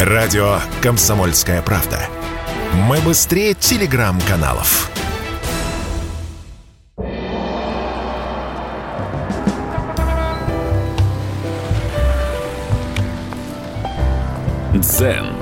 Радио 0.00 0.58
«Комсомольская 0.82 1.62
правда». 1.62 1.98
Мы 2.74 2.98
быстрее 2.98 3.54
телеграм-каналов. 3.54 4.90
Дзен 14.74 15.34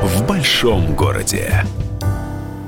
в 0.00 0.26
большом 0.26 0.94
городе. 0.94 1.66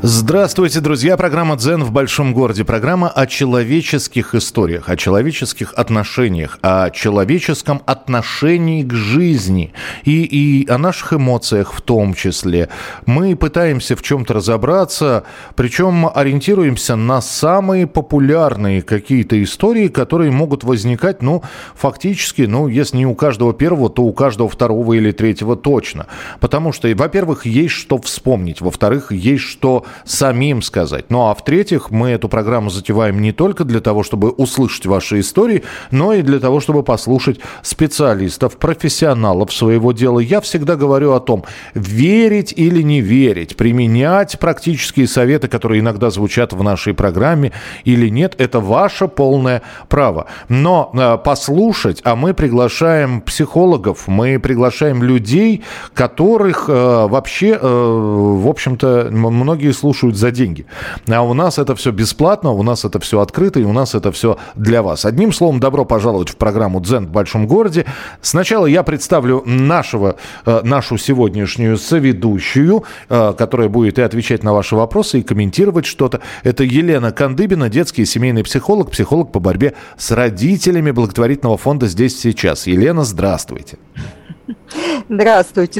Здравствуйте, 0.04 0.80
друзья. 0.80 1.16
Программа 1.16 1.54
«Дзен 1.54 1.84
в 1.84 1.92
большом 1.92 2.34
городе». 2.34 2.64
Программа 2.64 3.08
о 3.08 3.28
человеческих 3.28 4.34
историях, 4.34 4.88
о 4.88 4.96
человеческих 4.96 5.74
отношениях, 5.74 6.58
о 6.60 6.90
человеческом 6.90 7.82
отношении 7.86 8.82
к 8.82 8.92
жизни 8.92 9.72
и, 10.02 10.24
и 10.24 10.68
о 10.68 10.76
наших 10.78 11.12
эмоциях 11.12 11.72
в 11.72 11.80
том 11.82 12.14
числе. 12.14 12.68
Мы 13.06 13.36
пытаемся 13.36 13.94
в 13.94 14.02
чем-то 14.02 14.34
разобраться, 14.34 15.22
причем 15.54 16.10
ориентируемся 16.12 16.96
на 16.96 17.20
самые 17.20 17.86
популярные 17.86 18.82
какие-то 18.82 19.40
истории, 19.40 19.86
которые 19.86 20.32
могут 20.32 20.64
возникать, 20.64 21.22
ну, 21.22 21.44
фактически, 21.76 22.42
ну, 22.42 22.66
если 22.66 22.96
не 22.96 23.06
у 23.06 23.14
каждого 23.14 23.54
первого, 23.54 23.88
то 23.88 24.02
у 24.02 24.12
каждого 24.12 24.48
второго 24.48 24.94
или 24.94 25.12
третьего 25.12 25.54
точно. 25.54 26.08
Потому 26.40 26.72
что, 26.72 26.92
во-первых, 26.92 27.46
есть 27.46 27.74
что 27.74 27.98
вспомнить, 27.98 28.60
во-вторых, 28.60 29.12
есть 29.12 29.44
что 29.44 29.84
самим 30.04 30.62
сказать. 30.62 31.06
Ну 31.10 31.28
а 31.28 31.34
в-третьих, 31.34 31.90
мы 31.90 32.10
эту 32.10 32.28
программу 32.28 32.70
затеваем 32.70 33.20
не 33.20 33.32
только 33.32 33.64
для 33.64 33.80
того, 33.80 34.02
чтобы 34.02 34.30
услышать 34.30 34.86
ваши 34.86 35.20
истории, 35.20 35.62
но 35.90 36.12
и 36.12 36.22
для 36.22 36.40
того, 36.40 36.60
чтобы 36.60 36.82
послушать 36.82 37.40
специалистов, 37.62 38.56
профессионалов 38.56 39.52
своего 39.52 39.92
дела. 39.92 40.20
Я 40.20 40.40
всегда 40.40 40.76
говорю 40.76 41.12
о 41.12 41.20
том, 41.20 41.44
верить 41.74 42.52
или 42.56 42.82
не 42.82 43.00
верить, 43.00 43.56
применять 43.56 44.38
практические 44.38 45.06
советы, 45.06 45.48
которые 45.48 45.80
иногда 45.80 46.10
звучат 46.10 46.52
в 46.52 46.62
нашей 46.62 46.94
программе 46.94 47.52
или 47.84 48.08
нет, 48.08 48.34
это 48.38 48.60
ваше 48.60 49.08
полное 49.08 49.62
право. 49.88 50.26
Но 50.48 50.90
э, 50.94 51.18
послушать, 51.24 52.00
а 52.04 52.16
мы 52.16 52.34
приглашаем 52.34 53.20
психологов, 53.20 54.08
мы 54.08 54.38
приглашаем 54.38 55.02
людей, 55.02 55.62
которых 55.94 56.68
э, 56.68 57.06
вообще, 57.06 57.58
э, 57.60 57.60
в 57.62 58.48
общем-то, 58.48 59.08
многие 59.10 59.72
слушают 59.82 60.16
за 60.16 60.30
деньги. 60.30 60.64
А 61.08 61.22
у 61.22 61.34
нас 61.34 61.58
это 61.58 61.74
все 61.74 61.90
бесплатно, 61.90 62.52
у 62.52 62.62
нас 62.62 62.84
это 62.84 63.00
все 63.00 63.18
открыто, 63.18 63.58
и 63.58 63.64
у 63.64 63.72
нас 63.72 63.96
это 63.96 64.12
все 64.12 64.38
для 64.54 64.80
вас. 64.80 65.04
Одним 65.04 65.32
словом, 65.32 65.58
добро 65.58 65.84
пожаловать 65.84 66.28
в 66.28 66.36
программу 66.36 66.80
«Дзен 66.80 67.06
в 67.06 67.10
большом 67.10 67.48
городе». 67.48 67.84
Сначала 68.20 68.66
я 68.66 68.84
представлю 68.84 69.42
нашего, 69.44 70.14
э, 70.46 70.60
нашу 70.62 70.98
сегодняшнюю 70.98 71.78
соведущую, 71.78 72.84
э, 73.08 73.34
которая 73.36 73.68
будет 73.68 73.98
и 73.98 74.02
отвечать 74.02 74.44
на 74.44 74.52
ваши 74.52 74.76
вопросы, 74.76 75.18
и 75.18 75.22
комментировать 75.22 75.86
что-то. 75.86 76.20
Это 76.44 76.62
Елена 76.62 77.10
Кандыбина, 77.10 77.68
детский 77.68 78.02
и 78.02 78.06
семейный 78.06 78.44
психолог, 78.44 78.92
психолог 78.92 79.32
по 79.32 79.40
борьбе 79.40 79.74
с 79.98 80.12
родителями 80.12 80.92
благотворительного 80.92 81.56
фонда 81.56 81.88
«Здесь 81.88 82.20
сейчас». 82.20 82.68
Елена, 82.68 83.02
здравствуйте. 83.02 83.78
Здравствуйте. 83.92 84.21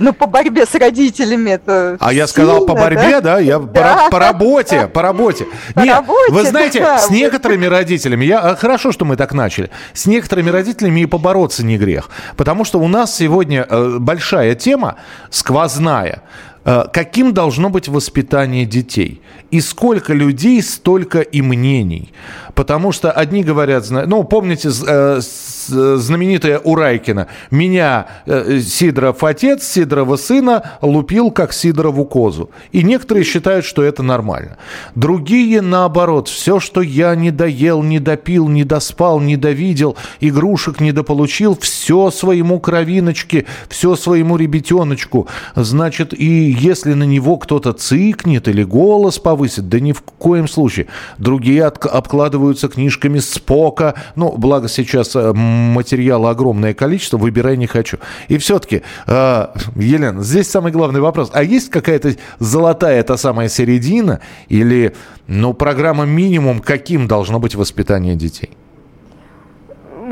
Ну, 0.00 0.12
по 0.12 0.26
борьбе 0.26 0.66
с 0.66 0.74
родителями 0.74 1.50
это 1.50 1.96
А 2.00 2.12
я 2.12 2.26
сказал 2.26 2.66
по 2.66 2.74
борьбе, 2.74 3.20
да? 3.20 3.34
да? 3.34 3.38
Я 3.38 3.58
да. 3.58 4.04
По, 4.04 4.10
по 4.10 4.18
работе, 4.18 4.86
по 4.88 5.02
работе. 5.02 5.46
По 5.74 5.80
Нет, 5.80 5.96
работе, 5.96 6.32
вы 6.32 6.44
знаете, 6.44 6.80
да. 6.80 6.98
с 6.98 7.10
некоторыми 7.10 7.66
родителями, 7.66 8.24
я, 8.24 8.40
а, 8.40 8.56
хорошо, 8.56 8.92
что 8.92 9.04
мы 9.04 9.16
так 9.16 9.32
начали, 9.32 9.70
с 9.94 10.06
некоторыми 10.06 10.50
родителями 10.50 11.00
и 11.00 11.06
побороться 11.06 11.64
не 11.64 11.78
грех. 11.78 12.10
Потому 12.36 12.64
что 12.64 12.78
у 12.80 12.88
нас 12.88 13.16
сегодня 13.16 13.66
э, 13.68 13.96
большая 13.98 14.54
тема, 14.54 14.96
сквозная. 15.30 16.22
Э, 16.64 16.84
каким 16.92 17.32
должно 17.32 17.70
быть 17.70 17.88
воспитание 17.88 18.64
детей? 18.64 19.20
И 19.50 19.60
сколько 19.60 20.12
людей, 20.12 20.62
столько 20.62 21.20
и 21.20 21.42
мнений. 21.42 22.12
Потому 22.54 22.92
что 22.92 23.10
одни 23.10 23.42
говорят, 23.42 23.88
ну, 23.90 24.24
помните, 24.24 24.70
э, 24.86 25.20
знаменитая 25.20 26.58
Урайкина, 26.58 27.28
меня 27.50 28.06
э, 28.26 28.60
Сидоров 28.60 29.24
отец, 29.24 29.64
Сидорова 29.66 30.16
сына 30.16 30.78
лупил, 30.82 31.30
как 31.30 31.52
Сидорову 31.52 32.04
козу. 32.04 32.50
И 32.72 32.82
некоторые 32.82 33.24
считают, 33.24 33.64
что 33.64 33.82
это 33.82 34.02
нормально. 34.02 34.58
Другие, 34.94 35.62
наоборот, 35.62 36.28
все, 36.28 36.60
что 36.60 36.82
я 36.82 37.14
не 37.14 37.30
доел, 37.30 37.82
не 37.82 37.98
допил, 37.98 38.48
не 38.48 38.64
доспал, 38.64 39.20
не 39.20 39.36
довидел, 39.36 39.96
игрушек 40.20 40.80
не 40.80 40.92
дополучил, 40.92 41.56
все 41.58 42.10
своему 42.10 42.60
кровиночке, 42.60 43.46
все 43.68 43.96
своему 43.96 44.36
ребятеночку. 44.36 45.26
Значит, 45.54 46.12
и 46.12 46.51
если 46.52 46.94
на 46.94 47.04
него 47.04 47.36
кто-то 47.36 47.72
цикнет 47.72 48.48
или 48.48 48.62
голос 48.62 49.18
повысит, 49.18 49.68
да 49.68 49.80
ни 49.80 49.92
в 49.92 50.02
коем 50.02 50.48
случае. 50.48 50.86
Другие 51.18 51.64
обкладываются 51.64 52.68
книжками 52.68 53.18
Спока. 53.18 53.94
Ну, 54.16 54.34
благо 54.36 54.68
сейчас 54.68 55.14
э, 55.16 55.32
материала 55.32 56.30
огромное 56.30 56.74
количество, 56.74 57.16
выбирай 57.16 57.56
не 57.56 57.66
хочу. 57.66 57.98
И 58.28 58.38
все-таки, 58.38 58.82
э, 59.06 59.46
Елена, 59.76 60.22
здесь 60.22 60.48
самый 60.48 60.72
главный 60.72 61.00
вопрос. 61.00 61.30
А 61.32 61.42
есть 61.42 61.70
какая-то 61.70 62.16
золотая 62.38 63.02
та 63.02 63.16
самая 63.16 63.48
середина 63.48 64.20
или, 64.48 64.94
ну, 65.26 65.54
программа 65.54 66.04
минимум, 66.04 66.60
каким 66.60 67.08
должно 67.08 67.38
быть 67.38 67.54
воспитание 67.54 68.16
детей? 68.16 68.50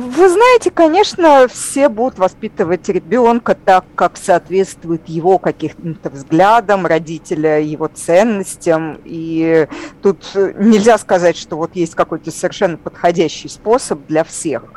Вы 0.01 0.31
знаете, 0.31 0.71
конечно, 0.71 1.47
все 1.47 1.91
будут 1.91 2.19
воспитывать 2.19 2.89
ребенка 2.89 3.55
так, 3.55 3.85
как 3.95 4.17
соответствует 4.17 5.07
его 5.11 5.39
каким-то 5.39 6.09
взглядам 6.09 6.87
родителя, 6.87 7.61
его 7.61 7.87
ценностям. 7.87 8.99
И 9.05 9.69
тут 10.01 10.25
нельзя 10.35 10.97
сказать, 10.97 11.37
что 11.37 11.57
вот 11.57 11.77
есть 11.77 11.95
какой-то 11.95 12.31
совершенно 12.31 12.79
подходящий 12.79 13.49
способ 13.49 14.07
для 14.07 14.25
всех. 14.25 14.73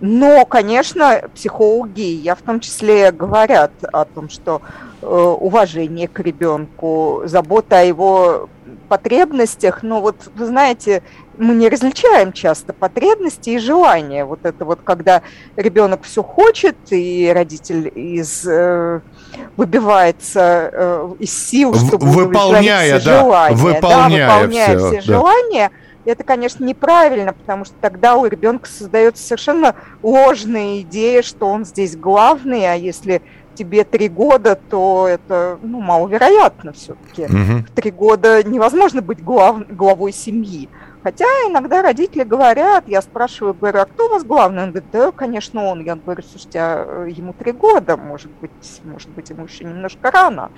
Но, 0.00 0.44
конечно, 0.44 1.22
психологи, 1.34 2.02
я 2.02 2.34
в 2.34 2.42
том 2.42 2.60
числе, 2.60 3.10
говорят 3.10 3.72
о 3.82 4.04
том, 4.04 4.28
что 4.28 4.60
э, 5.00 5.06
уважение 5.06 6.08
к 6.08 6.20
ребенку, 6.20 7.22
забота 7.24 7.80
о 7.80 7.84
его 7.84 8.50
потребностях, 8.88 9.82
но 9.82 10.00
вот, 10.00 10.30
вы 10.34 10.46
знаете, 10.46 11.02
мы 11.36 11.54
не 11.54 11.68
различаем 11.68 12.32
часто 12.32 12.72
потребности 12.72 13.50
и 13.50 13.58
желания. 13.58 14.24
Вот 14.24 14.40
это 14.44 14.64
вот, 14.64 14.80
когда 14.82 15.22
ребенок 15.56 16.02
все 16.02 16.22
хочет, 16.22 16.76
и 16.90 17.30
родитель 17.32 17.92
из, 17.94 18.46
э, 18.46 19.00
выбивается 19.56 20.70
э, 20.72 21.10
из 21.20 21.48
сил, 21.48 21.74
чтобы 21.74 22.06
выполняя, 22.06 23.00
да, 23.00 23.20
желания, 23.20 23.56
выполняя, 23.56 24.26
да, 24.26 24.36
выполняя 24.38 24.78
все, 24.78 24.88
все 24.88 24.96
да. 24.96 25.02
желания– 25.02 25.70
это, 26.08 26.24
конечно, 26.24 26.64
неправильно, 26.64 27.32
потому 27.32 27.64
что 27.64 27.74
тогда 27.80 28.16
у 28.16 28.24
ребенка 28.24 28.68
создается 28.68 29.22
совершенно 29.22 29.74
ложная 30.02 30.80
идея, 30.80 31.22
что 31.22 31.46
он 31.46 31.64
здесь 31.64 31.96
главный, 31.96 32.64
а 32.64 32.74
если 32.74 33.20
тебе 33.58 33.84
три 33.84 34.08
года, 34.08 34.54
то 34.54 35.06
это 35.08 35.58
ну, 35.62 35.80
маловероятно 35.80 36.72
все-таки. 36.72 37.24
Угу. 37.24 37.66
В 37.66 37.70
три 37.74 37.90
года 37.90 38.42
невозможно 38.44 39.02
быть 39.02 39.22
глав, 39.22 39.66
главой 39.68 40.12
семьи. 40.12 40.68
Хотя 41.02 41.24
иногда 41.48 41.82
родители 41.82 42.24
говорят, 42.24 42.84
я 42.86 43.00
спрашиваю, 43.02 43.54
говорю, 43.54 43.80
а 43.80 43.84
кто 43.86 44.06
у 44.06 44.10
вас 44.10 44.24
главный? 44.24 44.64
Он 44.64 44.70
говорит, 44.70 44.90
да, 44.92 45.12
конечно, 45.12 45.64
он. 45.64 45.84
Я 45.84 45.94
говорю, 45.94 46.22
слушайте, 46.22 46.58
а 46.60 47.06
ему 47.06 47.32
три 47.32 47.52
года, 47.52 47.96
может 47.96 48.30
быть, 48.40 48.50
может 48.84 49.08
быть, 49.10 49.30
ему 49.30 49.44
еще 49.44 49.64
немножко 49.64 50.10
рано. 50.10 50.50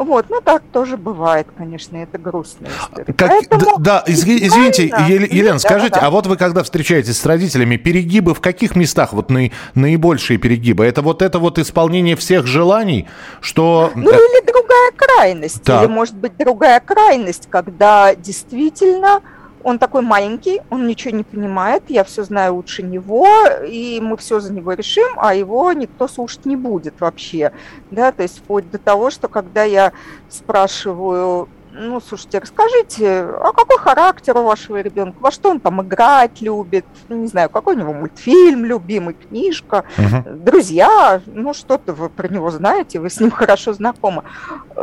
Вот, 0.00 0.30
ну 0.30 0.40
так 0.40 0.62
тоже 0.72 0.96
бывает, 0.96 1.46
конечно, 1.58 1.94
это 1.98 2.16
история. 2.16 3.12
Как, 3.12 3.28
Поэтому, 3.28 3.78
да, 3.78 4.02
изв, 4.06 4.26
извините, 4.26 4.86
Ел, 4.86 5.24
Елена, 5.24 5.52
да, 5.52 5.58
скажите, 5.58 5.90
да, 5.90 6.00
да. 6.00 6.06
а 6.06 6.10
вот 6.10 6.26
вы 6.26 6.38
когда 6.38 6.62
встречаетесь 6.62 7.18
с 7.18 7.26
родителями, 7.26 7.76
перегибы 7.76 8.34
в 8.34 8.40
каких 8.40 8.76
местах 8.76 9.12
вот 9.12 9.28
наи, 9.28 9.52
наибольшие 9.74 10.38
перегибы? 10.38 10.86
Это 10.86 11.02
вот 11.02 11.20
это 11.20 11.38
вот 11.38 11.58
исполнение 11.58 12.16
всех 12.16 12.46
желаний, 12.46 13.08
что... 13.42 13.92
Ну 13.94 14.10
или 14.10 14.46
другая 14.46 14.92
крайность, 14.96 15.64
да. 15.64 15.84
или 15.84 15.90
может 15.90 16.14
быть 16.14 16.32
другая 16.38 16.80
крайность, 16.80 17.48
когда 17.50 18.14
действительно 18.14 19.20
он 19.62 19.78
такой 19.78 20.02
маленький, 20.02 20.60
он 20.70 20.86
ничего 20.86 21.16
не 21.16 21.24
понимает, 21.24 21.84
я 21.88 22.04
все 22.04 22.24
знаю 22.24 22.54
лучше 22.54 22.82
него, 22.82 23.26
и 23.66 24.00
мы 24.02 24.16
все 24.16 24.40
за 24.40 24.52
него 24.52 24.72
решим, 24.72 25.08
а 25.16 25.34
его 25.34 25.72
никто 25.72 26.08
слушать 26.08 26.46
не 26.46 26.56
будет 26.56 27.00
вообще. 27.00 27.52
Да, 27.90 28.12
то 28.12 28.22
есть 28.22 28.38
вплоть 28.38 28.70
до 28.70 28.78
того, 28.78 29.10
что 29.10 29.28
когда 29.28 29.64
я 29.64 29.92
спрашиваю, 30.28 31.48
ну, 31.72 32.00
слушайте, 32.00 32.38
расскажите, 32.38 33.22
а 33.22 33.52
какой 33.52 33.78
характер 33.78 34.36
у 34.36 34.42
вашего 34.42 34.80
ребенка? 34.80 35.16
Во 35.20 35.30
что 35.30 35.50
он 35.50 35.60
там 35.60 35.82
играть 35.82 36.40
любит? 36.40 36.84
Не 37.08 37.26
знаю, 37.26 37.48
какой 37.48 37.76
у 37.76 37.78
него 37.78 37.92
мультфильм 37.92 38.64
любимый, 38.64 39.14
книжка, 39.14 39.84
угу. 39.96 40.36
друзья, 40.36 41.20
ну, 41.26 41.54
что-то 41.54 41.92
вы 41.92 42.08
про 42.08 42.28
него 42.28 42.50
знаете, 42.50 42.98
вы 42.98 43.10
с 43.10 43.20
ним 43.20 43.30
хорошо 43.30 43.72
знакомы. 43.72 44.24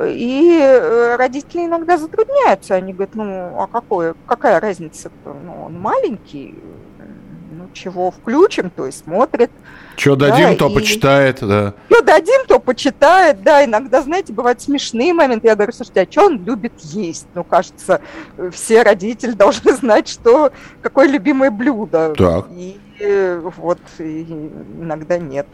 И 0.05 0.59
э, 0.61 1.15
родители 1.17 1.65
иногда 1.65 1.97
затрудняются, 1.97 2.75
они 2.75 2.93
говорят, 2.93 3.15
ну, 3.15 3.61
а 3.61 3.67
какое, 3.67 4.15
какая 4.25 4.59
разница? 4.59 5.11
Ну, 5.25 5.65
он 5.65 5.79
маленький, 5.79 6.55
ну, 7.67 7.73
чего 7.73 8.11
включим, 8.11 8.69
то 8.69 8.87
и 8.87 8.91
смотрит. 8.91 9.51
Что 9.95 10.15
дадим, 10.15 10.51
да, 10.51 10.55
то 10.55 10.69
и... 10.69 10.75
почитает, 10.75 11.39
да. 11.41 11.73
Что 11.89 12.01
дадим, 12.01 12.45
то 12.47 12.59
почитает, 12.59 13.41
да. 13.43 13.65
Иногда, 13.65 14.01
знаете, 14.01 14.33
бывают 14.33 14.61
смешные 14.61 15.13
моменты. 15.13 15.47
Я 15.47 15.55
говорю, 15.55 15.73
слушайте, 15.73 16.01
а 16.01 16.11
что 16.11 16.25
он 16.25 16.43
любит 16.43 16.73
есть? 16.81 17.27
Ну, 17.33 17.43
кажется, 17.43 18.01
все 18.51 18.83
родители 18.83 19.31
должны 19.33 19.73
знать, 19.73 20.07
что 20.07 20.51
какое 20.81 21.07
любимое 21.07 21.51
блюдо. 21.51 22.13
Так. 22.17 22.47
И 22.51 22.79
вот 23.57 23.79
и 23.99 24.23
иногда 24.79 25.19
нет 25.19 25.47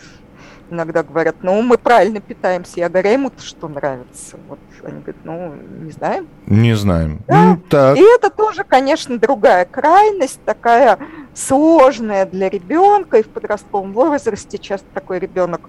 иногда 0.74 1.04
говорят, 1.04 1.38
ну, 1.42 1.62
мы 1.62 1.78
правильно 1.78 2.20
питаемся. 2.20 2.80
Я 2.80 2.90
говорю, 2.90 3.10
а 3.10 3.12
ему 3.12 3.32
что 3.38 3.68
нравится? 3.68 4.38
Вот 4.48 4.60
они 4.84 5.00
говорят, 5.00 5.24
ну, 5.24 5.54
не 5.84 5.92
знаем. 5.92 6.28
Не 6.48 6.76
знаем. 6.76 7.22
Да? 7.28 7.44
Ну, 7.44 7.58
так. 7.70 7.98
И 7.98 8.02
это 8.02 8.30
тоже, 8.30 8.64
конечно, 8.64 9.18
другая 9.18 9.66
крайность, 9.66 10.42
такая 10.46 11.00
сложная 11.34 12.26
для 12.26 12.50
ребенка. 12.50 13.18
И 13.18 13.24
в 13.24 13.30
подростковом 13.30 13.94
возрасте 13.94 14.58
часто 14.58 14.88
такой 14.94 15.20
ребенок 15.20 15.62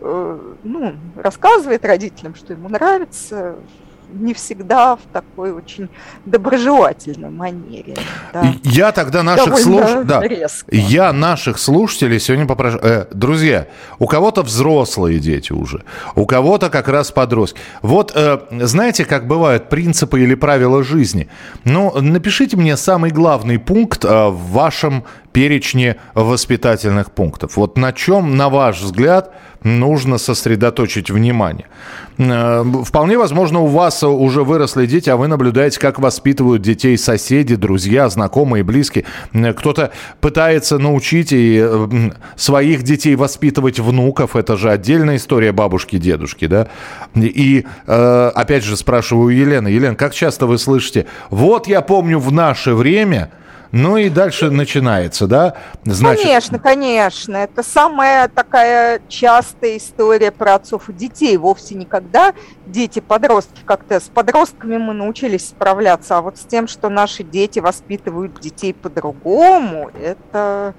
э, 0.00 0.54
ну, 0.62 0.94
рассказывает 1.16 1.84
родителям, 1.84 2.34
что 2.34 2.52
ему 2.52 2.68
нравится, 2.68 3.56
не 4.12 4.34
всегда 4.34 4.96
в 4.96 5.00
такой 5.12 5.52
очень 5.52 5.88
доброжелательной 6.24 7.30
манере. 7.30 7.96
Да. 8.32 8.54
Я 8.62 8.92
тогда 8.92 9.22
наших 9.22 9.58
слуш... 9.58 10.04
да. 10.04 10.22
Я 10.70 11.12
наших 11.12 11.58
слушателей 11.58 12.20
сегодня 12.20 12.46
попрошу... 12.46 12.78
Э, 12.82 13.06
друзья, 13.12 13.68
у 13.98 14.06
кого-то 14.06 14.42
взрослые 14.42 15.18
дети 15.18 15.52
уже, 15.52 15.84
у 16.14 16.26
кого-то 16.26 16.70
как 16.70 16.88
раз 16.88 17.10
подростки. 17.10 17.60
Вот 17.82 18.12
э, 18.14 18.38
знаете, 18.60 19.04
как 19.04 19.26
бывают 19.26 19.68
принципы 19.68 20.20
или 20.22 20.34
правила 20.34 20.82
жизни? 20.82 21.28
Ну, 21.64 21.92
напишите 22.00 22.56
мне 22.56 22.76
самый 22.76 23.10
главный 23.10 23.58
пункт 23.58 24.04
э, 24.04 24.28
в 24.28 24.52
вашем 24.52 25.04
перечне 25.32 25.96
воспитательных 26.14 27.10
пунктов. 27.10 27.56
Вот 27.56 27.76
на 27.76 27.92
чем, 27.92 28.36
на 28.36 28.48
ваш 28.48 28.80
взгляд, 28.80 29.32
нужно 29.62 30.18
сосредоточить 30.18 31.10
внимание? 31.10 31.66
Э, 32.18 32.64
вполне 32.84 33.16
возможно, 33.18 33.60
у 33.60 33.66
вас 33.66 34.02
уже 34.02 34.42
выросли 34.44 34.86
дети, 34.86 35.10
а 35.10 35.16
вы 35.16 35.28
наблюдаете, 35.28 35.80
как 35.80 35.98
воспитывают 35.98 36.62
детей 36.62 36.96
соседи, 36.98 37.56
друзья, 37.56 38.08
знакомые, 38.08 38.64
близкие. 38.64 39.04
Э, 39.32 39.52
кто-то 39.52 39.92
пытается 40.20 40.78
научить 40.78 41.32
и 41.32 41.60
э, 41.62 42.10
своих 42.36 42.82
детей 42.82 43.16
воспитывать 43.16 43.78
внуков. 43.80 44.36
Это 44.36 44.56
же 44.56 44.70
отдельная 44.70 45.16
история 45.16 45.52
бабушки, 45.52 45.96
дедушки, 45.98 46.46
да? 46.46 46.68
И 47.14 47.64
опять 47.86 48.64
же 48.64 48.76
спрашиваю 48.76 49.34
Елены. 49.34 49.68
Елена, 49.68 49.94
как 49.94 50.14
часто 50.14 50.46
вы 50.46 50.58
слышите, 50.58 51.06
вот 51.30 51.66
я 51.66 51.80
помню 51.80 52.18
в 52.18 52.32
наше 52.32 52.74
время 52.74 53.30
ну 53.72 53.96
и 53.96 54.10
дальше 54.10 54.50
начинается, 54.50 55.26
да? 55.26 55.56
Значит... 55.84 56.24
Конечно, 56.24 56.58
конечно. 56.58 57.36
Это 57.36 57.62
самая 57.62 58.28
такая 58.28 59.00
частая 59.08 59.78
история 59.78 60.30
про 60.30 60.56
отцов 60.56 60.90
и 60.90 60.92
детей. 60.92 61.36
Вовсе 61.38 61.74
никогда 61.74 62.34
дети-подростки 62.66 63.62
как-то 63.64 63.98
с 63.98 64.10
подростками 64.10 64.76
мы 64.76 64.92
научились 64.92 65.48
справляться, 65.48 66.18
а 66.18 66.20
вот 66.20 66.36
с 66.36 66.42
тем, 66.42 66.68
что 66.68 66.90
наши 66.90 67.22
дети 67.22 67.60
воспитывают 67.60 68.38
детей 68.40 68.74
по-другому, 68.74 69.90
это 69.98 70.74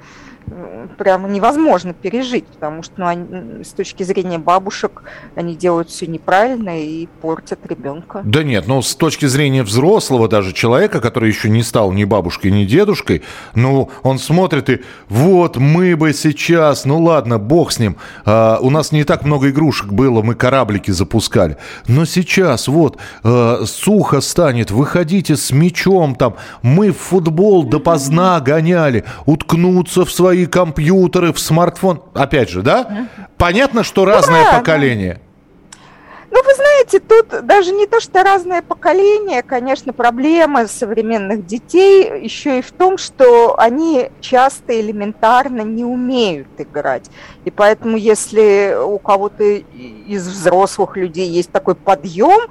прямо 0.98 1.28
невозможно 1.28 1.94
пережить, 1.94 2.46
потому 2.46 2.84
что 2.84 2.94
ну, 2.98 3.08
они, 3.08 3.64
с 3.64 3.70
точки 3.70 4.04
зрения 4.04 4.38
бабушек 4.38 5.04
они 5.36 5.56
делают 5.56 5.90
все 5.90 6.08
неправильно 6.08 6.82
и 6.82 7.08
портят 7.22 7.60
ребенка. 7.68 8.22
Да 8.24 8.44
нет, 8.44 8.68
ну 8.68 8.82
с 8.82 8.96
точки 8.96 9.26
зрения 9.26 9.64
взрослого 9.64 10.28
даже 10.28 10.54
человека, 10.54 11.02
который 11.02 11.30
еще 11.30 11.50
не 11.50 11.64
стал 11.64 11.92
ни 11.92 12.04
бабушкой, 12.04 12.52
ни 12.52 12.66
дедушкой, 12.66 13.24
ну 13.56 13.90
он 14.04 14.20
смотрит 14.20 14.70
и 14.70 14.82
вот 15.10 15.58
мы 15.58 15.96
бы 15.96 16.14
сейчас, 16.14 16.86
ну 16.86 17.02
ладно, 17.02 17.40
бог 17.40 17.72
с 17.72 17.80
ним, 17.80 17.98
а, 18.26 18.60
у 18.62 18.70
нас 18.70 18.92
не 18.92 19.04
так 19.04 19.26
много 19.26 19.50
игрушек 19.50 19.92
было, 19.92 20.22
мы 20.22 20.36
кораблики 20.36 20.92
запускали, 20.92 21.58
но 21.88 22.06
сейчас 22.06 22.68
вот 22.68 22.98
а, 23.24 23.64
сухо 23.66 24.22
станет, 24.22 24.72
выходите 24.72 25.36
с 25.36 25.52
мячом 25.52 26.16
там, 26.16 26.36
мы 26.62 26.92
в 26.92 26.98
футбол 26.98 27.64
допоздна 27.64 28.40
гоняли, 28.40 29.04
уткнуться 29.26 30.06
в 30.06 30.12
свои 30.12 30.43
компьютеры, 30.48 31.34
в 31.34 31.40
смартфон. 31.40 32.04
Опять 32.14 32.50
же, 32.50 32.62
да? 32.62 33.08
Понятно, 33.38 33.84
что 33.84 34.06
разное 34.06 34.44
да, 34.46 34.60
поколение. 34.60 35.20
Ну, 36.34 36.42
вы 36.44 36.56
знаете, 36.56 37.00
тут 37.00 37.46
даже 37.46 37.72
не 37.74 37.86
то, 37.86 38.00
что 38.00 38.24
разное 38.24 38.64
поколение, 38.64 39.44
конечно, 39.44 39.94
проблема 39.94 40.66
современных 40.66 41.46
детей 41.46 42.24
еще 42.24 42.58
и 42.58 42.62
в 42.64 42.72
том, 42.72 42.98
что 42.98 43.60
они 43.60 44.10
часто 44.20 44.82
элементарно 44.82 45.62
не 45.62 45.86
умеют 45.86 46.48
играть. 46.58 47.06
И 47.46 47.52
поэтому, 47.52 47.98
если 47.98 48.76
у 48.84 48.98
кого-то 48.98 49.44
из 49.44 50.28
взрослых 50.28 50.98
людей 50.98 51.30
есть 51.30 51.52
такой 51.52 51.76
подъем, 51.76 52.50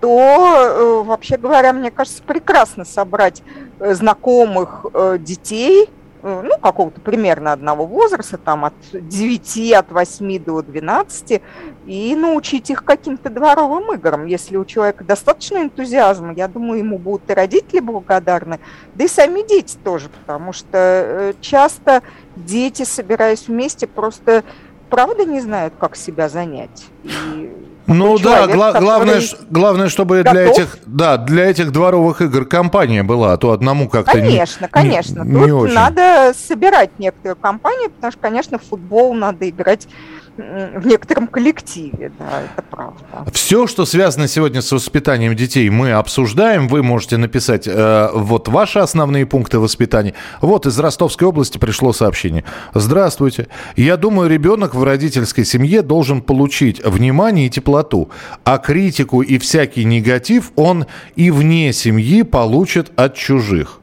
то, 0.00 0.56
э, 0.56 1.02
вообще 1.06 1.36
говоря, 1.36 1.72
мне 1.72 1.92
кажется, 1.92 2.24
прекрасно 2.24 2.84
собрать 2.84 3.42
э, 3.78 3.94
знакомых 3.94 4.86
э, 4.92 5.18
детей, 5.20 5.88
ну, 6.22 6.58
какого-то 6.58 7.00
примерно 7.00 7.52
одного 7.52 7.86
возраста, 7.86 8.38
там 8.38 8.64
от 8.64 8.74
9, 8.92 9.72
от 9.72 9.90
8 9.90 10.44
до 10.44 10.62
12, 10.62 11.42
и 11.86 12.14
научить 12.14 12.70
их 12.70 12.84
каким-то 12.84 13.30
дворовым 13.30 13.94
играм. 13.94 14.26
Если 14.26 14.56
у 14.56 14.64
человека 14.64 15.04
достаточно 15.04 15.58
энтузиазма, 15.58 16.34
я 16.34 16.48
думаю, 16.48 16.80
ему 16.80 16.98
будут 16.98 17.30
и 17.30 17.34
родители 17.34 17.80
благодарны, 17.80 18.60
да 18.94 19.04
и 19.04 19.08
сами 19.08 19.46
дети 19.46 19.76
тоже, 19.82 20.08
потому 20.08 20.52
что 20.52 20.68
э, 20.72 21.34
часто 21.40 22.02
дети, 22.36 22.82
собираясь 22.82 23.48
вместе, 23.48 23.86
просто 23.86 24.44
правда 24.88 25.24
не 25.24 25.40
знают, 25.40 25.74
как 25.78 25.96
себя 25.96 26.28
занять. 26.28 26.86
И 27.04 27.69
ну 27.94 28.18
да, 28.18 28.46
гла- 28.46 28.72
главное, 28.80 29.20
главное, 29.50 29.88
чтобы 29.88 30.18
готов. 30.22 30.32
для 30.32 30.44
этих, 30.50 30.78
да, 30.86 31.16
для 31.16 31.50
этих 31.50 31.72
дворовых 31.72 32.20
игр 32.22 32.44
компания 32.44 33.02
была, 33.02 33.32
а 33.32 33.36
то 33.36 33.50
одному 33.52 33.88
как-то 33.88 34.12
Конечно, 34.12 34.64
не, 34.64 34.70
конечно. 34.70 35.22
Не, 35.22 35.32
Тут 35.34 35.46
не 35.46 35.52
очень. 35.52 35.74
надо 35.74 36.32
собирать 36.34 36.90
некоторую 36.98 37.36
компанию, 37.36 37.90
потому 37.90 38.12
что, 38.12 38.20
конечно, 38.20 38.58
в 38.58 38.62
футбол 38.62 39.14
надо 39.14 39.48
играть 39.48 39.88
в 40.36 40.86
некотором 40.86 41.26
коллективе, 41.26 42.12
да, 42.18 42.42
это 42.42 42.64
правда. 42.70 43.30
Все, 43.32 43.66
что 43.66 43.84
связано 43.84 44.28
сегодня 44.28 44.62
с 44.62 44.72
воспитанием 44.72 45.36
детей, 45.36 45.68
мы 45.70 45.92
обсуждаем. 45.92 46.68
Вы 46.68 46.82
можете 46.82 47.16
написать 47.16 47.66
э, 47.66 48.10
вот 48.12 48.48
ваши 48.48 48.78
основные 48.78 49.26
пункты 49.26 49.58
воспитания. 49.58 50.14
Вот 50.40 50.66
из 50.66 50.78
Ростовской 50.78 51.28
области 51.28 51.58
пришло 51.58 51.92
сообщение. 51.92 52.44
Здравствуйте. 52.74 53.48
Я 53.76 53.96
думаю, 53.96 54.30
ребенок 54.30 54.74
в 54.74 54.82
родительской 54.82 55.44
семье 55.44 55.82
должен 55.82 56.22
получить 56.22 56.84
внимание 56.84 57.46
и 57.46 57.50
теплоту, 57.50 58.10
а 58.44 58.58
критику 58.58 59.22
и 59.22 59.38
всякий 59.38 59.84
негатив 59.84 60.52
он 60.56 60.86
и 61.16 61.30
вне 61.30 61.72
семьи 61.72 62.22
получит 62.22 62.92
от 62.96 63.14
чужих. 63.14 63.80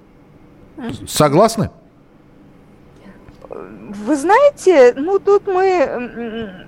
Согласны? 1.08 1.70
Вы 4.06 4.16
знаете, 4.16 4.94
ну 4.96 5.20
тут 5.20 5.48
мы... 5.48 6.66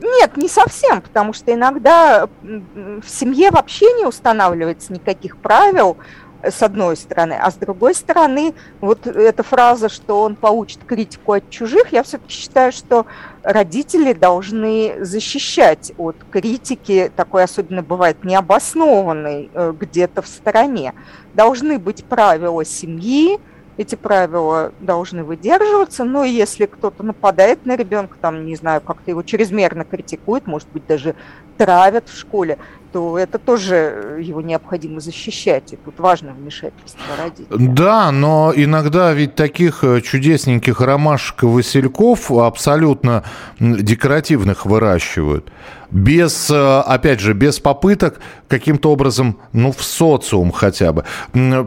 Нет, 0.00 0.36
не 0.36 0.48
совсем, 0.48 1.00
потому 1.00 1.32
что 1.32 1.52
иногда 1.52 2.28
в 2.42 3.08
семье 3.08 3.50
вообще 3.50 3.92
не 3.94 4.06
устанавливается 4.06 4.92
никаких 4.92 5.36
правил, 5.38 5.96
с 6.42 6.62
одной 6.62 6.96
стороны, 6.96 7.32
а 7.32 7.50
с 7.50 7.54
другой 7.54 7.94
стороны, 7.94 8.54
вот 8.80 9.06
эта 9.06 9.42
фраза, 9.42 9.88
что 9.88 10.20
он 10.20 10.36
получит 10.36 10.84
критику 10.84 11.32
от 11.32 11.50
чужих, 11.50 11.92
я 11.92 12.02
все-таки 12.02 12.32
считаю, 12.32 12.70
что 12.70 13.06
родители 13.42 14.12
должны 14.12 15.04
защищать 15.04 15.92
от 15.98 16.16
критики, 16.30 17.10
такой 17.14 17.42
особенно 17.42 17.82
бывает 17.82 18.22
необоснованной 18.24 19.50
э, 19.52 19.74
где-то 19.78 20.22
в 20.22 20.28
стороне. 20.28 20.94
Должны 21.34 21.78
быть 21.78 22.04
правила 22.04 22.64
семьи, 22.64 23.40
эти 23.78 23.94
правила 23.94 24.72
должны 24.80 25.22
выдерживаться, 25.22 26.04
но 26.04 26.24
если 26.24 26.66
кто-то 26.66 27.04
нападает 27.04 27.64
на 27.64 27.76
ребенка, 27.76 28.16
там, 28.20 28.44
не 28.44 28.56
знаю, 28.56 28.80
как-то 28.80 29.10
его 29.10 29.22
чрезмерно 29.22 29.84
критикует, 29.84 30.46
может 30.48 30.68
быть, 30.70 30.84
даже 30.86 31.14
травят 31.56 32.08
в 32.08 32.18
школе, 32.18 32.58
то 32.92 33.18
это 33.18 33.38
тоже 33.38 34.18
его 34.20 34.40
необходимо 34.40 35.00
защищать, 35.00 35.72
и 35.72 35.76
тут 35.76 35.98
важно 35.98 36.32
вмешательство 36.32 37.16
родителей. 37.16 37.68
Да, 37.68 38.10
но 38.12 38.52
иногда 38.54 39.12
ведь 39.12 39.34
таких 39.34 39.84
э, 39.84 40.00
чудесненьких 40.00 40.80
ромашек 40.80 41.42
и 41.42 41.46
васильков 41.46 42.30
абсолютно 42.30 43.24
декоративных 43.60 44.66
выращивают 44.66 45.50
без, 45.90 46.50
э, 46.50 46.80
опять 46.80 47.20
же, 47.20 47.32
без 47.32 47.60
попыток 47.60 48.20
каким-то 48.46 48.92
образом, 48.92 49.38
ну, 49.52 49.72
в 49.72 49.82
социум 49.82 50.52
хотя 50.52 50.92
бы. 50.92 51.04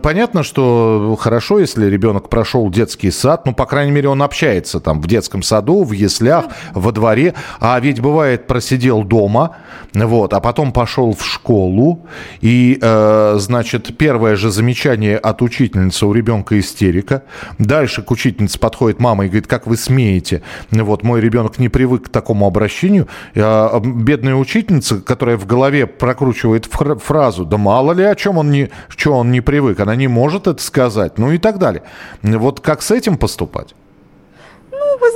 Понятно, 0.01 0.44
что 0.44 1.18
хорошо, 1.20 1.60
если 1.60 1.88
ребенок 1.88 2.30
прошел 2.30 2.70
детский 2.70 3.12
сад, 3.12 3.46
ну, 3.46 3.54
по 3.54 3.66
крайней 3.66 3.92
мере, 3.92 4.10
он 4.10 4.22
общается 4.22 4.80
там 4.80 5.01
в 5.01 5.08
детском 5.08 5.44
саду, 5.44 5.84
в 5.84 5.92
яслях, 5.92 6.46
во 6.74 6.92
дворе, 6.92 7.34
а 7.60 7.80
ведь 7.80 8.00
бывает 8.00 8.48
просидел 8.48 9.04
дома, 9.04 9.58
вот, 9.94 10.34
а 10.34 10.40
потом 10.40 10.72
пошел 10.72 11.11
пришел 11.12 11.13
в 11.13 11.25
школу, 11.25 12.06
и, 12.41 12.77
э, 12.82 13.36
значит, 13.39 13.98
первое 13.98 14.36
же 14.36 14.51
замечание 14.51 15.18
от 15.18 15.41
учительницы 15.41 16.06
у 16.06 16.13
ребенка 16.13 16.60
истерика. 16.60 17.24
Дальше 17.60 18.01
к 18.01 18.12
учительнице 18.12 18.60
подходит 18.60 19.00
мама 19.00 19.25
и 19.25 19.27
говорит, 19.27 19.48
как 19.48 19.68
вы 19.68 19.77
смеете? 19.77 20.41
Вот, 20.72 21.03
мой 21.03 21.22
ребенок 21.22 21.60
не 21.60 21.70
привык 21.70 22.06
к 22.06 22.10
такому 22.10 22.46
обращению. 22.46 23.08
А, 23.36 23.80
бедная 23.80 24.36
учительница, 24.36 25.01
которая 25.01 25.38
в 25.38 25.46
голове 25.46 25.86
прокручивает 25.86 26.65
фразу, 26.65 27.46
да 27.46 27.58
мало 27.58 27.94
ли 27.94 28.03
о 28.03 28.15
чем 28.15 28.38
он 28.38 28.51
не, 28.51 28.70
что 28.89 29.13
он 29.13 29.32
не 29.32 29.41
привык, 29.41 29.80
она 29.80 29.96
не 29.96 30.08
может 30.08 30.48
это 30.48 30.62
сказать, 30.62 31.18
ну 31.18 31.32
и 31.32 31.38
так 31.38 31.58
далее. 31.58 31.84
Вот 32.24 32.60
как 32.60 32.82
с 32.82 32.91
этим 32.91 33.18
поступать? 33.18 33.75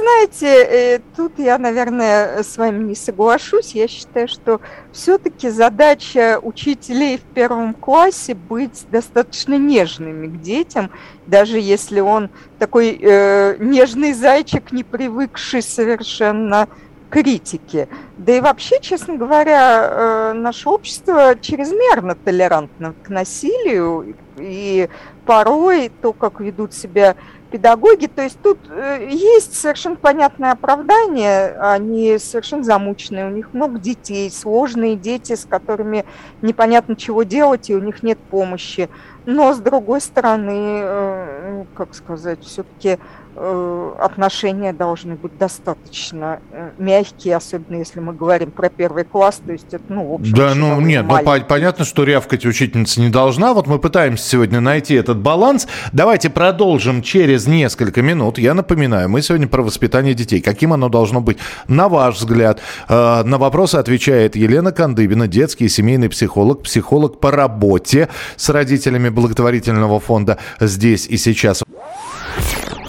Знаете, 0.05 0.47
э, 0.47 0.99
тут 1.15 1.39
я, 1.39 1.57
наверное, 1.57 2.43
с 2.43 2.57
вами 2.57 2.83
не 2.83 2.93
соглашусь. 2.93 3.73
Я 3.73 3.87
считаю, 3.87 4.27
что 4.27 4.61
все-таки 4.91 5.49
задача 5.49 6.39
учителей 6.43 7.17
в 7.17 7.23
первом 7.23 7.73
классе 7.73 8.35
быть 8.35 8.85
достаточно 8.91 9.57
нежными 9.57 10.27
к 10.27 10.41
детям, 10.41 10.91
даже 11.25 11.57
если 11.59 12.01
он 12.01 12.29
такой 12.59 12.99
э, 13.01 13.57
нежный 13.57 14.13
зайчик, 14.13 14.71
не 14.71 14.83
привыкший 14.83 15.63
совершенно 15.63 16.67
критики. 17.09 17.87
Да 18.19 18.37
и 18.37 18.41
вообще, 18.41 18.79
честно 18.81 19.15
говоря, 19.15 19.89
э, 19.89 20.33
наше 20.33 20.69
общество 20.69 21.35
чрезмерно 21.41 22.13
толерантно 22.13 22.93
к 23.03 23.09
насилию, 23.09 24.15
и 24.37 24.87
порой 25.25 25.91
то, 26.01 26.13
как 26.13 26.39
ведут 26.39 26.73
себя 26.73 27.15
педагоги, 27.55 28.07
то 28.07 28.21
есть 28.21 28.37
тут 28.43 28.59
э, 28.69 29.07
есть 29.09 29.57
совершенно 29.57 29.95
понятное 29.95 30.51
оправдание, 30.51 31.57
они 31.57 32.17
совершенно 32.17 32.63
замученные, 32.63 33.27
у 33.27 33.29
них 33.29 33.53
много 33.53 33.79
детей, 33.79 34.29
сложные 34.29 34.97
дети, 34.97 35.35
с 35.35 35.45
которыми 35.45 36.03
непонятно 36.41 36.97
чего 36.97 37.23
делать, 37.23 37.69
и 37.69 37.75
у 37.75 37.79
них 37.79 38.03
нет 38.03 38.17
помощи. 38.29 38.89
Но, 39.25 39.53
с 39.53 39.59
другой 39.59 40.01
стороны, 40.01 40.81
э, 40.83 41.65
как 41.75 41.95
сказать, 41.95 42.43
все-таки 42.43 42.99
отношения 43.35 44.71
должны 44.71 45.15
быть 45.15 45.37
достаточно 45.37 46.39
э, 46.51 46.71
мягкие, 46.77 47.35
особенно 47.35 47.77
если 47.77 47.99
мы 47.99 48.13
говорим 48.13 48.51
про 48.51 48.69
первый 48.69 49.03
класс, 49.03 49.41
то 49.45 49.51
есть 49.51 49.67
это, 49.73 49.83
ну, 49.89 50.11
в 50.11 50.13
общем, 50.13 50.33
Да, 50.33 50.55
ну, 50.55 50.79
нет, 50.79 51.05
ну, 51.07 51.19
понятно, 51.47 51.83
что 51.83 52.03
рявкать 52.03 52.45
учительница 52.45 53.01
не 53.01 53.09
должна. 53.09 53.53
Вот 53.53 53.67
мы 53.67 53.79
пытаемся 53.79 54.27
сегодня 54.27 54.61
найти 54.61 54.93
этот 54.93 55.17
баланс. 55.19 55.67
Давайте 55.91 56.29
продолжим 56.29 57.01
через 57.01 57.45
несколько 57.45 58.01
минут. 58.01 58.37
Я 58.37 58.53
напоминаю, 58.53 59.09
мы 59.09 59.21
сегодня 59.21 59.47
про 59.47 59.61
воспитание 59.63 60.13
детей. 60.13 60.41
Каким 60.41 60.71
оно 60.71 60.87
должно 60.87 61.19
быть, 61.19 61.37
на 61.67 61.89
ваш 61.89 62.15
взгляд? 62.15 62.61
Э, 62.87 63.23
на 63.23 63.37
вопросы 63.37 63.75
отвечает 63.75 64.35
Елена 64.35 64.71
Кандыбина, 64.71 65.27
детский 65.27 65.65
и 65.65 65.69
семейный 65.69 66.09
психолог, 66.09 66.63
психолог 66.63 67.19
по 67.19 67.31
работе 67.31 68.07
с 68.37 68.49
родителями 68.49 69.09
благотворительного 69.09 69.99
фонда 69.99 70.37
«Здесь 70.59 71.07
и 71.07 71.17
сейчас». 71.17 71.63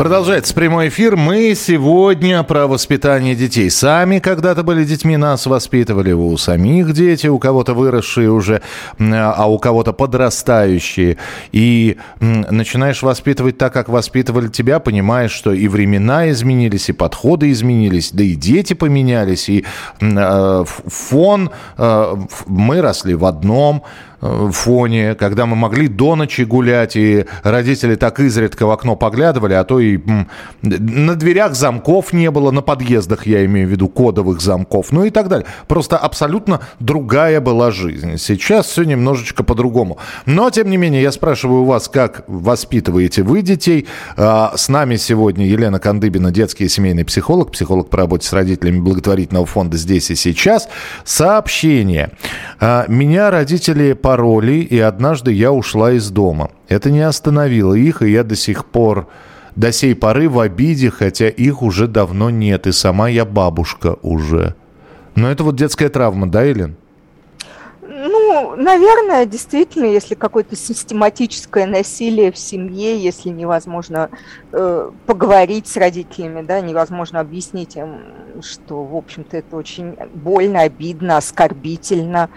Продолжается 0.00 0.54
прямой 0.54 0.88
эфир. 0.88 1.14
Мы 1.14 1.54
сегодня 1.54 2.42
про 2.42 2.66
воспитание 2.66 3.34
детей. 3.34 3.68
Сами 3.68 4.18
когда-то 4.18 4.62
были 4.62 4.82
детьми, 4.82 5.18
нас 5.18 5.44
воспитывали 5.44 6.12
у 6.12 6.34
самих 6.38 6.94
дети, 6.94 7.26
у 7.26 7.38
кого-то 7.38 7.74
выросшие 7.74 8.30
уже, 8.30 8.62
а 8.98 9.44
у 9.50 9.58
кого-то 9.58 9.92
подрастающие. 9.92 11.18
И 11.52 11.98
начинаешь 12.18 13.02
воспитывать 13.02 13.58
так, 13.58 13.74
как 13.74 13.90
воспитывали 13.90 14.48
тебя, 14.48 14.78
понимаешь, 14.78 15.32
что 15.32 15.52
и 15.52 15.68
времена 15.68 16.30
изменились, 16.30 16.88
и 16.88 16.92
подходы 16.92 17.50
изменились, 17.50 18.10
да 18.10 18.24
и 18.24 18.36
дети 18.36 18.72
поменялись, 18.72 19.50
и 19.50 19.66
э, 20.00 20.64
фон, 20.86 21.50
э, 21.76 22.16
мы 22.46 22.80
росли 22.80 23.14
в 23.14 23.26
одном, 23.26 23.84
фоне, 24.20 25.14
когда 25.14 25.46
мы 25.46 25.56
могли 25.56 25.88
до 25.88 26.14
ночи 26.14 26.42
гулять, 26.42 26.96
и 26.96 27.26
родители 27.42 27.94
так 27.94 28.20
изредка 28.20 28.66
в 28.66 28.70
окно 28.70 28.96
поглядывали, 28.96 29.54
а 29.54 29.64
то 29.64 29.80
и 29.80 29.98
на 30.62 31.14
дверях 31.14 31.54
замков 31.54 32.12
не 32.12 32.30
было, 32.30 32.50
на 32.50 32.62
подъездах, 32.62 33.26
я 33.26 33.44
имею 33.46 33.68
в 33.68 33.70
виду, 33.70 33.88
кодовых 33.88 34.40
замков, 34.40 34.92
ну 34.92 35.04
и 35.04 35.10
так 35.10 35.28
далее. 35.28 35.46
Просто 35.68 35.96
абсолютно 35.96 36.60
другая 36.80 37.40
была 37.40 37.70
жизнь. 37.70 38.18
Сейчас 38.18 38.66
все 38.66 38.82
немножечко 38.82 39.42
по-другому. 39.42 39.98
Но, 40.26 40.50
тем 40.50 40.70
не 40.70 40.76
менее, 40.76 41.02
я 41.02 41.12
спрашиваю 41.12 41.62
у 41.62 41.64
вас, 41.64 41.88
как 41.88 42.24
воспитываете 42.26 43.22
вы 43.22 43.42
детей? 43.42 43.86
А, 44.16 44.52
с 44.56 44.68
нами 44.68 44.96
сегодня 44.96 45.46
Елена 45.46 45.78
Кандыбина, 45.78 46.30
детский 46.30 46.64
и 46.64 46.68
семейный 46.68 47.04
психолог, 47.04 47.52
психолог 47.52 47.88
по 47.88 47.96
работе 47.96 48.26
с 48.26 48.32
родителями 48.32 48.80
благотворительного 48.80 49.46
фонда 49.46 49.76
«Здесь 49.76 50.10
и 50.10 50.14
сейчас». 50.14 50.68
Сообщение. 51.04 52.10
А, 52.58 52.84
меня 52.88 53.30
родители 53.30 53.94
по 53.94 54.09
пароли, 54.10 54.62
и 54.62 54.76
однажды 54.80 55.30
я 55.30 55.52
ушла 55.52 55.92
из 55.92 56.10
дома. 56.10 56.50
Это 56.66 56.90
не 56.90 57.00
остановило 57.00 57.74
их, 57.74 58.02
и 58.02 58.10
я 58.10 58.24
до 58.24 58.34
сих 58.34 58.64
пор, 58.64 59.06
до 59.54 59.70
сей 59.70 59.94
поры 59.94 60.28
в 60.28 60.40
обиде, 60.40 60.90
хотя 60.90 61.28
их 61.28 61.62
уже 61.62 61.86
давно 61.86 62.28
нет, 62.28 62.66
и 62.66 62.72
сама 62.72 63.08
я 63.08 63.24
бабушка 63.24 63.98
уже. 64.02 64.56
Но 65.14 65.30
это 65.30 65.44
вот 65.44 65.54
детская 65.54 65.90
травма, 65.90 66.28
да, 66.28 66.42
Елен? 66.42 66.74
Ну, 67.82 68.56
наверное, 68.56 69.26
действительно, 69.26 69.84
если 69.84 70.16
какое-то 70.16 70.56
систематическое 70.56 71.66
насилие 71.66 72.32
в 72.32 72.36
семье, 72.36 72.98
если 72.98 73.28
невозможно 73.28 74.10
э, 74.50 74.90
поговорить 75.06 75.68
с 75.68 75.76
родителями, 75.76 76.42
да, 76.42 76.60
невозможно 76.60 77.20
объяснить 77.20 77.76
им, 77.76 78.00
что, 78.42 78.82
в 78.82 78.96
общем-то, 78.96 79.36
это 79.36 79.56
очень 79.56 79.94
больно, 80.14 80.62
обидно, 80.62 81.16
оскорбительно, 81.16 82.28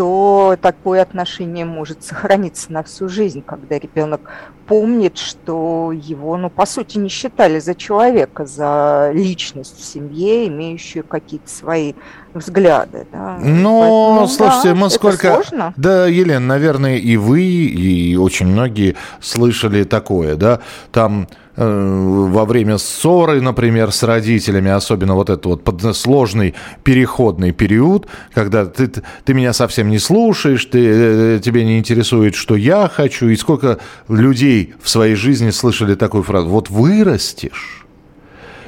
то 0.00 0.56
такое 0.62 1.02
отношение 1.02 1.66
может 1.66 2.02
сохраниться 2.02 2.72
на 2.72 2.82
всю 2.82 3.06
жизнь, 3.10 3.42
когда 3.42 3.78
ребенок 3.78 4.22
помнит, 4.70 5.18
что 5.18 5.90
его, 5.90 6.36
ну, 6.36 6.48
по 6.48 6.64
сути, 6.64 6.96
не 6.96 7.08
считали 7.08 7.58
за 7.58 7.74
человека, 7.74 8.46
за 8.46 9.10
личность 9.12 9.76
в 9.76 9.84
семье, 9.84 10.46
имеющую 10.46 11.02
какие-то 11.02 11.50
свои 11.50 11.94
взгляды. 12.34 13.04
Да. 13.10 13.36
Но, 13.40 13.80
Поэтому, 13.80 14.28
слушайте, 14.28 14.68
да, 14.68 14.74
мы 14.76 14.90
сколько... 14.90 15.32
Сложно. 15.32 15.74
Да, 15.76 16.06
Елена, 16.06 16.46
наверное, 16.46 16.98
и 16.98 17.16
вы, 17.16 17.42
и 17.42 18.14
очень 18.14 18.46
многие 18.46 18.94
слышали 19.20 19.82
такое, 19.82 20.36
да, 20.36 20.60
там 20.92 21.26
Э, 21.56 22.26
во 22.30 22.44
время 22.44 22.78
ссоры, 22.78 23.40
например, 23.40 23.90
с 23.90 24.02
родителями, 24.02 24.70
особенно 24.70 25.14
вот 25.14 25.30
этот 25.30 25.44
вот 25.46 25.96
сложный 25.96 26.54
переходный 26.84 27.52
период, 27.52 28.06
когда 28.32 28.66
ты, 28.66 28.88
ты 29.24 29.34
меня 29.34 29.52
совсем 29.52 29.90
не 29.90 29.98
слушаешь, 29.98 30.64
ты, 30.64 30.78
э, 30.80 31.40
тебе 31.42 31.64
не 31.64 31.78
интересует, 31.78 32.36
что 32.36 32.54
я 32.54 32.88
хочу, 32.88 33.28
и 33.28 33.36
сколько 33.36 33.78
людей 34.08 34.59
в 34.80 34.88
своей 34.88 35.14
жизни 35.14 35.50
слышали 35.50 35.94
такую 35.94 36.22
фразу, 36.22 36.48
вот 36.48 36.70
вырастешь, 36.70 37.86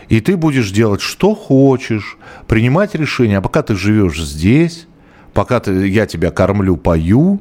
и 0.08 0.20
ты 0.20 0.36
будешь 0.36 0.70
делать, 0.70 1.00
что 1.00 1.34
хочешь, 1.34 2.18
принимать 2.46 2.94
решения, 2.94 3.38
а 3.38 3.40
пока 3.40 3.62
ты 3.62 3.74
живешь 3.74 4.20
здесь, 4.20 4.86
пока 5.32 5.60
ты, 5.60 5.88
я 5.88 6.06
тебя 6.06 6.30
кормлю, 6.30 6.76
пою, 6.76 7.40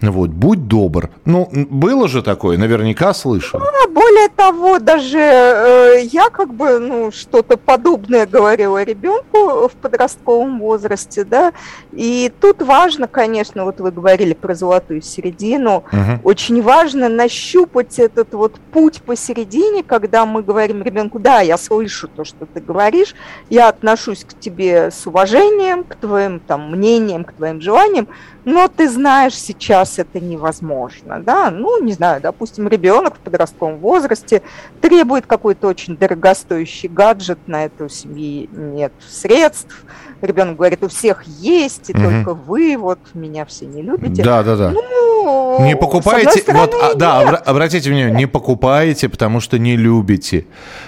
вот, 0.00 0.30
будь 0.30 0.68
добр. 0.68 1.10
Ну, 1.24 1.48
было 1.52 2.08
же 2.08 2.22
такое, 2.22 2.56
наверняка 2.56 3.12
слышал. 3.14 3.60
Ну, 3.60 3.92
более 3.92 4.28
того, 4.28 4.78
даже 4.78 5.18
э, 5.18 6.02
я 6.04 6.30
как 6.30 6.54
бы, 6.54 6.78
ну, 6.78 7.10
что-то 7.10 7.56
подобное 7.56 8.26
говорила 8.26 8.82
ребенку 8.82 9.68
в 9.68 9.72
подростковом 9.72 10.60
возрасте, 10.60 11.24
да, 11.24 11.52
и 11.92 12.32
тут 12.40 12.62
важно, 12.62 13.08
конечно, 13.08 13.64
вот 13.64 13.80
вы 13.80 13.90
говорили 13.90 14.34
про 14.34 14.54
золотую 14.54 15.02
середину, 15.02 15.84
угу. 15.92 16.20
очень 16.22 16.62
важно 16.62 17.08
нащупать 17.08 17.98
этот 17.98 18.34
вот 18.34 18.60
путь 18.72 19.02
посередине, 19.02 19.82
когда 19.82 20.26
мы 20.26 20.42
говорим 20.42 20.82
ребенку, 20.82 21.18
да, 21.18 21.40
я 21.40 21.56
слышу 21.56 22.08
то, 22.08 22.24
что 22.24 22.46
ты 22.46 22.60
говоришь, 22.60 23.14
я 23.50 23.68
отношусь 23.68 24.24
к 24.24 24.38
тебе 24.38 24.90
с 24.90 25.06
уважением, 25.06 25.84
к 25.84 25.96
твоим 25.96 26.38
там 26.40 26.70
мнениям, 26.70 27.24
к 27.24 27.32
твоим 27.32 27.60
желаниям, 27.60 28.08
но 28.44 28.68
ты 28.68 28.88
знаешь, 28.88 29.34
сейчас 29.34 29.87
это 29.96 30.18
невозможно, 30.18 31.22
да, 31.22 31.50
ну, 31.50 31.80
не 31.82 31.92
знаю, 31.92 32.20
допустим, 32.20 32.66
ребенок 32.66 33.14
в 33.14 33.18
подростковом 33.18 33.78
возрасте 33.78 34.42
требует 34.80 35.26
какой-то 35.26 35.68
очень 35.68 35.96
дорогостоящий 35.96 36.88
гаджет, 36.88 37.38
на 37.46 37.64
это 37.66 37.84
у 37.84 37.88
семьи 37.88 38.48
нет 38.52 38.92
средств, 39.08 39.84
ребенок 40.22 40.56
говорит, 40.56 40.82
у 40.82 40.88
всех 40.88 41.24
есть, 41.26 41.90
и 41.90 41.92
угу. 41.92 42.02
только 42.02 42.34
вы, 42.34 42.76
вот, 42.78 42.98
меня 43.14 43.44
все 43.44 43.66
не 43.66 43.82
любите. 43.82 44.22
Да, 44.22 44.42
да, 44.42 44.56
да. 44.56 44.70
Ну, 44.70 45.64
не 45.64 45.76
покупаете, 45.76 46.42
вот, 46.52 46.74
а, 46.80 46.94
да, 46.94 47.20
обратите 47.20 47.90
внимание, 47.90 48.16
не 48.16 48.26
покупаете, 48.26 49.08
потому 49.08 49.40
что 49.40 49.58
не 49.58 49.76
любите. 49.76 50.46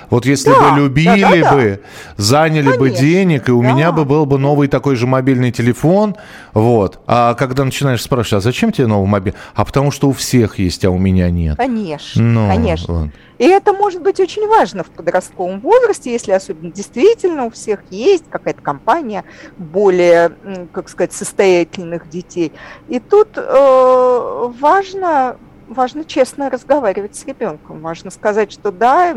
Вот 0.09 0.27
если 0.27 0.51
да, 0.51 0.71
бы 0.71 0.81
любили 0.81 1.21
да, 1.21 1.51
да, 1.51 1.55
бы, 1.55 1.81
да. 1.83 2.23
заняли 2.23 2.65
Конечно, 2.65 2.81
бы 2.81 2.91
денег, 2.91 3.49
и 3.49 3.53
у 3.53 3.63
да. 3.63 3.73
меня 3.73 3.93
бы 3.93 4.05
был 4.05 4.27
бы 4.27 4.39
новый 4.39 4.69
такой 4.69 4.97
же 4.97 5.07
мобильный 5.07 5.53
телефон, 5.53 6.17
вот. 6.53 7.01
А 7.07 7.35
когда 7.35 7.65
начинаешь 7.65 8.03
спрашивать, 8.03 8.43
а 8.43 8.45
зачем 8.45 8.73
тебе 8.73 8.87
новый 8.87 9.09
мобильный? 9.09 9.39
А 9.55 9.65
потому 9.65 9.91
что 9.91 10.09
у 10.09 10.13
всех 10.13 10.59
есть, 10.59 10.85
а 10.85 10.91
у 10.91 10.99
меня 10.99 11.31
нет. 11.31 11.57
Конечно, 11.57 12.23
ну, 12.23 12.49
конечно. 12.49 12.95
Вот. 12.95 13.11
И 13.41 13.45
это 13.47 13.73
может 13.73 14.03
быть 14.03 14.21
очень 14.21 14.47
важно 14.47 14.85
в 14.85 14.91
подростковом 14.91 15.61
возрасте, 15.61 16.13
если 16.13 16.33
особенно 16.33 16.71
действительно 16.71 17.47
у 17.47 17.51
всех 17.51 17.81
есть 17.89 18.25
какая-то 18.29 18.61
компания 18.61 19.25
более, 19.57 20.37
как 20.73 20.91
сказать, 20.91 21.15
состоятельных 21.15 22.11
детей. 22.11 22.53
И 22.89 23.01
тут 23.01 23.39
э, 23.39 24.53
важно 24.61 25.39
важно 25.69 26.05
честно 26.05 26.51
разговаривать 26.51 27.17
с 27.17 27.25
ребенком. 27.25 27.81
Важно 27.81 28.11
сказать, 28.11 28.53
что 28.53 28.73
да, 28.73 29.17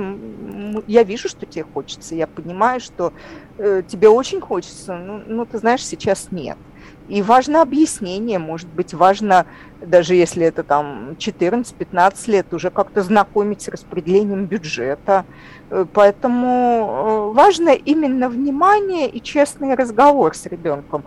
я 0.87 1.03
вижу, 1.03 1.27
что 1.27 1.45
тебе 1.45 1.65
хочется, 1.73 2.15
я 2.15 2.27
понимаю, 2.27 2.79
что 2.79 3.11
э, 3.57 3.81
тебе 3.85 4.07
очень 4.07 4.39
хочется, 4.39 4.95
но, 4.95 5.21
ну, 5.25 5.45
ты 5.45 5.57
знаешь, 5.57 5.85
сейчас 5.85 6.27
нет. 6.31 6.57
И 7.09 7.21
важно 7.21 7.61
объяснение, 7.61 8.39
может 8.39 8.67
быть, 8.67 8.93
важно, 8.93 9.45
даже 9.81 10.15
если 10.15 10.45
это 10.45 10.63
там 10.63 11.15
14-15 11.19 12.31
лет, 12.31 12.53
уже 12.53 12.69
как-то 12.69 13.01
знакомить 13.03 13.61
с 13.61 13.67
распределением 13.67 14.45
бюджета. 14.45 15.25
Э, 15.69 15.85
поэтому 15.91 16.47
э, 16.47 17.35
важно 17.35 17.69
именно 17.69 18.29
внимание 18.29 19.09
и 19.09 19.21
честный 19.21 19.75
разговор 19.75 20.33
с 20.33 20.45
ребенком. 20.45 21.03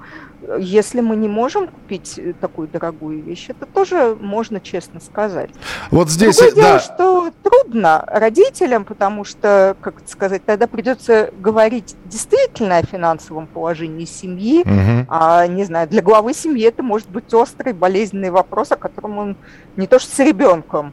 Если 0.58 1.00
мы 1.00 1.16
не 1.16 1.28
можем 1.28 1.68
купить 1.68 2.18
э, 2.18 2.32
такую 2.40 2.68
дорогую 2.68 3.22
вещь, 3.22 3.46
это 3.48 3.66
тоже 3.66 4.16
можно 4.20 4.60
честно 4.60 5.00
сказать. 5.00 5.50
Вот 5.90 6.08
здесь, 6.08 6.36
Другое 6.36 6.54
да. 6.54 6.62
дело, 6.62 6.78
что 6.80 7.32
трудно 7.42 8.04
родителям, 8.06 8.84
потому 8.84 9.24
что, 9.24 9.76
как 9.80 9.94
сказать, 10.06 10.44
тогда 10.44 10.66
придется 10.66 11.30
говорить 11.38 11.96
действительно 12.04 12.78
о 12.78 12.82
финансовом 12.82 13.46
положении 13.46 14.04
семьи, 14.04 14.60
угу. 14.60 15.06
а, 15.08 15.46
не 15.46 15.64
знаю, 15.64 15.88
для 15.88 16.02
главы 16.02 16.34
семьи 16.34 16.64
это 16.64 16.82
может 16.82 17.08
быть 17.08 17.32
острый, 17.34 17.72
болезненный 17.72 18.30
вопрос, 18.30 18.72
о 18.72 18.76
котором 18.76 19.18
он 19.18 19.36
не 19.76 19.86
то 19.86 19.98
что 19.98 20.14
с 20.14 20.18
ребенком, 20.18 20.92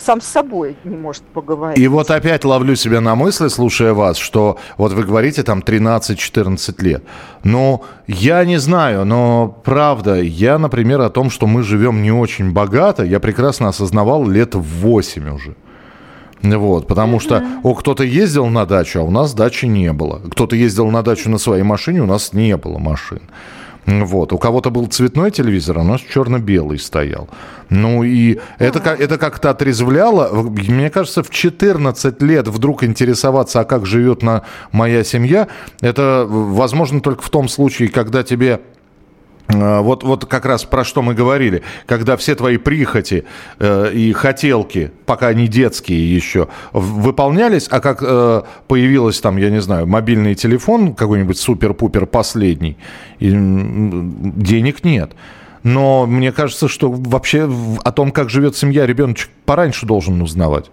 сам 0.00 0.20
с 0.20 0.26
собой 0.26 0.76
не 0.84 0.96
может 0.96 1.22
поговорить. 1.22 1.78
И 1.78 1.88
вот 1.88 2.10
опять 2.10 2.44
ловлю 2.44 2.76
себя 2.76 3.00
на 3.00 3.14
мысли, 3.14 3.48
слушая 3.48 3.92
вас, 3.92 4.16
что 4.16 4.58
вот 4.76 4.92
вы 4.92 5.04
говорите 5.04 5.42
там 5.42 5.60
13-14 5.60 6.82
лет. 6.82 7.04
Ну, 7.44 7.82
я 8.06 8.44
не 8.44 8.58
знаю, 8.58 9.04
но 9.04 9.48
правда, 9.64 10.20
я, 10.20 10.58
например, 10.58 11.00
о 11.00 11.10
том, 11.10 11.30
что 11.30 11.46
мы 11.46 11.62
живем 11.62 12.02
не 12.02 12.12
очень 12.12 12.52
богато, 12.52 13.04
я 13.04 13.20
прекрасно 13.20 13.68
осознавал 13.68 14.28
лет 14.28 14.54
в 14.54 14.62
8 14.62 15.28
уже. 15.34 15.54
Вот, 16.42 16.86
потому 16.86 17.18
что 17.20 17.42
о, 17.62 17.74
кто-то 17.74 18.04
ездил 18.04 18.46
на 18.46 18.66
дачу, 18.66 19.00
а 19.00 19.02
у 19.02 19.10
нас 19.10 19.34
дачи 19.34 19.66
не 19.66 19.92
было. 19.92 20.20
Кто-то 20.30 20.54
ездил 20.54 20.90
на 20.90 21.02
дачу 21.02 21.30
на 21.30 21.38
своей 21.38 21.62
машине, 21.62 22.02
у 22.02 22.06
нас 22.06 22.32
не 22.32 22.56
было 22.56 22.78
машин. 22.78 23.22
Вот. 23.86 24.32
У 24.32 24.38
кого-то 24.38 24.70
был 24.70 24.86
цветной 24.86 25.30
телевизор, 25.30 25.78
а 25.78 25.80
у 25.82 25.84
нас 25.84 26.00
черно-белый 26.00 26.78
стоял. 26.78 27.28
Ну 27.70 28.02
и 28.02 28.38
это, 28.58 28.78
это 28.90 29.16
как-то 29.16 29.50
отрезвляло. 29.50 30.28
Мне 30.32 30.90
кажется, 30.90 31.22
в 31.22 31.30
14 31.30 32.22
лет 32.22 32.48
вдруг 32.48 32.82
интересоваться, 32.82 33.60
а 33.60 33.64
как 33.64 33.86
живет 33.86 34.22
на 34.22 34.42
моя 34.72 35.04
семья, 35.04 35.48
это 35.80 36.26
возможно 36.28 37.00
только 37.00 37.22
в 37.22 37.30
том 37.30 37.48
случае, 37.48 37.88
когда 37.88 38.22
тебе 38.22 38.60
вот, 39.48 40.02
вот 40.02 40.24
как 40.26 40.44
раз 40.44 40.64
про 40.64 40.84
что 40.84 41.02
мы 41.02 41.14
говорили, 41.14 41.62
когда 41.86 42.16
все 42.16 42.34
твои 42.34 42.56
прихоти 42.56 43.24
э, 43.58 43.92
и 43.92 44.12
хотелки, 44.12 44.90
пока 45.06 45.28
они 45.28 45.46
детские 45.46 46.14
еще, 46.14 46.48
выполнялись, 46.72 47.68
а 47.70 47.80
как 47.80 48.02
э, 48.02 48.42
появилась 48.66 49.20
там, 49.20 49.36
я 49.36 49.50
не 49.50 49.60
знаю, 49.60 49.86
мобильный 49.86 50.34
телефон 50.34 50.94
какой-нибудь 50.94 51.38
супер-пупер 51.38 52.06
последний, 52.06 52.76
и, 53.20 53.30
денег 53.30 54.82
нет. 54.84 55.12
Но 55.62 56.06
мне 56.06 56.32
кажется, 56.32 56.68
что 56.68 56.90
вообще 56.90 57.50
о 57.82 57.92
том, 57.92 58.12
как 58.12 58.30
живет 58.30 58.56
семья, 58.56 58.86
ребеночек 58.86 59.30
пораньше 59.44 59.86
должен 59.86 60.22
узнавать. 60.22 60.70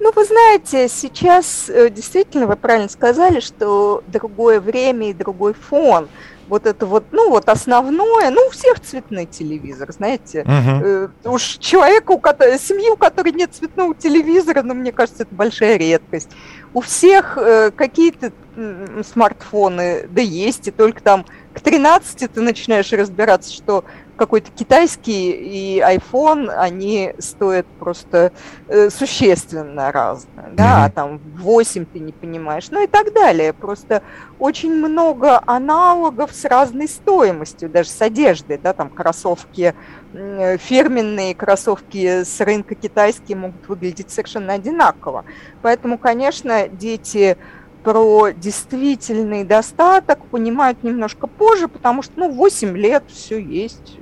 Ну, 0.00 0.12
вы 0.14 0.24
знаете, 0.24 0.88
сейчас 0.88 1.70
э, 1.70 1.90
действительно 1.90 2.46
вы 2.46 2.56
правильно 2.56 2.88
сказали, 2.88 3.40
что 3.40 4.02
другое 4.06 4.60
время 4.60 5.10
и 5.10 5.14
другой 5.14 5.54
фон 5.54 6.08
вот 6.48 6.66
это 6.66 6.86
вот, 6.86 7.04
ну 7.12 7.30
вот 7.30 7.48
основное, 7.48 8.30
ну 8.30 8.46
у 8.46 8.50
всех 8.50 8.80
цветной 8.80 9.26
телевизор, 9.26 9.92
знаете. 9.92 10.42
Uh-huh. 10.42 11.10
Э, 11.24 11.28
уж 11.28 11.58
человеку, 11.58 12.14
у 12.14 12.18
которого, 12.18 12.58
семьи, 12.58 12.90
у 12.90 12.96
которой 12.96 13.32
нет 13.32 13.54
цветного 13.54 13.94
телевизора, 13.94 14.62
ну 14.62 14.74
мне 14.74 14.92
кажется, 14.92 15.24
это 15.24 15.34
большая 15.34 15.76
редкость. 15.76 16.30
У 16.72 16.80
всех 16.80 17.38
э, 17.38 17.70
какие-то 17.70 18.32
э, 18.56 19.02
смартфоны, 19.06 20.08
да 20.10 20.22
есть, 20.22 20.68
и 20.68 20.70
только 20.70 21.02
там 21.02 21.26
к 21.54 21.60
13 21.60 22.30
ты 22.30 22.40
начинаешь 22.40 22.92
разбираться, 22.92 23.52
что 23.52 23.84
какой-то 24.16 24.50
китайский 24.50 25.30
и 25.30 25.80
iPhone, 25.80 26.48
они 26.48 27.14
стоят 27.18 27.66
просто 27.78 28.32
э, 28.68 28.90
существенно 28.90 29.90
разные, 29.90 30.50
да, 30.52 30.86
mm-hmm. 30.86 30.92
там 30.92 31.20
8 31.36 31.86
ты 31.86 31.98
не 31.98 32.12
понимаешь, 32.12 32.70
ну 32.70 32.82
и 32.82 32.86
так 32.86 33.12
далее. 33.12 33.52
Просто 33.52 34.02
очень 34.38 34.72
много 34.72 35.42
аналогов 35.46 36.30
с 36.32 36.44
разной 36.44 36.88
стоимостью, 36.88 37.68
даже 37.68 37.88
с 37.88 38.00
одеждой, 38.00 38.58
да, 38.58 38.72
там 38.72 38.90
кроссовки 38.90 39.74
фирменные 40.12 41.34
кроссовки 41.34 42.22
с 42.22 42.40
рынка 42.40 42.76
китайские 42.76 43.36
могут 43.36 43.66
выглядеть 43.68 44.12
совершенно 44.12 44.52
одинаково. 44.52 45.24
Поэтому, 45.60 45.98
конечно, 45.98 46.68
дети 46.68 47.36
про 47.84 48.30
действительный 48.30 49.44
достаток 49.44 50.24
понимают 50.26 50.82
немножко 50.82 51.26
позже, 51.26 51.68
потому 51.68 52.02
что, 52.02 52.14
ну, 52.16 52.32
8 52.32 52.76
лет 52.76 53.04
все 53.08 53.38
есть, 53.38 53.98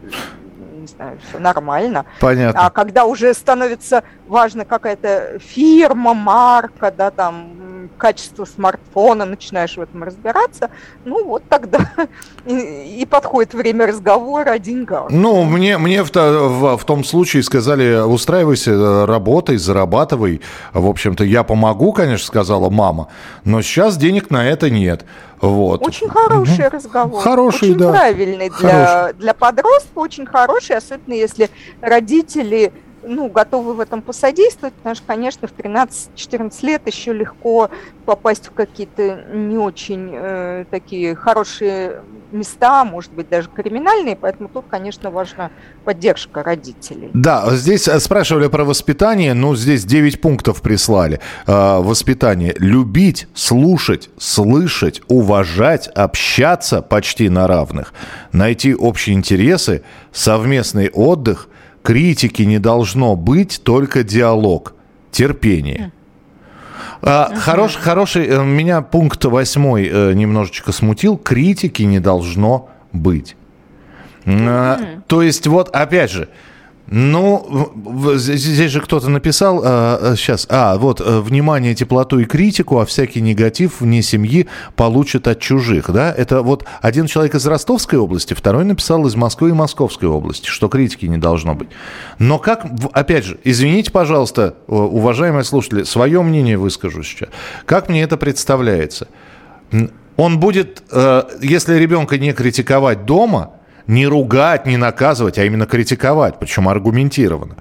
не 0.73 0.87
знаю, 0.87 1.19
все 1.29 1.39
нормально. 1.41 2.07
Понятно. 2.21 2.61
А 2.61 2.71
когда 2.71 3.05
уже 3.05 3.35
становится 3.35 4.05
важна 4.29 4.65
какая-то 4.65 5.39
фирма, 5.41 6.15
марка, 6.15 6.93
да, 6.97 7.11
там, 7.11 7.51
качество 7.99 8.45
смартфона, 8.45 9.25
начинаешь 9.25 9.77
в 9.77 9.81
этом 9.81 10.03
разбираться, 10.03 10.71
ну, 11.05 11.25
вот 11.25 11.43
тогда 11.49 11.81
и, 12.47 13.01
и 13.01 13.07
подходит 13.07 13.55
время 13.55 13.87
разговора 13.87 14.51
о 14.51 14.59
деньгах. 14.59 15.11
Ну, 15.11 15.45
мне, 15.45 15.79
мне 15.79 16.03
в, 16.03 16.11
в, 16.15 16.77
в 16.77 16.85
том 16.85 17.05
случае 17.05 17.43
сказали, 17.43 18.01
устраивайся, 18.03 19.07
работай, 19.07 19.57
зарабатывай. 19.57 20.41
В 20.73 20.89
общем-то, 20.89 21.25
я 21.25 21.43
помогу, 21.43 21.93
конечно, 21.93 22.27
сказала 22.27 22.71
мама, 22.71 23.09
но 23.45 23.63
сейчас 23.63 23.97
денег 23.97 24.31
на 24.31 24.49
это 24.49 24.71
нет. 24.71 25.05
Вот. 25.41 25.85
Очень 25.85 26.09
хороший 26.09 26.67
угу. 26.67 26.77
разговор. 26.77 27.23
Хороший, 27.23 27.71
очень 27.71 27.79
да. 27.79 27.91
правильный 27.91 28.49
для, 28.49 28.87
хороший. 28.87 29.19
для 29.19 29.35
подростка, 29.35 29.99
очень 29.99 30.25
хороший, 30.25 30.77
особенно 30.77 31.15
если 31.15 31.51
родители 31.81 32.73
ну, 33.03 33.29
готовы 33.29 33.75
в 33.75 33.81
этом 33.81 34.03
посодействовать, 34.03 34.75
потому 34.75 34.95
что, 34.95 35.07
конечно, 35.07 35.49
в 35.49 35.53
13-14 35.53 36.67
лет 36.67 36.87
еще 36.87 37.13
легко 37.13 37.71
попасть 38.05 38.47
в 38.49 38.53
какие-то 38.53 39.25
не 39.33 39.59
очень 39.59 40.11
э, 40.13 40.65
такие 40.71 41.15
хорошие 41.15 42.03
места, 42.33 42.85
может 42.85 43.13
быть, 43.13 43.29
даже 43.29 43.49
криминальные, 43.49 44.17
поэтому 44.17 44.49
тут, 44.49 44.65
конечно, 44.69 45.11
важна 45.11 45.51
поддержка 45.85 46.43
родителей. 46.43 47.11
Да, 47.13 47.55
здесь 47.55 47.89
э, 47.89 48.01
спрашивали 48.01 48.49
про 48.49 48.65
воспитание, 48.65 49.35
ну, 49.35 49.55
здесь 49.55 49.85
9 49.85 50.21
пунктов 50.21 50.63
прислали. 50.63 51.21
Э, 51.47 51.79
воспитание. 51.81 52.55
Любить, 52.59 53.29
слушать, 53.35 54.11
слышать, 54.19 55.03
уважать, 55.09 55.89
общаться 55.89 56.83
почти 56.83 57.29
на 57.29 57.47
равных, 57.47 57.93
найти 58.33 58.75
общие 58.75 59.15
интересы, 59.15 59.83
совместный 60.13 60.91
отдых, 60.91 61.49
критики 61.83 62.43
не 62.43 62.59
должно 62.59 63.17
быть, 63.17 63.61
только 63.65 64.03
диалог, 64.03 64.75
терпение. 65.11 65.93
А, 67.03 67.33
хорош, 67.35 67.77
хороший, 67.77 68.27
э, 68.27 68.45
меня 68.45 68.81
пункт 68.81 69.25
восьмой 69.25 69.89
э, 69.93 70.13
немножечко 70.13 70.71
смутил. 70.71 71.17
Критики 71.17 71.83
не 71.83 71.99
должно 71.99 72.71
быть. 72.93 73.37
А, 74.25 74.79
то 75.09 75.23
есть 75.23 75.47
вот 75.49 75.69
опять 75.75 76.13
же, 76.13 76.29
ну, 76.87 77.73
здесь 78.17 78.71
же 78.71 78.81
кто-то 78.81 79.09
написал, 79.09 79.63
а, 79.65 80.15
сейчас, 80.17 80.47
а, 80.51 80.77
вот, 80.77 81.01
э, 81.01 81.21
внимание, 81.21 81.75
теплоту 81.75 82.19
и 82.19 82.25
критику, 82.25 82.81
а 82.81 82.85
всякий 82.85 83.21
негатив 83.21 83.81
вне 83.81 84.03
семьи 84.03 84.49
получат 84.75 85.29
от 85.29 85.39
чужих, 85.39 85.91
да? 85.91 86.13
Это 86.13 86.43
вот 86.43 86.67
один 86.81 87.07
человек 87.07 87.35
из 87.35 87.47
Ростовской 87.47 87.99
области, 87.99 88.35
второй 88.35 88.65
написал 88.65 89.07
из 89.07 89.15
Москвы 89.15 89.51
и 89.51 89.53
Московской 89.53 90.09
области, 90.09 90.49
что 90.49 90.69
критики 90.69 91.07
не 91.07 91.19
должно 91.19 91.55
быть. 91.55 91.69
Но 92.19 92.39
как, 92.39 92.67
опять 92.93 93.25
же, 93.25 93.39
извините, 93.45 93.93
пожалуйста, 93.93 94.57
уважаемые 94.67 95.45
слушатели, 95.45 95.85
свое 95.85 96.21
мнение 96.21 96.59
выскажу 96.59 97.03
сейчас. 97.05 97.29
Как 97.65 97.89
мне 97.89 98.03
это 98.03 98.17
представляется? 98.17 99.07
Он 100.17 100.41
будет, 100.41 100.83
э, 100.91 101.23
если 101.41 101.77
ребенка 101.77 102.19
не 102.19 102.33
критиковать 102.33 103.07
дома– 103.07 103.53
Не 103.87 104.07
ругать, 104.07 104.67
не 104.67 104.77
наказывать, 104.77 105.39
а 105.39 105.45
именно 105.45 105.67
критиковать, 105.67 106.39
причем 106.39 106.69
аргументированно. 106.69 107.57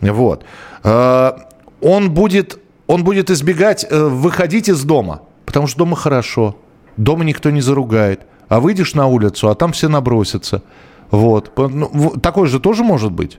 Вот. 0.00 0.44
Э, 0.82 1.32
он 1.80 2.10
будет, 2.12 2.58
он 2.86 3.04
будет 3.04 3.30
избегать 3.30 3.86
э, 3.88 4.04
выходить 4.04 4.68
из 4.68 4.82
дома, 4.84 5.22
потому 5.46 5.66
что 5.66 5.78
дома 5.78 5.96
хорошо, 5.96 6.56
дома 6.96 7.24
никто 7.24 7.50
не 7.50 7.60
заругает. 7.60 8.20
А 8.48 8.60
выйдешь 8.60 8.94
на 8.94 9.06
улицу, 9.06 9.48
а 9.48 9.54
там 9.54 9.72
все 9.72 9.88
набросятся. 9.88 10.62
Вот. 11.10 11.52
Ну, 11.56 12.14
такое 12.22 12.46
же 12.46 12.60
тоже 12.60 12.84
может 12.84 13.10
быть. 13.10 13.38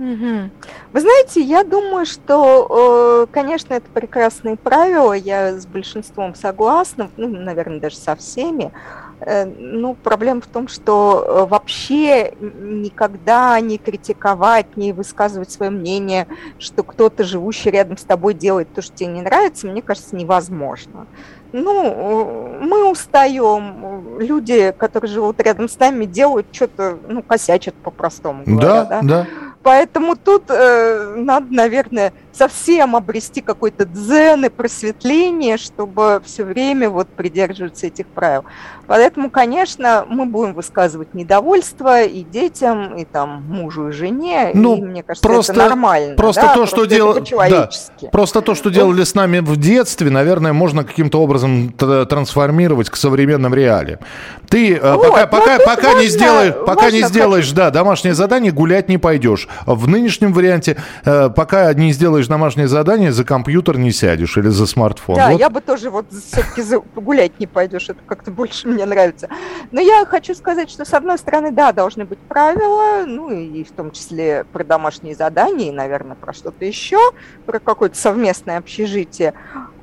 Вы 0.00 1.00
знаете, 1.00 1.42
я 1.42 1.62
думаю, 1.62 2.06
что, 2.06 3.26
э, 3.28 3.32
конечно, 3.32 3.74
это 3.74 3.86
прекрасные 3.92 4.56
правила, 4.56 5.12
я 5.12 5.52
с 5.52 5.66
большинством 5.66 6.34
согласна, 6.34 7.10
ну, 7.18 7.28
наверное, 7.28 7.80
даже 7.80 7.96
со 7.96 8.16
всеми. 8.16 8.72
Э, 9.20 9.44
ну, 9.44 9.94
проблема 9.94 10.40
в 10.40 10.46
том, 10.46 10.68
что 10.68 11.24
э, 11.26 11.46
вообще 11.46 12.32
никогда 12.40 13.60
не 13.60 13.76
критиковать, 13.76 14.76
не 14.76 14.92
высказывать 14.92 15.50
свое 15.50 15.70
мнение, 15.70 16.26
что 16.58 16.82
кто-то, 16.82 17.24
живущий 17.24 17.70
рядом 17.70 17.96
с 17.96 18.04
тобой, 18.04 18.34
делает 18.34 18.72
то, 18.72 18.80
что 18.80 18.96
тебе 18.96 19.10
не 19.10 19.22
нравится, 19.22 19.66
мне 19.66 19.82
кажется, 19.82 20.16
невозможно. 20.16 21.06
Ну, 21.52 22.58
мы 22.60 22.90
устаем, 22.90 24.18
люди, 24.20 24.72
которые 24.78 25.10
живут 25.10 25.40
рядом 25.40 25.68
с 25.68 25.78
нами, 25.78 26.04
делают 26.04 26.46
что-то, 26.52 26.96
ну, 27.08 27.22
косячат 27.22 27.74
по-простому 27.74 28.44
говоря. 28.46 28.84
Да, 28.84 28.84
да. 28.84 29.00
да. 29.02 29.26
Поэтому 29.62 30.16
тут 30.16 30.44
э, 30.48 31.14
надо, 31.16 31.46
наверное, 31.50 32.12
совсем 32.32 32.96
обрести 32.96 33.42
какой-то 33.42 33.84
дзен 33.84 34.46
и 34.46 34.48
просветление, 34.48 35.58
чтобы 35.58 36.22
все 36.24 36.44
время 36.44 36.88
вот 36.88 37.08
придерживаться 37.08 37.88
этих 37.88 38.06
правил. 38.06 38.44
Поэтому, 38.86 39.30
конечно, 39.30 40.06
мы 40.08 40.24
будем 40.24 40.54
высказывать 40.54 41.12
недовольство 41.14 42.02
и 42.02 42.22
детям, 42.22 42.96
и 42.96 43.04
там 43.04 43.44
мужу 43.48 43.88
и 43.88 43.92
жене. 43.92 44.50
Ну, 44.54 44.76
и, 44.76 44.80
мне 44.80 45.02
кажется, 45.02 45.28
просто, 45.28 45.52
это 45.52 45.60
нормально. 45.68 46.16
Просто 46.16 46.40
да? 46.42 46.54
то, 46.54 46.66
что 46.66 46.86
делали, 46.86 47.22
да, 47.50 47.70
просто 48.10 48.40
то, 48.40 48.54
что 48.54 48.70
делали 48.70 49.04
с 49.04 49.14
нами 49.14 49.40
в 49.40 49.56
детстве, 49.58 50.10
наверное, 50.10 50.52
можно 50.52 50.84
каким-то 50.84 51.20
образом 51.20 51.72
трансформировать 51.72 52.88
к 52.88 52.96
современным 52.96 53.54
реалиям. 53.54 54.00
Ты 54.48 54.74
э, 54.74 54.94
вот, 54.94 55.08
пока, 55.08 55.26
пока, 55.26 55.58
пока 55.58 55.88
можно, 55.88 56.00
не 56.00 56.08
сделаешь, 56.08 56.54
пока 56.66 56.90
не 56.90 57.02
сделаешь, 57.02 57.52
да, 57.52 57.70
домашнее 57.70 58.14
задание, 58.14 58.50
гулять 58.50 58.88
не 58.88 58.98
пойдешь. 58.98 59.46
В 59.66 59.88
нынешнем 59.88 60.32
варианте, 60.32 60.76
э, 61.04 61.30
пока 61.30 61.72
не 61.74 61.92
сделаешь 61.92 62.26
домашнее 62.26 62.68
задание, 62.68 63.12
за 63.12 63.24
компьютер 63.24 63.78
не 63.78 63.92
сядешь 63.92 64.36
или 64.36 64.48
за 64.48 64.66
смартфон. 64.66 65.16
Да, 65.16 65.30
вот. 65.30 65.40
я 65.40 65.50
бы 65.50 65.60
тоже 65.60 65.90
вот 65.90 66.06
все-таки 66.12 66.62
гулять 66.96 67.38
не 67.38 67.46
пойдешь, 67.46 67.88
это 67.88 68.00
как-то 68.06 68.30
больше 68.30 68.68
мне 68.68 68.84
нравится. 68.86 69.28
Но 69.70 69.80
я 69.80 70.04
хочу 70.06 70.34
сказать, 70.34 70.70
что 70.70 70.84
с 70.84 70.94
одной 70.94 71.18
стороны, 71.18 71.50
да, 71.50 71.72
должны 71.72 72.04
быть 72.04 72.18
правила, 72.18 73.04
ну 73.06 73.30
и 73.30 73.64
в 73.64 73.72
том 73.72 73.90
числе 73.90 74.44
про 74.52 74.64
домашние 74.64 75.14
задания, 75.14 75.68
и, 75.68 75.72
наверное, 75.72 76.16
про 76.16 76.32
что-то 76.32 76.64
еще, 76.64 76.98
про 77.46 77.58
какое-то 77.58 77.96
совместное 77.96 78.58
общежитие. 78.58 79.34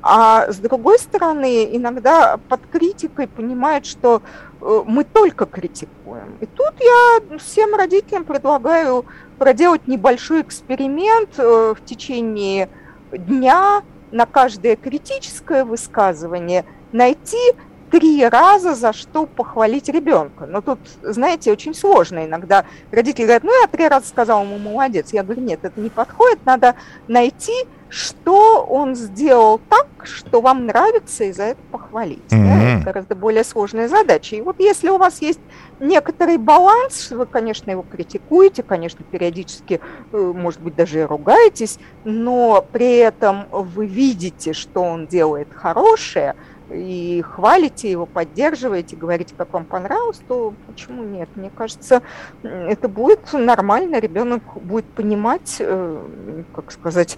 А 0.02 0.50
с 0.50 0.56
другой 0.58 0.98
стороны, 0.98 1.68
иногда 1.76 2.38
под 2.48 2.60
критикой 2.70 3.26
понимают, 3.26 3.84
что 3.84 4.22
мы 4.60 5.04
только 5.04 5.46
критикуем. 5.46 6.36
И 6.40 6.46
тут 6.46 6.74
я 6.80 7.38
всем 7.38 7.74
родителям 7.74 8.24
предлагаю 8.24 9.04
проделать 9.38 9.86
небольшой 9.86 10.42
эксперимент 10.42 11.38
э, 11.38 11.74
в 11.78 11.84
течение 11.84 12.68
дня 13.12 13.82
на 14.10 14.26
каждое 14.26 14.76
критическое 14.76 15.64
высказывание 15.64 16.64
найти 16.92 17.54
три 17.90 18.26
раза 18.26 18.74
за 18.74 18.92
что 18.92 19.26
похвалить 19.26 19.88
ребенка. 19.88 20.46
Но 20.46 20.60
тут, 20.60 20.78
знаете, 21.02 21.52
очень 21.52 21.74
сложно 21.74 22.24
иногда. 22.24 22.64
Родители 22.90 23.24
говорят, 23.24 23.44
ну, 23.44 23.60
я 23.60 23.66
три 23.66 23.88
раза 23.88 24.06
сказал 24.06 24.44
ему 24.44 24.58
молодец. 24.58 25.12
Я 25.12 25.22
говорю, 25.22 25.42
нет, 25.42 25.60
это 25.62 25.80
не 25.80 25.88
подходит, 25.88 26.44
надо 26.44 26.74
найти, 27.06 27.66
что 27.88 28.64
он 28.64 28.94
сделал 28.94 29.60
так, 29.68 29.86
что 30.02 30.40
вам 30.40 30.66
нравится, 30.66 31.24
и 31.24 31.32
за 31.32 31.44
это 31.44 31.60
похвалить. 31.72 32.18
Mm-hmm. 32.28 32.44
Да? 32.44 32.74
Это 32.74 32.84
гораздо 32.84 33.14
более 33.14 33.44
сложная 33.44 33.88
задача. 33.88 34.36
И 34.36 34.42
вот 34.42 34.56
если 34.60 34.90
у 34.90 34.98
вас 34.98 35.22
есть 35.22 35.40
некоторый 35.80 36.36
баланс, 36.36 37.10
вы, 37.10 37.24
конечно, 37.24 37.70
его 37.70 37.82
критикуете, 37.82 38.62
конечно, 38.62 39.04
периодически, 39.10 39.80
э, 40.12 40.32
может 40.34 40.60
быть, 40.60 40.76
даже 40.76 41.00
и 41.00 41.04
ругаетесь, 41.04 41.78
но 42.04 42.64
при 42.72 42.96
этом 42.96 43.46
вы 43.50 43.86
видите, 43.86 44.52
что 44.52 44.82
он 44.82 45.06
делает 45.06 45.48
хорошее– 45.54 46.34
и 46.70 47.22
хвалите 47.22 47.90
его, 47.90 48.06
поддерживаете, 48.06 48.96
говорите, 48.96 49.34
как 49.36 49.52
вам 49.52 49.64
понравилось, 49.64 50.20
то 50.26 50.52
почему 50.66 51.02
нет? 51.02 51.28
Мне 51.34 51.50
кажется, 51.54 52.02
это 52.42 52.88
будет 52.88 53.32
нормально, 53.32 54.00
ребенок 54.00 54.42
будет 54.62 54.84
понимать, 54.86 55.56
э, 55.60 56.02
как 56.54 56.70
сказать, 56.72 57.16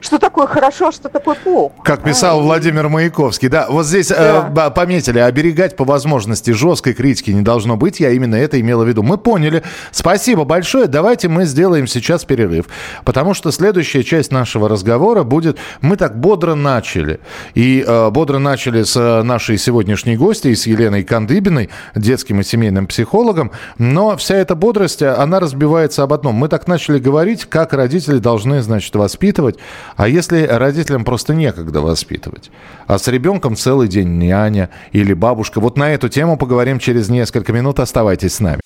что 0.00 0.18
такое 0.18 0.46
хорошо, 0.46 0.88
а 0.88 0.92
что 0.92 1.08
такое 1.08 1.36
плохо. 1.36 1.74
Как 1.84 2.02
писал 2.02 2.40
а, 2.40 2.42
Владимир 2.42 2.88
Маяковский, 2.88 3.48
да, 3.48 3.66
вот 3.68 3.86
здесь 3.86 4.10
э, 4.10 4.14
да. 4.16 4.66
э, 4.66 4.70
пометили, 4.70 5.18
оберегать 5.18 5.76
по 5.76 5.84
возможности 5.84 6.50
жесткой 6.50 6.94
критики 6.94 7.30
не 7.30 7.42
должно 7.42 7.76
быть, 7.76 8.00
я 8.00 8.10
именно 8.10 8.34
это 8.34 8.60
имела 8.60 8.84
в 8.84 8.88
виду. 8.88 9.02
Мы 9.02 9.18
поняли, 9.18 9.62
спасибо 9.92 10.44
большое, 10.44 10.86
давайте 10.86 11.28
мы 11.28 11.44
сделаем 11.44 11.86
сейчас 11.86 12.24
перерыв, 12.24 12.66
потому 13.04 13.34
что 13.34 13.52
следующая 13.52 14.02
часть 14.02 14.32
нашего 14.32 14.68
разговора 14.68 15.22
будет, 15.22 15.58
мы 15.80 15.96
так 15.96 16.18
бодро 16.18 16.54
начали, 16.54 17.20
и 17.54 17.84
э, 17.86 18.10
бодро 18.10 18.38
начали 18.38 18.79
с 18.84 18.96
э, 18.96 19.22
нашей 19.22 19.58
сегодняшней 19.58 20.16
гостьей, 20.16 20.56
с 20.56 20.66
Еленой 20.66 21.04
Кандыбиной, 21.04 21.70
детским 21.94 22.40
и 22.40 22.44
семейным 22.44 22.86
психологом. 22.86 23.50
Но 23.78 24.16
вся 24.16 24.36
эта 24.36 24.54
бодрость, 24.54 25.02
она 25.02 25.40
разбивается 25.40 26.02
об 26.02 26.12
одном. 26.12 26.34
Мы 26.34 26.48
так 26.48 26.68
начали 26.68 26.98
говорить, 26.98 27.44
как 27.44 27.72
родители 27.72 28.18
должны, 28.18 28.62
значит, 28.62 28.94
воспитывать. 28.94 29.56
А 29.96 30.08
если 30.08 30.44
родителям 30.44 31.04
просто 31.04 31.34
некогда 31.34 31.80
воспитывать? 31.80 32.50
А 32.86 32.98
с 32.98 33.08
ребенком 33.08 33.56
целый 33.56 33.88
день 33.88 34.18
няня 34.18 34.70
или 34.92 35.12
бабушка? 35.12 35.60
Вот 35.60 35.76
на 35.76 35.90
эту 35.92 36.08
тему 36.08 36.36
поговорим 36.36 36.78
через 36.78 37.08
несколько 37.08 37.52
минут. 37.52 37.80
Оставайтесь 37.80 38.34
с 38.34 38.40
нами. 38.40 38.60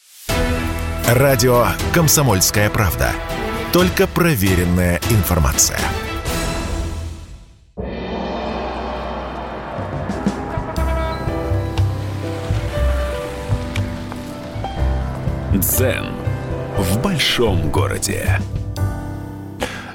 Радио 1.09 1.66
«Комсомольская 1.92 2.70
правда». 2.70 3.11
Только 3.72 4.07
проверенная 4.07 5.00
информация. 5.11 5.79
Дзен 15.64 16.05
в 16.77 17.00
большом 17.00 17.70
городе. 17.70 18.38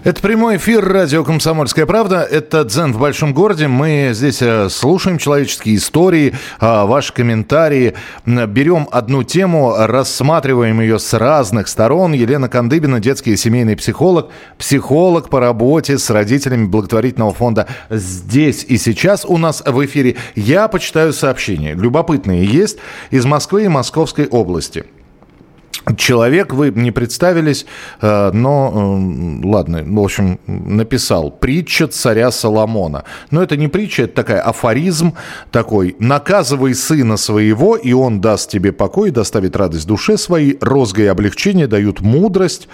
Это 0.04 0.20
прямой 0.20 0.58
эфир 0.58 0.84
радио 0.84 1.24
«Комсомольская 1.24 1.86
правда». 1.86 2.24
Это 2.24 2.64
«Дзен 2.64 2.92
в 2.92 3.00
большом 3.00 3.36
городе». 3.36 3.68
Мы 3.68 4.10
здесь 4.14 4.42
э, 4.42 4.68
слушаем 4.70 5.20
человеческие 5.20 5.76
истории, 5.76 6.34
а, 6.60 6.88
ваши 6.88 7.14
комментарии. 7.14 7.94
Берем 8.26 8.90
одну 8.92 9.22
тему, 9.22 9.76
рассматриваем 9.78 10.82
ее 10.82 10.98
с 10.98 11.14
разных 11.14 11.68
сторон. 11.68 12.14
Елена 12.14 12.50
Кандыбина, 12.50 13.00
детский 13.00 13.34
и 13.34 13.38
семейный 13.38 13.78
психолог, 13.78 14.32
психолог 14.58 15.30
по 15.30 15.40
работе 15.40 16.00
с 16.00 16.10
родителями 16.10 16.66
благотворительного 16.66 17.36
фонда 17.36 17.68
«Здесь 17.92 18.66
и 18.68 18.78
сейчас» 18.78 19.24
у 19.24 19.38
нас 19.38 19.62
в 19.64 19.86
эфире. 19.86 20.16
Я 20.36 20.68
почитаю 20.68 21.14
сообщения. 21.14 21.76
Любопытные 21.76 22.44
есть 22.44 22.80
из 23.12 23.26
Москвы 23.26 23.66
и 23.66 23.68
Московской 23.68 24.26
области. 24.26 24.86
Человек, 25.98 26.54
вы 26.54 26.72
не 26.72 26.92
представились, 26.92 27.66
э, 28.02 28.32
но, 28.32 29.00
ладно, 29.44 29.84
в 29.86 30.00
общем, 30.00 30.40
написал 30.46 31.32
«Притча 31.32 31.88
царя 31.88 32.32
Соломона». 32.32 33.06
Но 33.32 33.42
это 33.42 33.58
не 33.58 33.68
притча, 33.68 34.04
это 34.04 34.14
такая 34.14 34.42
афоризм 34.42 35.14
такой 35.52 35.96
«Наказывай 36.00 36.76
сына 36.76 37.18
своего, 37.18 37.76
и 37.76 37.94
он 37.94 38.22
даст 38.22 38.50
тебе 38.52 38.72
покой, 38.72 39.12
доставит 39.12 39.56
радость 39.56 39.88
душе 39.88 40.18
своей, 40.18 40.58
розга 40.62 41.04
и 41.04 41.08
облегчение 41.08 41.68
дают 41.68 42.02
мудрость, 42.02 42.68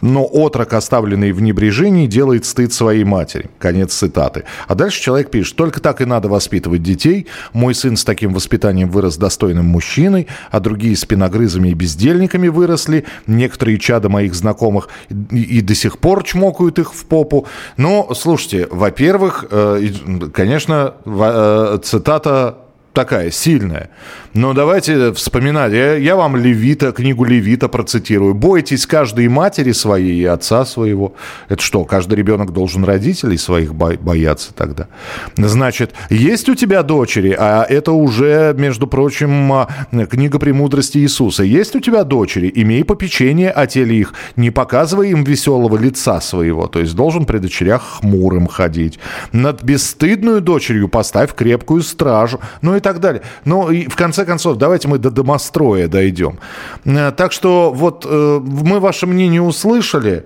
но 0.00 0.24
отрок, 0.24 0.72
оставленный 0.72 1.32
в 1.32 1.42
небрежении, 1.42 2.06
делает 2.06 2.44
стыд 2.44 2.72
своей 2.72 3.04
матери. 3.04 3.50
Конец 3.58 3.94
цитаты. 3.94 4.44
А 4.66 4.74
дальше 4.74 5.00
человек 5.00 5.30
пишет, 5.30 5.56
только 5.56 5.80
так 5.80 6.00
и 6.00 6.04
надо 6.04 6.28
воспитывать 6.28 6.82
детей. 6.82 7.26
Мой 7.52 7.74
сын 7.74 7.96
с 7.96 8.04
таким 8.04 8.32
воспитанием 8.32 8.90
вырос 8.90 9.16
достойным 9.16 9.66
мужчиной, 9.66 10.26
а 10.50 10.60
другие 10.60 10.96
спиногрызами 10.96 11.68
и 11.68 11.74
бездельниками 11.74 12.48
выросли. 12.48 13.04
Некоторые 13.26 13.78
чада 13.78 14.08
моих 14.08 14.34
знакомых 14.34 14.88
и, 15.08 15.42
и 15.42 15.60
до 15.60 15.74
сих 15.74 15.98
пор 15.98 16.24
чмокают 16.24 16.78
их 16.78 16.94
в 16.94 17.04
попу. 17.06 17.46
Но, 17.76 18.12
слушайте, 18.14 18.68
во-первых, 18.70 19.46
э, 19.50 19.88
конечно, 20.32 20.94
э, 21.04 21.78
цитата 21.82 22.58
такая 22.98 23.30
сильная. 23.30 23.90
Но 24.34 24.54
давайте 24.54 25.12
вспоминать. 25.12 25.72
Я, 25.72 25.94
я 25.94 26.16
вам 26.16 26.34
Левита, 26.36 26.90
книгу 26.90 27.24
Левита 27.24 27.68
процитирую. 27.68 28.34
«Бойтесь 28.34 28.86
каждой 28.86 29.28
матери 29.28 29.70
своей 29.70 30.20
и 30.20 30.24
отца 30.24 30.64
своего». 30.64 31.14
Это 31.48 31.62
что, 31.62 31.84
каждый 31.84 32.14
ребенок 32.16 32.52
должен 32.52 32.82
родителей 32.82 33.38
своих 33.38 33.72
бояться 33.72 34.52
тогда? 34.52 34.88
Значит, 35.36 35.92
есть 36.10 36.48
у 36.48 36.56
тебя 36.56 36.82
дочери, 36.82 37.36
а 37.38 37.62
это 37.62 37.92
уже, 37.92 38.52
между 38.58 38.88
прочим, 38.88 39.52
а, 39.52 39.68
книга 40.10 40.40
«Премудрости 40.40 40.98
Иисуса». 40.98 41.44
Есть 41.44 41.76
у 41.76 41.80
тебя 41.80 42.02
дочери, 42.02 42.50
имей 42.52 42.84
попечение 42.84 43.50
о 43.50 43.68
теле 43.68 43.96
их, 43.96 44.12
не 44.34 44.50
показывай 44.50 45.10
им 45.10 45.22
веселого 45.22 45.76
лица 45.78 46.20
своего. 46.20 46.66
То 46.66 46.80
есть 46.80 46.96
должен 46.96 47.26
при 47.26 47.38
дочерях 47.38 48.00
хмурым 48.00 48.48
ходить. 48.48 48.98
Над 49.30 49.62
бесстыдную 49.62 50.40
дочерью 50.40 50.88
поставь 50.88 51.34
крепкую 51.34 51.82
стражу. 51.82 52.40
Ну 52.60 52.74
и 52.76 52.80
так 52.88 53.00
далее. 53.00 53.22
Ну 53.44 53.70
и 53.70 53.88
в 53.88 53.96
конце 53.96 54.24
концов, 54.24 54.56
давайте 54.56 54.88
мы 54.88 54.98
до 54.98 55.10
домостроя 55.10 55.88
дойдем. 55.88 56.38
Э, 56.84 57.12
так 57.12 57.32
что 57.32 57.72
вот 57.72 58.06
э, 58.08 58.40
мы 58.42 58.80
ваше 58.80 59.06
мнение 59.06 59.42
услышали. 59.42 60.24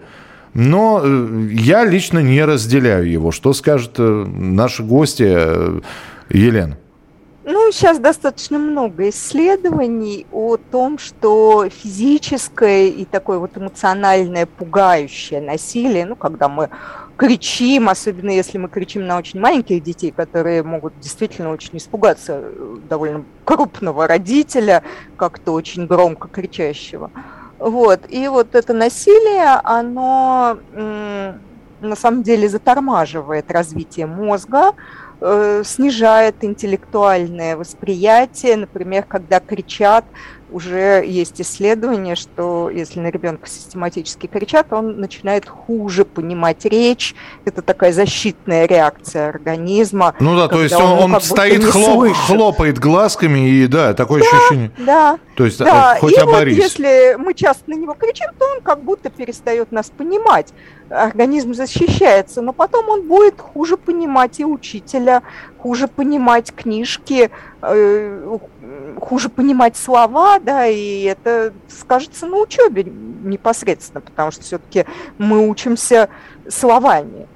Но 0.55 1.01
э, 1.03 1.49
я 1.53 1.85
лично 1.85 2.19
не 2.19 2.45
разделяю 2.45 3.11
его. 3.11 3.33
Что 3.33 3.53
скажет 3.53 3.95
наши 3.99 4.83
гости, 4.83 5.23
Елена? 6.29 6.77
Ну, 7.45 7.73
сейчас 7.73 7.99
достаточно 7.99 8.59
много 8.59 9.09
исследований 9.09 10.27
о 10.31 10.57
том, 10.57 10.99
что 10.99 11.69
физическое 11.69 12.87
и 12.87 13.05
такое 13.05 13.39
вот 13.39 13.59
эмоциональное 13.59 14.47
пугающее 14.47 15.41
насилие, 15.41 16.07
ну, 16.07 16.15
когда 16.15 16.49
мы 16.49 16.71
кричим, 17.23 17.89
особенно 17.89 18.31
если 18.31 18.59
мы 18.59 18.69
кричим 18.69 19.07
на 19.07 19.17
очень 19.17 19.39
маленьких 19.39 19.81
детей, 19.81 20.11
которые 20.11 20.65
могут 20.65 20.99
действительно 20.99 21.53
очень 21.53 21.79
испугаться 21.79 22.41
э, 22.43 22.77
довольно 22.89 23.25
крупного 23.45 24.09
родителя, 24.09 24.83
как-то 25.17 25.53
очень 25.53 25.87
громко 25.87 26.27
кричащего. 26.27 27.13
Вот. 27.61 28.01
И 28.09 28.27
вот 28.27 28.57
это 28.57 28.73
насилие, 28.73 29.61
оно 29.63 30.59
на 30.73 31.97
самом 31.97 32.25
деле 32.25 32.49
затормаживает 32.49 33.53
развитие 33.53 34.07
мозга, 34.07 34.73
э, 35.21 35.63
снижает 35.65 36.35
интеллектуальное 36.41 37.57
восприятие, 37.57 38.57
например, 38.57 39.05
когда 39.05 39.39
кричат, 39.39 40.05
уже 40.53 41.05
есть 41.07 41.41
исследование, 41.41 42.15
что 42.15 42.71
если 42.71 43.01
на 43.01 43.11
ребенка 43.11 43.49
систематически 43.49 44.27
кричат, 44.27 44.73
он 44.73 45.01
начинает 45.01 45.49
хуже 45.49 46.05
понимать 46.05 46.65
речь. 46.65 47.15
Это 47.45 47.63
такая 47.63 47.93
защитная 47.93 48.67
реакция 48.67 49.29
организма. 49.29 50.15
Ну 50.21 50.37
да, 50.37 50.49
то 50.49 50.63
есть 50.63 50.75
он, 50.75 50.83
он, 50.85 51.15
он 51.15 51.21
стоит, 51.21 51.65
хлоп, 51.65 52.13
хлопает 52.13 52.79
глазками, 52.79 53.49
и 53.49 53.67
да, 53.67 53.95
такое 53.95 54.23
да, 54.23 54.29
ощущение. 54.29 54.71
Да. 54.79 55.19
То 55.37 55.45
есть 55.45 55.59
да. 55.59 55.97
хоть 55.99 56.13
и 56.13 56.21
оборись. 56.21 56.57
вот 56.57 56.63
если 56.63 57.17
мы 57.19 57.35
часто 57.35 57.71
на 57.71 57.75
него 57.75 57.95
кричим, 57.95 58.29
то 58.39 58.47
он 58.47 58.61
как 58.61 58.83
будто 58.83 59.11
перестает 59.11 59.73
нас 59.73 59.91
понимать. 59.91 60.53
Организм 60.93 61.55
защищается, 61.55 62.43
но 62.43 62.53
потом 62.53 62.89
он 62.89 63.09
будет 63.09 63.41
хуже 63.41 63.77
понимать 63.77 64.41
и 64.41 64.45
учителя, 64.45 65.23
хуже 65.59 65.89
понимать 65.89 66.53
книжки, 66.55 67.31
э, 67.63 68.39
хуже 69.01 69.29
понимать 69.29 69.77
слова, 69.77 70.39
да, 70.39 70.67
и 70.67 71.03
это 71.03 71.53
скажется 71.69 72.27
на 72.27 72.37
учебе 72.39 72.85
непосредственно, 72.85 74.01
потому 74.01 74.31
что 74.31 74.43
все-таки 74.43 74.85
мы 75.19 75.49
учимся 75.49 76.09
словами 76.49 77.27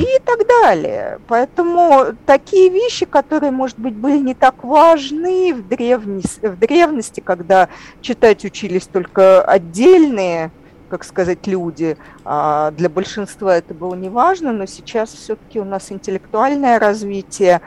и 0.00 0.20
так 0.24 0.46
далее. 0.46 1.18
Поэтому 1.28 2.06
такие 2.24 2.70
вещи, 2.70 3.04
которые, 3.04 3.50
может 3.50 3.78
быть, 3.78 3.94
были 3.94 4.18
не 4.18 4.34
так 4.34 4.64
важны 4.64 5.52
в, 5.52 5.68
древне, 5.68 6.22
в 6.40 6.56
древности, 6.58 7.20
когда 7.20 7.68
читать 8.00 8.44
учились 8.44 8.86
только 8.86 9.42
отдельные 9.42 10.50
как 10.88 11.04
сказать, 11.04 11.46
люди. 11.46 11.96
А 12.24 12.70
для 12.72 12.88
большинства 12.88 13.56
это 13.56 13.74
было 13.74 13.94
не 13.94 14.08
важно, 14.08 14.52
но 14.52 14.66
сейчас 14.66 15.10
все-таки 15.12 15.60
у 15.60 15.64
нас 15.64 15.90
интеллектуальное 15.92 16.78
развитие, 16.78 17.60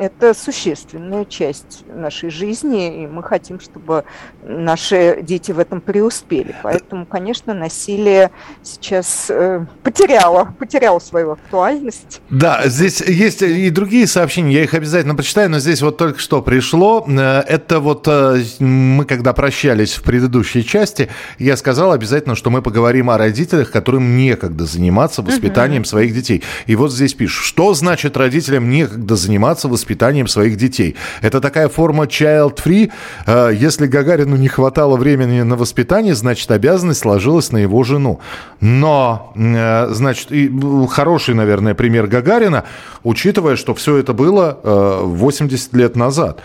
это 0.00 0.34
существенная 0.34 1.24
часть 1.24 1.84
нашей 1.86 2.30
жизни, 2.30 3.04
и 3.04 3.06
мы 3.06 3.22
хотим, 3.22 3.60
чтобы 3.60 4.04
наши 4.42 5.20
дети 5.22 5.52
в 5.52 5.58
этом 5.58 5.80
преуспели. 5.80 6.54
Поэтому, 6.62 7.06
конечно, 7.06 7.54
насилие 7.54 8.30
сейчас 8.62 9.26
э, 9.30 9.64
потеряло, 9.82 10.54
потеряло 10.58 10.98
свою 10.98 11.32
актуальность. 11.32 12.20
Да, 12.30 12.62
здесь 12.66 13.00
есть 13.00 13.42
и 13.42 13.70
другие 13.70 14.06
сообщения, 14.06 14.52
я 14.54 14.64
их 14.64 14.74
обязательно 14.74 15.14
прочитаю, 15.14 15.50
но 15.50 15.58
здесь 15.58 15.82
вот 15.82 15.96
только 15.96 16.18
что 16.18 16.42
пришло. 16.42 17.04
Э, 17.08 17.40
это 17.40 17.80
вот 17.80 18.06
э, 18.08 18.42
мы, 18.58 19.04
когда 19.04 19.32
прощались 19.32 19.94
в 19.94 20.02
предыдущей 20.02 20.64
части, 20.64 21.08
я 21.38 21.56
сказал 21.56 21.92
обязательно, 21.92 22.34
что 22.34 22.50
мы 22.50 22.62
поговорим 22.62 23.10
о 23.10 23.18
родителях, 23.18 23.70
которым 23.70 24.16
некогда 24.16 24.66
заниматься 24.66 25.22
воспитанием 25.22 25.82
угу. 25.82 25.88
своих 25.88 26.14
детей. 26.14 26.42
И 26.66 26.76
вот 26.76 26.92
здесь 26.92 27.14
пишут, 27.14 27.44
что 27.44 27.74
значит 27.74 28.16
родителям 28.16 28.68
некогда 28.68 29.16
заниматься 29.16 29.61
заниматься 29.62 29.68
воспитанием 29.68 30.28
своих 30.28 30.56
детей. 30.56 30.96
Это 31.22 31.40
такая 31.40 31.68
форма 31.68 32.04
child-free. 32.04 32.90
Э, 33.26 33.50
если 33.54 33.86
Гагарину 33.86 34.36
не 34.36 34.48
хватало 34.48 34.96
времени 34.96 35.42
на 35.42 35.56
воспитание, 35.56 36.14
значит, 36.14 36.50
обязанность 36.50 37.00
сложилась 37.00 37.52
на 37.52 37.58
его 37.58 37.84
жену. 37.84 38.20
Но, 38.60 39.32
э, 39.36 39.88
значит, 39.92 40.32
и 40.32 40.50
хороший, 40.90 41.34
наверное, 41.34 41.74
пример 41.74 42.06
Гагарина, 42.06 42.64
учитывая, 43.04 43.56
что 43.56 43.74
все 43.74 43.96
это 43.96 44.12
было 44.12 44.58
80 45.04 45.74
э, 45.74 45.78
лет 45.78 45.96
назад. 45.96 46.40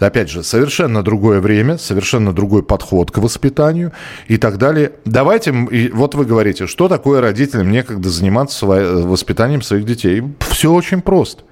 Опять 0.00 0.30
же, 0.30 0.42
совершенно 0.42 1.02
другое 1.02 1.40
время, 1.40 1.78
совершенно 1.78 2.32
другой 2.32 2.62
подход 2.62 3.10
к 3.10 3.18
воспитанию 3.18 3.92
и 4.28 4.36
так 4.36 4.58
далее. 4.58 4.90
Давайте, 5.04 5.52
вот 5.92 6.14
вы 6.14 6.24
говорите, 6.24 6.66
что 6.66 6.88
такое 6.88 7.20
родителям 7.20 7.70
некогда 7.70 8.08
заниматься 8.08 8.66
воспитанием 8.66 9.62
своих 9.62 9.84
детей? 9.84 10.22
Все 10.40 10.72
очень 10.72 11.02
просто. 11.02 11.44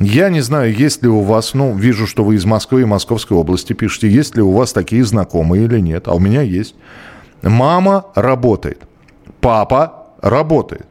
Я 0.00 0.30
не 0.30 0.40
знаю, 0.40 0.74
есть 0.74 1.02
ли 1.02 1.08
у 1.10 1.20
вас, 1.20 1.52
ну, 1.52 1.74
вижу, 1.74 2.06
что 2.06 2.24
вы 2.24 2.36
из 2.36 2.46
Москвы 2.46 2.82
и 2.82 2.84
Московской 2.86 3.36
области 3.36 3.74
пишете, 3.74 4.08
есть 4.08 4.34
ли 4.34 4.40
у 4.40 4.50
вас 4.50 4.72
такие 4.72 5.04
знакомые 5.04 5.66
или 5.66 5.78
нет, 5.78 6.08
а 6.08 6.14
у 6.14 6.18
меня 6.18 6.40
есть. 6.40 6.74
Мама 7.42 8.06
работает, 8.14 8.80
папа 9.42 10.06
работает. 10.22 10.86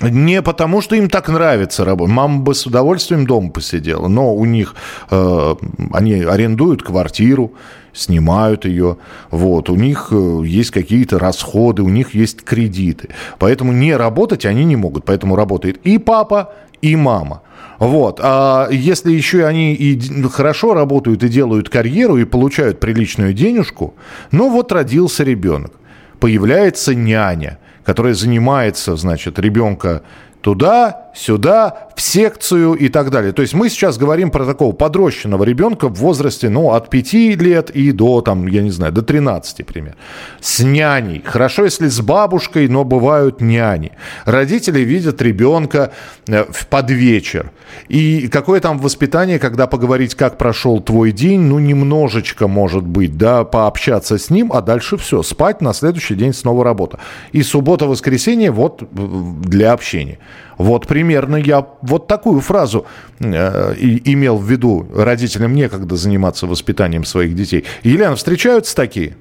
Не 0.00 0.40
потому, 0.40 0.80
что 0.80 0.96
им 0.96 1.08
так 1.10 1.28
нравится 1.28 1.84
работать. 1.84 2.14
Мама 2.14 2.40
бы 2.40 2.54
с 2.54 2.66
удовольствием 2.66 3.26
дома 3.26 3.50
посидела, 3.50 4.08
но 4.08 4.34
у 4.34 4.44
них 4.46 4.74
э, 5.10 5.54
они 5.92 6.14
арендуют 6.14 6.82
квартиру, 6.82 7.52
снимают 7.92 8.64
ее, 8.64 8.96
вот, 9.30 9.70
у 9.70 9.76
них 9.76 10.08
э, 10.10 10.42
есть 10.44 10.70
какие-то 10.70 11.18
расходы, 11.18 11.82
у 11.82 11.88
них 11.88 12.14
есть 12.14 12.42
кредиты. 12.42 13.10
Поэтому 13.38 13.72
не 13.72 13.94
работать 13.94 14.46
они 14.46 14.64
не 14.64 14.76
могут. 14.76 15.04
Поэтому 15.04 15.36
работает 15.36 15.76
и 15.84 15.98
папа, 15.98 16.54
и 16.82 16.96
мама. 16.96 17.42
Вот. 17.78 18.20
А 18.22 18.68
если 18.70 19.12
еще 19.12 19.46
они 19.46 19.74
и 19.74 20.22
хорошо 20.28 20.74
работают 20.74 21.22
и 21.22 21.28
делают 21.28 21.68
карьеру 21.68 22.16
и 22.16 22.24
получают 22.24 22.80
приличную 22.80 23.32
денежку, 23.32 23.94
ну 24.30 24.50
вот 24.50 24.72
родился 24.72 25.24
ребенок. 25.24 25.72
Появляется 26.20 26.94
няня, 26.94 27.58
которая 27.84 28.14
занимается, 28.14 28.96
значит, 28.96 29.38
ребенка 29.38 30.02
туда, 30.44 31.08
сюда, 31.14 31.88
в 31.96 32.02
секцию 32.02 32.74
и 32.74 32.88
так 32.88 33.10
далее. 33.10 33.32
То 33.32 33.40
есть 33.40 33.54
мы 33.54 33.70
сейчас 33.70 33.96
говорим 33.96 34.30
про 34.30 34.44
такого 34.44 34.72
подрощенного 34.72 35.42
ребенка 35.44 35.88
в 35.88 35.94
возрасте, 35.94 36.50
ну, 36.50 36.72
от 36.72 36.90
5 36.90 37.14
лет 37.14 37.70
и 37.70 37.92
до, 37.92 38.20
там, 38.20 38.46
я 38.46 38.60
не 38.62 38.70
знаю, 38.70 38.92
до 38.92 39.00
13, 39.00 39.64
примерно. 39.64 39.96
С 40.40 40.60
няней. 40.60 41.22
Хорошо, 41.24 41.64
если 41.64 41.88
с 41.88 42.00
бабушкой, 42.02 42.68
но 42.68 42.84
бывают 42.84 43.40
няни. 43.40 43.92
Родители 44.26 44.80
видят 44.80 45.22
ребенка 45.22 45.92
э, 46.26 46.44
под 46.68 46.90
вечер. 46.90 47.50
И 47.88 48.28
какое 48.28 48.60
там 48.60 48.78
воспитание, 48.78 49.38
когда 49.38 49.66
поговорить, 49.66 50.14
как 50.14 50.36
прошел 50.36 50.80
твой 50.80 51.12
день, 51.12 51.40
ну, 51.40 51.58
немножечко, 51.58 52.48
может 52.48 52.84
быть, 52.84 53.16
да, 53.16 53.44
пообщаться 53.44 54.18
с 54.18 54.28
ним, 54.28 54.52
а 54.52 54.60
дальше 54.60 54.98
все, 54.98 55.22
спать, 55.22 55.62
на 55.62 55.72
следующий 55.72 56.16
день 56.16 56.34
снова 56.34 56.64
работа. 56.64 56.98
И 57.32 57.42
суббота-воскресенье 57.42 58.50
вот 58.50 58.82
для 58.92 59.72
общения. 59.72 60.18
Вот 60.58 60.86
примерно 60.86 61.36
я 61.36 61.66
вот 61.82 62.06
такую 62.06 62.40
фразу 62.40 62.86
э, 63.20 63.74
имел 63.78 64.38
в 64.38 64.50
виду. 64.50 64.86
Родителям 64.94 65.54
некогда 65.54 65.96
заниматься 65.96 66.46
воспитанием 66.46 67.04
своих 67.04 67.34
детей. 67.34 67.64
Елена, 67.82 68.16
встречаются 68.16 68.74
такие? 68.74 69.16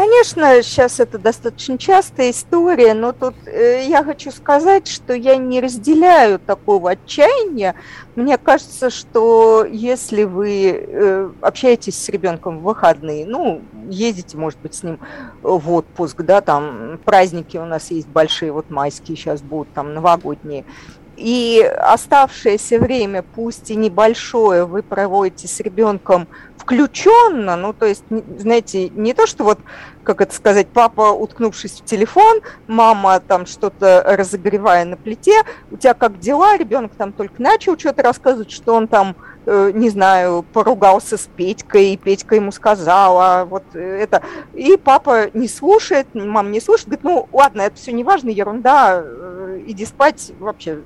Конечно, 0.00 0.62
сейчас 0.62 0.98
это 0.98 1.18
достаточно 1.18 1.76
частая 1.76 2.30
история, 2.30 2.94
но 2.94 3.12
тут 3.12 3.34
э, 3.44 3.84
я 3.86 4.02
хочу 4.02 4.30
сказать, 4.30 4.88
что 4.88 5.12
я 5.12 5.36
не 5.36 5.60
разделяю 5.60 6.38
такого 6.38 6.92
отчаяния. 6.92 7.74
Мне 8.14 8.38
кажется, 8.38 8.88
что 8.88 9.62
если 9.70 10.22
вы 10.22 10.70
э, 10.72 11.30
общаетесь 11.42 12.02
с 12.02 12.08
ребенком 12.08 12.60
в 12.60 12.62
выходные, 12.62 13.26
ну, 13.26 13.60
ездите, 13.90 14.38
может 14.38 14.58
быть, 14.60 14.74
с 14.74 14.82
ним 14.82 15.00
в 15.42 15.70
отпуск, 15.70 16.22
да, 16.22 16.40
там 16.40 16.98
праздники 17.04 17.58
у 17.58 17.66
нас 17.66 17.90
есть 17.90 18.08
большие, 18.08 18.52
вот 18.52 18.70
майские 18.70 19.18
сейчас 19.18 19.42
будут, 19.42 19.70
там 19.74 19.92
новогодние, 19.92 20.64
и 21.20 21.60
оставшееся 21.62 22.78
время, 22.78 23.22
пусть 23.22 23.70
и 23.70 23.76
небольшое, 23.76 24.64
вы 24.64 24.82
проводите 24.82 25.46
с 25.46 25.60
ребенком 25.60 26.26
включенно, 26.60 27.56
ну, 27.56 27.72
то 27.72 27.86
есть, 27.86 28.04
знаете, 28.38 28.90
не 28.90 29.14
то, 29.14 29.26
что 29.26 29.44
вот, 29.44 29.58
как 30.04 30.20
это 30.20 30.34
сказать, 30.34 30.68
папа, 30.68 31.10
уткнувшись 31.10 31.80
в 31.80 31.84
телефон, 31.84 32.40
мама 32.66 33.20
там 33.20 33.46
что-то 33.46 34.04
разогревая 34.06 34.84
на 34.84 34.96
плите, 34.96 35.42
у 35.70 35.76
тебя 35.76 35.94
как 35.94 36.18
дела, 36.18 36.56
ребенок 36.56 36.92
там 36.96 37.12
только 37.12 37.40
начал 37.42 37.78
что-то 37.78 38.02
рассказывать, 38.02 38.50
что 38.50 38.74
он 38.74 38.88
там, 38.88 39.16
э, 39.46 39.70
не 39.72 39.88
знаю, 39.88 40.44
поругался 40.52 41.16
с 41.16 41.28
Петькой, 41.34 41.94
и 41.94 41.96
Петька 41.96 42.34
ему 42.34 42.52
сказала, 42.52 43.46
вот 43.46 43.64
это, 43.74 44.22
и 44.52 44.76
папа 44.76 45.30
не 45.32 45.48
слушает, 45.48 46.08
мама 46.14 46.50
не 46.50 46.60
слушает, 46.60 46.88
говорит, 46.88 47.04
ну, 47.04 47.28
ладно, 47.32 47.62
это 47.62 47.76
все 47.76 47.92
не 47.92 48.04
важно, 48.04 48.28
ерунда, 48.28 49.02
э, 49.02 49.62
иди 49.66 49.86
спать, 49.86 50.32
вообще, 50.38 50.80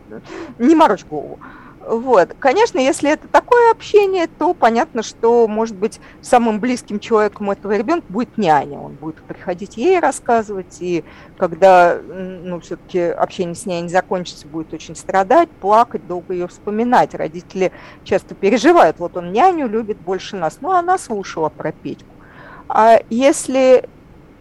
не 0.59 0.75
морочь 0.75 1.05
голову. 1.05 1.41
Вот. 1.87 2.35
Конечно, 2.39 2.79
если 2.79 3.11
это 3.11 3.29
такое 3.29 3.71
общение, 3.71 4.27
то 4.27 4.55
понятно, 4.55 5.03
что, 5.03 5.47
может 5.47 5.77
быть, 5.77 6.01
самым 6.23 6.59
близким 6.59 6.99
человеком 6.99 7.51
этого 7.51 7.77
ребенка 7.77 8.07
будет 8.09 8.39
няня. 8.39 8.79
Он 8.79 8.93
будет 8.93 9.17
приходить 9.17 9.77
ей 9.77 10.01
рассказывать, 10.01 10.79
и 10.81 11.05
когда, 11.37 11.99
ну, 12.03 12.61
все-таки 12.61 13.01
общение 13.01 13.55
с 13.55 13.67
няней 13.67 13.91
закончится, 13.91 14.47
будет 14.47 14.73
очень 14.73 14.97
страдать, 14.97 15.51
плакать, 15.51 16.07
долго 16.07 16.33
ее 16.33 16.49
вспоминать. 16.49 17.15
Родители 17.15 17.71
часто 18.03 18.35
переживают, 18.35 18.99
вот 18.99 19.17
он 19.17 19.33
няню 19.33 19.69
любит 19.69 19.99
больше 19.99 20.37
нас, 20.37 20.59
но 20.61 20.73
она 20.73 20.97
слушала 20.97 21.51
про 21.51 21.73
Петьку. 21.73 22.09
А 22.69 23.01
если 23.11 23.87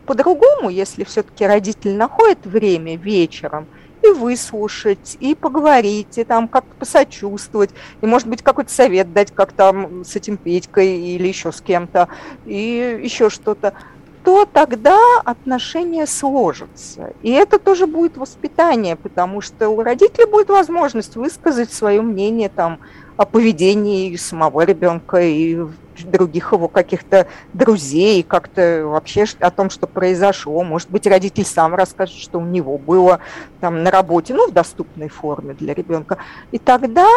по-другому, 0.05 0.69
если 0.69 1.03
все-таки 1.03 1.45
родитель 1.45 1.95
находит 1.95 2.45
время 2.45 2.95
вечером– 2.95 3.67
и 4.03 4.11
выслушать, 4.11 5.17
и 5.19 5.33
поговорить, 5.33 6.17
и 6.17 6.23
там 6.23 6.47
как-то 6.47 6.75
посочувствовать, 6.75 7.71
и, 8.01 8.05
может 8.05 8.27
быть, 8.27 8.41
какой-то 8.41 8.71
совет 8.71 9.13
дать, 9.13 9.31
как 9.33 9.53
там 9.53 10.03
с 10.03 10.15
этим 10.15 10.37
Петькой 10.37 10.99
или 10.99 11.27
еще 11.27 11.51
с 11.51 11.61
кем-то, 11.61 12.09
и 12.45 12.99
еще 13.01 13.29
что-то, 13.29 13.73
то 14.23 14.45
тогда 14.45 14.97
отношения 15.25 16.07
сложатся. 16.07 17.13
И 17.21 17.31
это 17.31 17.59
тоже 17.59 17.87
будет 17.87 18.17
воспитание, 18.17 18.95
потому 18.95 19.41
что 19.41 19.69
у 19.69 19.83
родителей 19.83 20.25
будет 20.25 20.49
возможность 20.49 21.15
высказать 21.15 21.73
свое 21.73 22.01
мнение 22.01 22.49
там 22.49 22.79
о 23.17 23.25
поведении 23.25 24.15
самого 24.15 24.61
ребенка 24.61 25.21
и 25.21 25.59
других 26.05 26.53
его 26.53 26.67
каких-то 26.67 27.27
друзей, 27.53 28.23
как-то 28.23 28.83
вообще 28.85 29.25
о 29.39 29.51
том, 29.51 29.69
что 29.69 29.85
произошло. 29.85 30.63
Может 30.63 30.89
быть, 30.89 31.05
родитель 31.05 31.45
сам 31.45 31.75
расскажет, 31.75 32.17
что 32.17 32.39
у 32.39 32.45
него 32.45 32.77
было 32.77 33.19
там 33.59 33.83
на 33.83 33.91
работе, 33.91 34.33
ну, 34.33 34.49
в 34.49 34.53
доступной 34.53 35.09
форме 35.09 35.53
для 35.53 35.73
ребенка. 35.73 36.17
И 36.51 36.57
тогда 36.57 37.07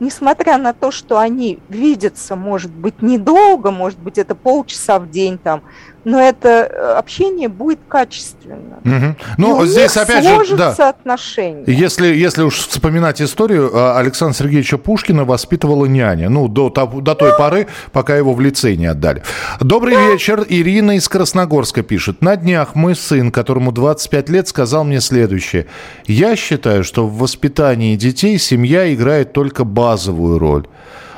несмотря 0.00 0.58
на 0.58 0.72
то, 0.72 0.90
что 0.90 1.18
они 1.18 1.58
видятся, 1.68 2.36
может 2.36 2.70
быть, 2.70 3.02
недолго, 3.02 3.70
может 3.70 3.98
быть, 3.98 4.18
это 4.18 4.34
полчаса 4.34 4.98
в 4.98 5.10
день 5.10 5.38
там, 5.38 5.62
но 6.06 6.20
это 6.20 6.48
э, 6.48 6.92
общение 6.98 7.48
будет 7.48 7.80
качественно. 7.88 8.78
Угу. 8.84 9.16
Ну, 9.38 9.64
и 9.64 9.66
здесь 9.66 9.96
опять 9.96 10.46
же, 10.46 10.56
да. 10.56 10.70
отношения. 10.70 11.64
Если, 11.66 12.06
если 12.06 12.44
уж 12.44 12.68
вспоминать 12.68 13.20
историю, 13.20 13.72
а, 13.74 13.98
Александра 13.98 14.38
Сергеевича 14.38 14.78
Пушкина 14.78 15.24
воспитывала 15.24 15.84
няня, 15.86 16.28
ну, 16.28 16.46
до, 16.46 16.70
до 16.70 17.14
той 17.16 17.30
да. 17.32 17.36
поры, 17.36 17.66
пока 17.90 18.16
его 18.16 18.34
в 18.34 18.40
лицей 18.40 18.76
не 18.76 18.86
отдали. 18.86 19.24
Добрый 19.58 19.94
да. 19.94 20.12
вечер, 20.12 20.46
Ирина 20.48 20.92
из 20.92 21.08
Красногорска 21.08 21.82
пишет. 21.82 22.22
На 22.22 22.36
днях 22.36 22.76
мой 22.76 22.94
сын, 22.94 23.32
которому 23.32 23.72
25 23.72 24.28
лет, 24.28 24.46
сказал 24.46 24.84
мне 24.84 25.00
следующее. 25.00 25.66
Я 26.06 26.36
считаю, 26.36 26.84
что 26.84 27.04
в 27.04 27.18
воспитании 27.18 27.96
детей 27.96 28.38
семья 28.38 28.94
играет 28.94 29.32
только 29.32 29.64
базовую 29.64 30.38
роль. 30.38 30.68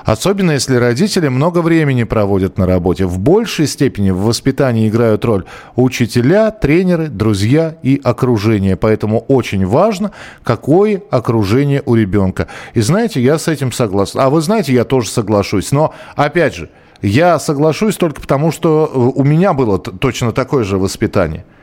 Особенно 0.08 0.52
если 0.52 0.76
родители 0.76 1.28
много 1.28 1.60
времени 1.60 2.04
проводят 2.04 2.56
на 2.56 2.64
работе. 2.64 3.04
В 3.04 3.18
большей 3.18 3.66
степени 3.66 4.08
в 4.08 4.22
воспитании 4.22 4.88
играют 4.88 5.22
роль 5.26 5.44
учителя, 5.76 6.50
тренеры, 6.50 7.08
друзья 7.08 7.76
и 7.82 8.00
окружение. 8.02 8.76
Поэтому 8.76 9.18
очень 9.28 9.66
важно, 9.66 10.12
какое 10.42 11.02
окружение 11.10 11.82
у 11.84 11.94
ребенка. 11.94 12.48
И 12.72 12.80
знаете, 12.80 13.20
я 13.20 13.36
с 13.36 13.48
этим 13.48 13.70
согласен. 13.70 14.20
А 14.20 14.30
вы 14.30 14.40
знаете, 14.40 14.72
я 14.72 14.84
тоже 14.84 15.10
соглашусь. 15.10 15.72
Но, 15.72 15.92
опять 16.16 16.54
же, 16.54 16.70
я 17.02 17.38
соглашусь 17.38 17.96
только 17.98 18.22
потому, 18.22 18.50
что 18.50 18.90
у 19.14 19.24
меня 19.24 19.52
было 19.52 19.78
точно 19.78 20.32
такое 20.32 20.64
же 20.64 20.78
воспитание– 20.78 21.44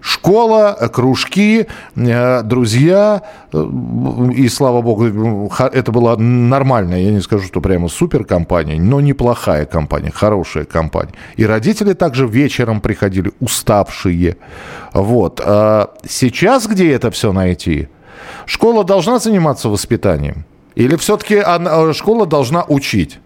Школа, 0.00 0.76
кружки, 0.92 1.66
э, 1.96 2.42
друзья, 2.42 3.22
э, 3.52 3.64
и 4.36 4.48
слава 4.48 4.82
богу, 4.82 5.50
это 5.58 5.92
была 5.92 6.16
нормальная, 6.16 7.00
я 7.00 7.10
не 7.10 7.20
скажу, 7.20 7.46
что 7.46 7.60
прямо 7.60 7.88
супер 7.88 8.24
компания, 8.24 8.80
но 8.80 9.00
неплохая 9.00 9.64
компания, 9.66 10.10
хорошая 10.10 10.64
компания. 10.64 11.12
И 11.36 11.46
родители 11.46 11.94
также 11.94 12.26
вечером 12.26 12.80
приходили 12.80 13.32
уставшие. 13.40 14.36
Вот. 14.92 15.40
А 15.44 15.90
сейчас 16.08 16.66
где 16.66 16.92
это 16.92 17.10
все 17.10 17.32
найти? 17.32 17.88
Школа 18.46 18.84
должна 18.84 19.18
заниматься 19.18 19.68
воспитанием? 19.68 20.44
Или 20.74 20.96
все-таки 20.96 21.42
школа 21.94 22.26
должна 22.26 22.64
учить? 22.68 23.18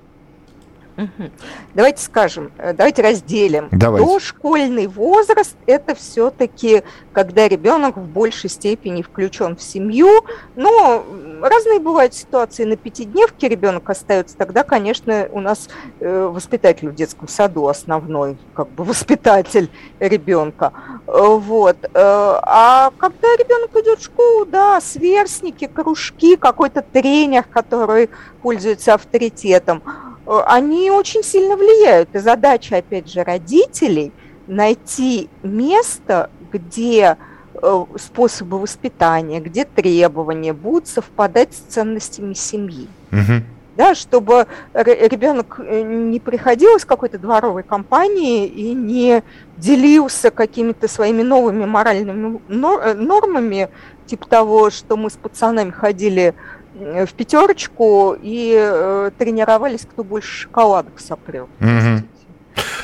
Давайте 1.74 2.02
скажем, 2.02 2.52
э, 2.58 2.72
давайте 2.72 3.02
разделим. 3.02 3.68
Давайте. 3.70 4.06
Дошкольный 4.06 4.86
возраст– 4.86 5.56
это 5.66 5.94
все-таки, 5.94 6.82
когда 7.12 7.48
ребенок 7.48 7.96
в 7.96 8.04
большей 8.04 8.50
степени 8.50 9.02
включен 9.02 9.56
в 9.56 9.62
семью. 9.62 10.24
Но 10.56 11.04
разные 11.40 11.78
бывают 11.78 12.14
ситуации. 12.14 12.64
На 12.64 12.76
пятидневке 12.76 13.48
ребенок 13.48 13.88
остается, 13.88 14.36
тогда, 14.36 14.62
конечно, 14.62 15.28
у 15.32 15.40
нас 15.40 15.68
э, 16.00 16.26
воспитатель 16.26 16.88
в 16.88 16.94
детском 16.94 17.28
саду 17.28 17.68
основной, 17.68 18.36
как 18.54 18.68
бы 18.70 18.84
воспитатель 18.84 19.70
ребенка. 19.98 20.72
Э, 21.06 21.12
вот. 21.36 21.76
А 21.94 22.90
когда 22.98 23.28
ребенок 23.36 23.74
идет 23.76 24.00
в 24.00 24.04
школу, 24.04 24.44
да, 24.44 24.80
сверстники, 24.80 25.66
кружки, 25.66 26.36
какой-то 26.36 26.82
тренер, 26.82 27.44
который 27.44 28.10
пользуется 28.42 28.94
авторитетом– 28.94 29.82
они 30.26 30.90
очень 30.90 31.22
сильно 31.22 31.56
влияют. 31.56 32.14
И 32.14 32.18
задача, 32.18 32.78
опять 32.78 33.11
же, 33.11 33.22
родителей 33.24 34.12
найти 34.46 35.28
место, 35.42 36.30
где 36.52 37.16
э, 37.54 37.85
способы 37.96 38.59
воспитания, 38.59 39.40
где 39.40 39.64
требования 39.64 40.52
будут 40.52 40.88
совпадать 40.88 41.54
с 41.54 41.72
ценностями 41.72 42.35
семьи. 42.35 42.88
Угу. 43.12 43.44
Да, 43.76 43.94
чтобы 43.94 44.46
ребенок 44.74 45.61
э, 45.61 45.83
не 45.83 46.20
приходил 46.20 46.76
из 46.76 46.85
какой-то 46.85 47.18
дворовой 47.18 47.62
компании 47.62 48.46
и 48.46 48.74
не 48.74 49.22
делился 49.56 50.30
какими-то 50.30 50.88
своими 50.88 51.22
новыми 51.22 51.64
моральными 51.64 52.40
нормами, 52.48 53.68
типа 54.06 54.26
того, 54.26 54.70
что 54.70 54.96
мы 54.96 55.09
с 55.09 55.14
пацанами 55.14 55.70
ходили 55.70 56.35
Э, 56.35 56.59
в 56.74 57.12
пятерочку 57.14 58.16
и 58.20 58.54
э, 58.56 59.11
тренировались, 59.18 59.83
кто 59.83 60.04
больше 60.04 60.42
шоколадок. 60.42 60.94
Mm-hmm. 60.98 62.02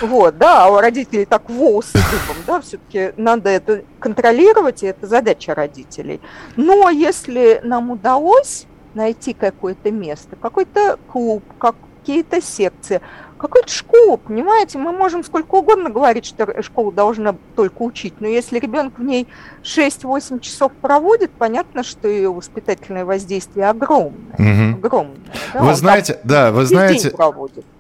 Вот, 0.03 0.38
да, 0.38 0.64
а 0.64 0.68
у 0.68 0.79
родителей 0.79 1.25
так 1.25 1.49
волосы 1.49 1.94
дыбом, 1.94 2.42
да, 2.46 2.61
все-таки 2.61 3.12
надо 3.16 3.51
это 3.51 3.83
контролировать, 3.99 4.83
и 4.83 4.87
это 4.87 5.07
задача 5.07 5.55
родителей. 5.55 6.20
Но 6.57 6.90
если 6.90 7.61
нам 7.64 7.90
удалось 7.90 8.66
найти 8.94 9.33
какое-то 9.33 9.90
место, 9.90 10.37
какой-то 10.37 10.99
клуб, 11.11 11.42
какие-то 11.59 12.40
секции, 12.40 13.01
какую-то 13.37 13.70
школу, 13.70 14.16
понимаете, 14.16 14.79
мы 14.79 14.92
можем 14.92 15.25
сколько 15.25 15.57
угодно 15.57 15.90
говорить, 15.90 16.27
что 16.27 16.62
школа 16.62 16.92
должна 16.92 17.35
только 17.55 17.83
учить, 17.83 18.14
но 18.20 18.27
если 18.27 18.59
ребенок 18.59 18.99
в 18.99 19.03
ней 19.03 19.27
6-8 19.62 20.40
часов 20.40 20.72
проводит, 20.81 21.31
понятно, 21.31 21.83
что 21.83 22.09
ее 22.09 22.33
воспитательное 22.33 23.05
воздействие 23.05 23.68
огромное. 23.68 24.35
Угу. 24.38 24.87
огромное 24.87 25.16
да? 25.53 25.62
Вы 25.62 25.75
знаете, 25.75 26.18
да, 26.25 26.53
вы 26.53 26.66
знаете, 26.66 27.12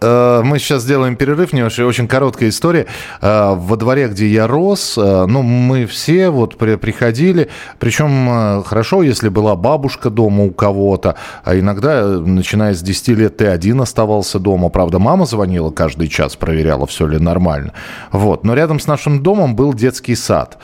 э, 0.00 0.42
мы 0.44 0.58
сейчас 0.58 0.82
сделаем 0.82 1.16
перерыв, 1.16 1.52
немножко, 1.52 1.82
очень 1.82 2.08
короткая 2.08 2.48
история. 2.48 2.86
Э, 3.20 3.54
во 3.54 3.76
дворе, 3.76 4.08
где 4.08 4.26
я 4.26 4.46
рос, 4.46 4.96
э, 4.98 5.26
ну, 5.26 5.42
мы 5.42 5.86
все 5.86 6.30
вот 6.30 6.56
при, 6.56 6.76
приходили, 6.76 7.48
причем 7.78 8.28
э, 8.28 8.62
хорошо, 8.64 9.02
если 9.02 9.28
была 9.28 9.54
бабушка 9.56 10.10
дома 10.10 10.44
у 10.44 10.50
кого-то, 10.50 11.16
а 11.44 11.58
иногда, 11.58 12.04
начиная 12.06 12.74
с 12.74 12.82
10 12.82 13.08
лет, 13.08 13.36
ты 13.36 13.46
один 13.46 13.80
оставался 13.80 14.38
дома, 14.38 14.68
правда, 14.68 14.98
мама 14.98 15.26
звонила, 15.26 15.45
звонила 15.46 15.70
каждый 15.70 16.08
час, 16.08 16.34
проверяла, 16.34 16.86
все 16.86 17.06
ли 17.06 17.18
нормально. 17.18 17.72
Вот. 18.10 18.44
Но 18.44 18.54
рядом 18.54 18.80
с 18.80 18.88
нашим 18.88 19.22
домом 19.22 19.54
был 19.54 19.74
детский 19.74 20.16
сад. 20.16 20.58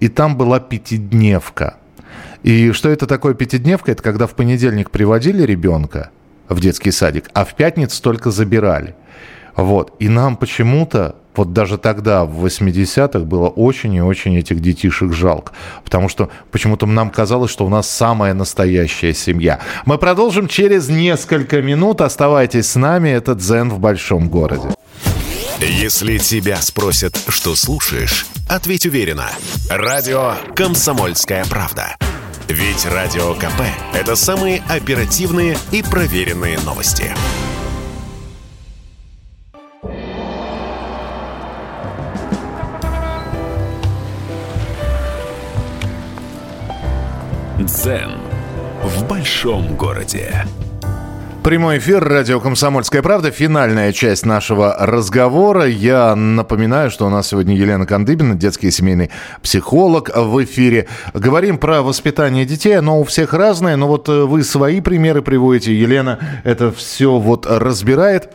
И 0.00 0.08
там 0.08 0.36
была 0.36 0.60
пятидневка. 0.60 1.74
И 2.42 2.72
что 2.72 2.88
это 2.88 3.06
такое 3.06 3.34
пятидневка? 3.34 3.92
Это 3.92 4.02
когда 4.02 4.26
в 4.26 4.34
понедельник 4.34 4.90
приводили 4.90 5.42
ребенка 5.42 6.10
в 6.48 6.60
детский 6.60 6.90
садик, 6.90 7.28
а 7.34 7.44
в 7.44 7.54
пятницу 7.54 8.02
только 8.02 8.30
забирали. 8.30 8.94
Вот. 9.56 9.92
И 9.98 10.08
нам 10.08 10.36
почему-то 10.36 11.16
вот 11.38 11.52
даже 11.52 11.78
тогда, 11.78 12.24
в 12.24 12.44
80-х, 12.44 13.20
было 13.20 13.46
очень 13.46 13.94
и 13.94 14.00
очень 14.00 14.36
этих 14.36 14.60
детишек 14.60 15.12
жалко. 15.12 15.52
Потому 15.84 16.08
что 16.08 16.30
почему-то 16.50 16.84
нам 16.86 17.10
казалось, 17.10 17.50
что 17.50 17.64
у 17.64 17.68
нас 17.68 17.88
самая 17.88 18.34
настоящая 18.34 19.14
семья. 19.14 19.60
Мы 19.86 19.98
продолжим 19.98 20.48
через 20.48 20.88
несколько 20.88 21.62
минут. 21.62 22.00
Оставайтесь 22.00 22.66
с 22.66 22.74
нами. 22.74 23.10
Это 23.10 23.36
«Дзен 23.36 23.70
в 23.70 23.78
большом 23.78 24.28
городе». 24.28 24.68
Если 25.60 26.18
тебя 26.18 26.56
спросят, 26.56 27.16
что 27.28 27.54
слушаешь, 27.54 28.26
ответь 28.48 28.86
уверенно. 28.86 29.30
Радио 29.70 30.34
«Комсомольская 30.54 31.44
правда». 31.44 31.96
Ведь 32.48 32.86
Радио 32.86 33.34
КП– 33.34 33.62
это 33.94 34.16
самые 34.16 34.62
оперативные 34.68 35.56
и 35.70 35.82
проверенные 35.82 36.58
новости. 36.60 37.12
Дзен 47.68 48.12
в 48.82 49.06
большом 49.06 49.76
городе. 49.76 50.46
Прямой 51.44 51.76
эфир, 51.78 52.02
радио 52.02 52.40
«Комсомольская 52.40 53.02
правда», 53.02 53.30
финальная 53.30 53.92
часть 53.92 54.24
нашего 54.24 54.74
разговора. 54.78 55.66
Я 55.66 56.16
напоминаю, 56.16 56.90
что 56.90 57.06
у 57.06 57.10
нас 57.10 57.28
сегодня 57.28 57.54
Елена 57.54 57.84
Кандыбина, 57.84 58.36
детский 58.36 58.68
и 58.68 58.70
семейный 58.70 59.10
психолог 59.42 60.10
в 60.14 60.44
эфире. 60.44 60.88
Говорим 61.12 61.58
про 61.58 61.82
воспитание 61.82 62.46
детей, 62.46 62.78
оно 62.78 63.00
у 63.00 63.04
всех 63.04 63.34
разное, 63.34 63.76
но 63.76 63.86
вот 63.86 64.08
э, 64.08 64.24
вы 64.24 64.44
свои 64.44 64.80
примеры 64.80 65.20
приводите, 65.20 65.78
Елена 65.78 66.40
это 66.44 66.72
все 66.72 67.18
вот 67.18 67.46
разбирает. 67.46 68.30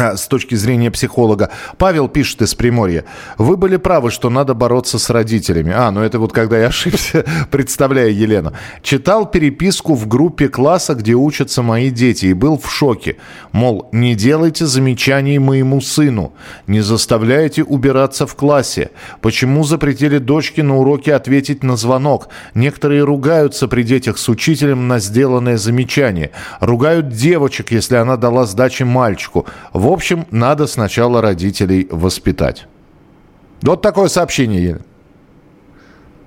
А, 0.00 0.16
с 0.16 0.28
точки 0.28 0.54
зрения 0.54 0.90
психолога. 0.90 1.50
Павел 1.76 2.08
пишет 2.08 2.40
из 2.40 2.54
Приморья. 2.54 3.04
Вы 3.36 3.58
были 3.58 3.76
правы, 3.76 4.10
что 4.10 4.30
надо 4.30 4.54
бороться 4.54 4.98
с 4.98 5.10
родителями. 5.10 5.74
А, 5.76 5.90
ну 5.90 6.00
это 6.00 6.18
вот 6.18 6.32
когда 6.32 6.58
я 6.58 6.68
ошибся, 6.68 7.26
представляю 7.50 8.16
Елену. 8.16 8.54
Читал 8.82 9.30
переписку 9.30 9.94
в 9.94 10.08
группе 10.08 10.48
класса, 10.48 10.94
где 10.94 11.12
учатся 11.12 11.60
мои 11.60 11.90
дети, 11.90 12.26
и 12.26 12.32
был 12.32 12.58
в 12.58 12.72
шоке. 12.72 13.16
Мол, 13.52 13.90
не 13.92 14.14
делайте 14.14 14.64
замечаний 14.64 15.38
моему 15.38 15.82
сыну, 15.82 16.32
не 16.66 16.80
заставляйте 16.80 17.62
убираться 17.62 18.26
в 18.26 18.34
классе. 18.34 18.92
Почему 19.20 19.64
запретили 19.64 20.16
дочке 20.16 20.62
на 20.62 20.78
уроке 20.78 21.14
ответить 21.14 21.62
на 21.62 21.76
звонок? 21.76 22.28
Некоторые 22.54 23.04
ругаются 23.04 23.68
при 23.68 23.82
детях 23.82 24.16
с 24.16 24.30
учителем 24.30 24.88
на 24.88 24.98
сделанное 24.98 25.58
замечание. 25.58 26.30
Ругают 26.60 27.10
девочек, 27.10 27.70
если 27.70 27.96
она 27.96 28.16
дала 28.16 28.46
сдачи 28.46 28.84
мальчику. 28.84 29.46
В 29.74 29.89
общем, 29.90 30.26
надо 30.30 30.66
сначала 30.66 31.20
родителей 31.20 31.88
воспитать. 31.90 32.66
Вот 33.62 33.82
такое 33.82 34.08
сообщение, 34.08 34.62
Елена. 34.62 34.80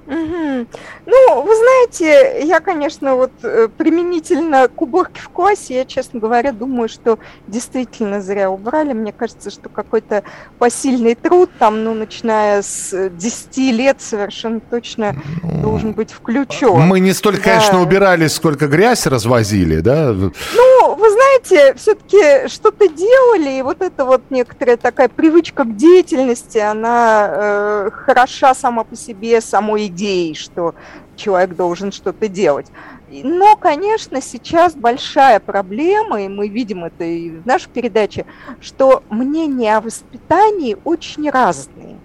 Угу. 0.05 0.67
Ну, 1.05 1.41
вы 1.41 1.55
знаете, 1.55 2.45
я, 2.45 2.59
конечно, 2.59 3.15
вот 3.15 3.31
э, 3.43 3.69
применительно 3.77 4.67
к 4.67 4.81
уборке 4.81 5.21
в 5.21 5.29
классе, 5.29 5.75
я, 5.75 5.85
честно 5.85 6.19
говоря, 6.19 6.51
думаю, 6.51 6.89
что 6.89 7.19
действительно 7.47 8.21
зря 8.21 8.49
убрали. 8.49 8.93
Мне 8.93 9.13
кажется, 9.13 9.49
что 9.49 9.69
какой-то 9.69 10.23
посильный 10.59 11.15
труд 11.15 11.49
там, 11.57 11.83
ну, 11.83 11.93
начиная 11.93 12.61
с 12.61 13.09
10 13.09 13.57
лет, 13.73 14.01
совершенно 14.01 14.59
точно 14.59 15.15
должен 15.41 15.93
быть 15.93 16.11
включен. 16.11 16.81
Мы 16.81 16.99
не 16.99 17.13
столько, 17.13 17.43
да. 17.43 17.49
конечно, 17.51 17.81
убирали, 17.81 18.27
сколько 18.27 18.67
грязь 18.67 19.05
развозили, 19.05 19.79
да? 19.79 20.11
Ну, 20.11 20.95
вы 20.95 21.09
знаете, 21.09 21.22
все-таки 21.41 22.47
что-то 22.47 22.87
делали, 22.87 23.57
и 23.57 23.61
вот 23.61 23.81
эта 23.81 24.05
вот 24.05 24.21
некоторая 24.29 24.77
такая 24.77 25.09
привычка 25.09 25.63
к 25.63 25.75
деятельности, 25.75 26.57
она 26.57 27.29
э, 27.29 27.89
хороша 27.91 28.53
сама 28.53 28.83
по 28.83 28.95
себе, 28.95 29.41
самой 29.41 29.87
идеей, 29.87 30.35
что 30.35 30.75
человек 31.15 31.55
должен 31.55 31.91
что-то 31.91 32.27
делать. 32.27 32.67
Но, 33.09 33.55
конечно, 33.55 34.21
сейчас 34.21 34.73
большая 34.73 35.39
проблема, 35.39 36.23
и 36.23 36.27
мы 36.27 36.47
видим 36.47 36.85
это 36.85 37.03
и 37.03 37.29
в 37.29 37.45
нашей 37.45 37.69
передаче, 37.69 38.25
что 38.59 39.03
мнения 39.09 39.77
о 39.77 39.81
воспитании 39.81 40.77
очень 40.83 41.29
разные. 41.29 41.97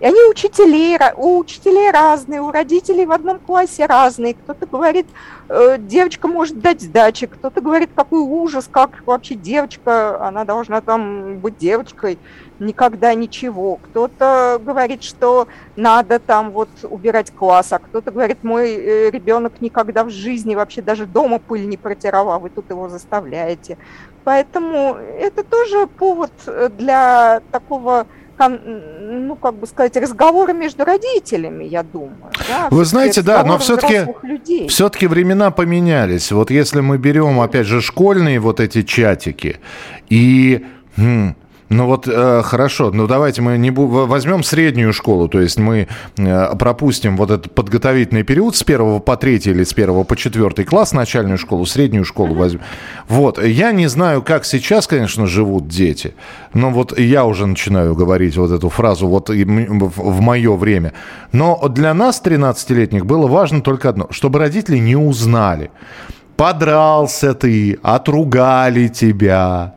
И 0.00 0.04
они 0.04 0.20
учителей, 0.30 0.96
у 1.16 1.38
учителей 1.38 1.90
разные, 1.90 2.40
у 2.40 2.52
родителей 2.52 3.04
в 3.04 3.10
одном 3.10 3.40
классе 3.40 3.86
разные. 3.86 4.34
Кто-то 4.34 4.66
говорит, 4.66 5.06
э, 5.48 5.76
девочка 5.78 6.28
может 6.28 6.60
дать 6.60 6.82
сдачи, 6.82 7.26
кто-то 7.26 7.60
говорит, 7.60 7.90
какой 7.94 8.20
ужас, 8.20 8.68
как 8.70 9.02
вообще 9.06 9.34
девочка, 9.34 10.24
она 10.24 10.44
должна 10.44 10.80
там 10.80 11.38
быть 11.38 11.58
девочкой, 11.58 12.18
никогда 12.60 13.12
ничего. 13.14 13.76
Кто-то 13.76 14.60
говорит, 14.64 15.02
что 15.02 15.48
надо 15.74 16.20
там 16.20 16.52
вот 16.52 16.68
убирать 16.84 17.32
класс, 17.32 17.72
а 17.72 17.80
кто-то 17.80 18.12
говорит, 18.12 18.44
мой 18.44 18.70
э, 18.70 19.10
ребенок 19.10 19.60
никогда 19.60 20.04
в 20.04 20.10
жизни 20.10 20.54
вообще 20.54 20.80
даже 20.80 21.06
дома 21.06 21.40
пыль 21.40 21.68
не 21.68 21.76
протирал, 21.76 22.30
а 22.30 22.38
вы 22.38 22.50
тут 22.50 22.70
его 22.70 22.88
заставляете. 22.88 23.76
Поэтому 24.22 24.94
это 24.94 25.42
тоже 25.42 25.88
повод 25.88 26.32
э, 26.46 26.68
для 26.78 27.40
такого 27.50 28.06
ну, 28.46 29.34
как 29.36 29.54
бы 29.54 29.66
сказать, 29.66 29.96
разговоры 29.96 30.52
между 30.52 30.84
родителями, 30.84 31.64
я 31.64 31.82
думаю. 31.82 32.30
Да? 32.48 32.68
Вы 32.70 32.84
знаете, 32.84 33.22
да, 33.22 33.42
но 33.44 33.58
все-таки 33.58 34.06
все-таки 34.68 35.06
времена 35.08 35.50
поменялись. 35.50 36.30
Вот 36.30 36.50
если 36.50 36.80
мы 36.80 36.98
берем, 36.98 37.40
опять 37.40 37.66
же, 37.66 37.80
школьные 37.80 38.38
вот 38.38 38.60
эти 38.60 38.82
чатики 38.82 39.58
и 40.08 40.64
хм, 40.96 41.34
ну 41.68 41.86
вот 41.86 42.08
э, 42.08 42.42
хорошо, 42.44 42.90
ну 42.92 43.06
давайте 43.06 43.42
мы 43.42 43.58
не 43.58 43.70
возьмем 43.70 44.42
среднюю 44.42 44.92
школу, 44.92 45.28
то 45.28 45.40
есть 45.40 45.58
мы 45.58 45.88
э, 46.16 46.56
пропустим 46.56 47.16
вот 47.16 47.30
этот 47.30 47.54
подготовительный 47.54 48.22
период 48.22 48.56
с 48.56 48.62
первого 48.62 49.00
по 49.00 49.16
третий 49.16 49.50
или 49.50 49.64
с 49.64 49.74
первого 49.74 50.04
по 50.04 50.16
четвертый 50.16 50.64
класс, 50.64 50.92
начальную 50.92 51.36
школу, 51.36 51.66
среднюю 51.66 52.04
школу 52.04 52.34
возьмем. 52.34 52.62
Вот, 53.08 53.42
я 53.44 53.72
не 53.72 53.86
знаю, 53.86 54.22
как 54.22 54.46
сейчас, 54.46 54.86
конечно, 54.86 55.26
живут 55.26 55.68
дети, 55.68 56.14
но 56.54 56.70
вот 56.70 56.98
я 56.98 57.26
уже 57.26 57.46
начинаю 57.46 57.94
говорить 57.94 58.36
вот 58.36 58.50
эту 58.50 58.70
фразу 58.70 59.06
вот 59.06 59.28
в 59.28 60.20
мое 60.20 60.56
время. 60.56 60.94
Но 61.32 61.68
для 61.68 61.92
нас, 61.92 62.22
13-летних, 62.24 63.04
было 63.04 63.26
важно 63.26 63.60
только 63.60 63.90
одно, 63.90 64.08
чтобы 64.10 64.38
родители 64.38 64.78
не 64.78 64.96
узнали. 64.96 65.70
Подрался 66.36 67.34
ты, 67.34 67.78
отругали 67.82 68.88
тебя, 68.88 69.74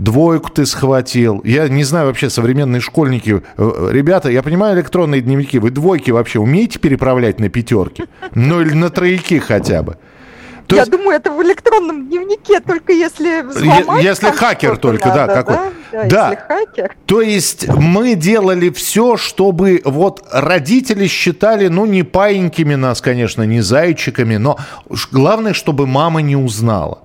двойку 0.00 0.50
ты 0.50 0.66
схватил. 0.66 1.40
Я 1.44 1.68
не 1.68 1.84
знаю 1.84 2.06
вообще, 2.06 2.30
современные 2.30 2.80
школьники. 2.80 3.42
Э, 3.56 3.90
ребята, 3.92 4.30
я 4.30 4.42
понимаю 4.42 4.76
электронные 4.76 5.20
дневники. 5.20 5.58
Вы 5.58 5.70
двойки 5.70 6.10
вообще 6.10 6.40
умеете 6.40 6.78
переправлять 6.78 7.38
на 7.38 7.48
пятерки? 7.48 8.04
Ну 8.34 8.60
или 8.60 8.74
на 8.74 8.90
трояки 8.90 9.38
хотя 9.38 9.82
бы. 9.82 9.96
То 10.66 10.76
я 10.76 10.82
есть... 10.82 10.92
думаю, 10.92 11.16
это 11.16 11.32
в 11.32 11.42
электронном 11.42 12.06
дневнике, 12.06 12.60
только 12.60 12.92
если 12.92 13.42
взломать. 13.42 14.04
Если 14.04 14.30
хакер 14.30 14.76
только, 14.76 15.08
надо, 15.08 15.26
да, 15.26 15.34
какой. 15.34 15.54
Да, 15.56 15.70
да, 15.92 16.04
да. 16.04 16.30
Если 16.30 16.42
хакер. 16.46 16.96
То 17.06 17.20
есть 17.20 17.68
мы 17.68 18.14
делали 18.14 18.70
все, 18.70 19.16
чтобы 19.16 19.82
вот 19.84 20.24
родители 20.30 21.08
считали, 21.08 21.66
ну, 21.66 21.86
не 21.86 22.04
паинькими 22.04 22.76
нас, 22.76 23.00
конечно, 23.00 23.42
не 23.42 23.60
зайчиками, 23.62 24.36
но 24.36 24.58
главное, 25.10 25.54
чтобы 25.54 25.88
мама 25.88 26.22
не 26.22 26.36
узнала. 26.36 27.00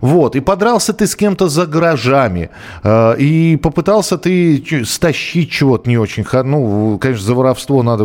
Вот, 0.00 0.36
и 0.36 0.40
подрался 0.40 0.92
ты 0.92 1.06
с 1.06 1.16
кем-то 1.16 1.48
за 1.48 1.66
гаражами, 1.66 2.50
э, 2.82 3.16
и 3.18 3.56
попытался 3.56 4.18
ты 4.18 4.62
стащить 4.84 5.50
чего-то 5.50 5.88
не 5.88 5.98
очень, 5.98 6.24
ну, 6.44 6.98
конечно, 6.98 7.24
за 7.24 7.34
воровство 7.34 7.82
надо, 7.82 8.04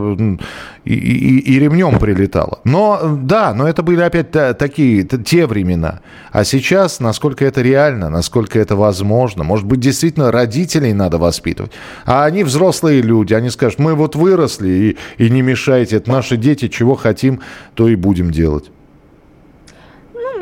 и, 0.86 0.94
и, 0.94 1.40
и 1.40 1.60
ремнем 1.60 2.00
прилетало. 2.00 2.60
Но, 2.64 3.18
да, 3.22 3.54
но 3.54 3.68
это 3.68 3.84
были 3.84 4.02
опять 4.02 4.32
такие, 4.32 5.04
те 5.04 5.46
времена. 5.46 6.00
А 6.32 6.44
сейчас, 6.44 7.00
насколько 7.00 7.46
это 7.46 7.62
реально, 7.62 8.10
насколько 8.10 8.60
это 8.60 8.76
возможно, 8.76 9.44
может 9.44 9.66
быть, 9.66 9.80
действительно 9.80 10.32
родителей 10.32 10.94
надо 10.94 11.18
воспитывать. 11.18 11.72
А 12.06 12.26
они 12.26 12.44
взрослые 12.44 13.02
люди, 13.02 13.34
они 13.34 13.50
скажут, 13.50 13.80
мы 13.80 13.94
вот 13.94 14.16
выросли, 14.16 14.98
и, 15.18 15.24
и 15.24 15.30
не 15.30 15.42
мешайте, 15.42 15.98
это 15.98 16.10
наши 16.10 16.38
дети, 16.38 16.68
чего 16.68 16.96
хотим, 16.96 17.42
то 17.76 17.88
и 17.88 17.96
будем 17.96 18.32
делать 18.32 18.72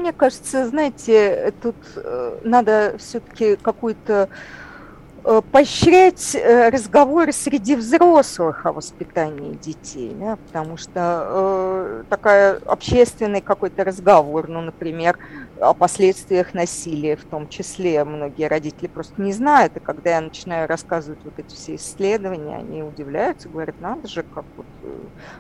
мне 0.02 0.14
кажется, 0.14 0.68
знаете, 0.68 1.54
тут 1.62 1.76
э, 1.96 2.40
надо 2.44 2.96
все-таки 2.98 3.56
какую-то 3.56 4.30
э, 5.24 5.42
поощрять 5.52 6.36
э, 6.36 6.70
разговоры 6.70 7.32
среди 7.32 7.76
взрослых 7.76 8.66
о 8.66 8.74
воспитании 8.74 9.54
детей, 9.54 10.14
да, 10.20 10.38
потому 10.38 10.78
что 10.78 10.92
э, 10.96 12.04
такая 12.10 12.60
общественный 12.66 13.42
какой-то 13.42 13.84
разговор, 13.84 14.48
ну, 14.48 14.62
например, 14.62 15.20
о 15.60 15.76
последствиях 15.76 16.56
насилия, 16.56 17.16
в 17.16 17.24
том 17.24 17.48
числе 17.48 18.04
многие 18.04 18.48
родители 18.48 18.88
просто 18.88 19.22
не 19.22 19.34
знают, 19.34 19.78
и 19.78 19.80
когда 19.80 20.16
я 20.16 20.22
начинаю 20.22 20.68
рассказывать 20.68 21.20
вот 21.24 21.38
эти 21.38 21.54
все 21.54 21.76
исследования, 21.76 22.58
они 22.58 22.82
удивляются, 22.82 23.50
говорят, 23.50 23.76
надо 23.80 24.08
же, 24.08 24.24
как 24.24 24.46
вот, 24.58 24.66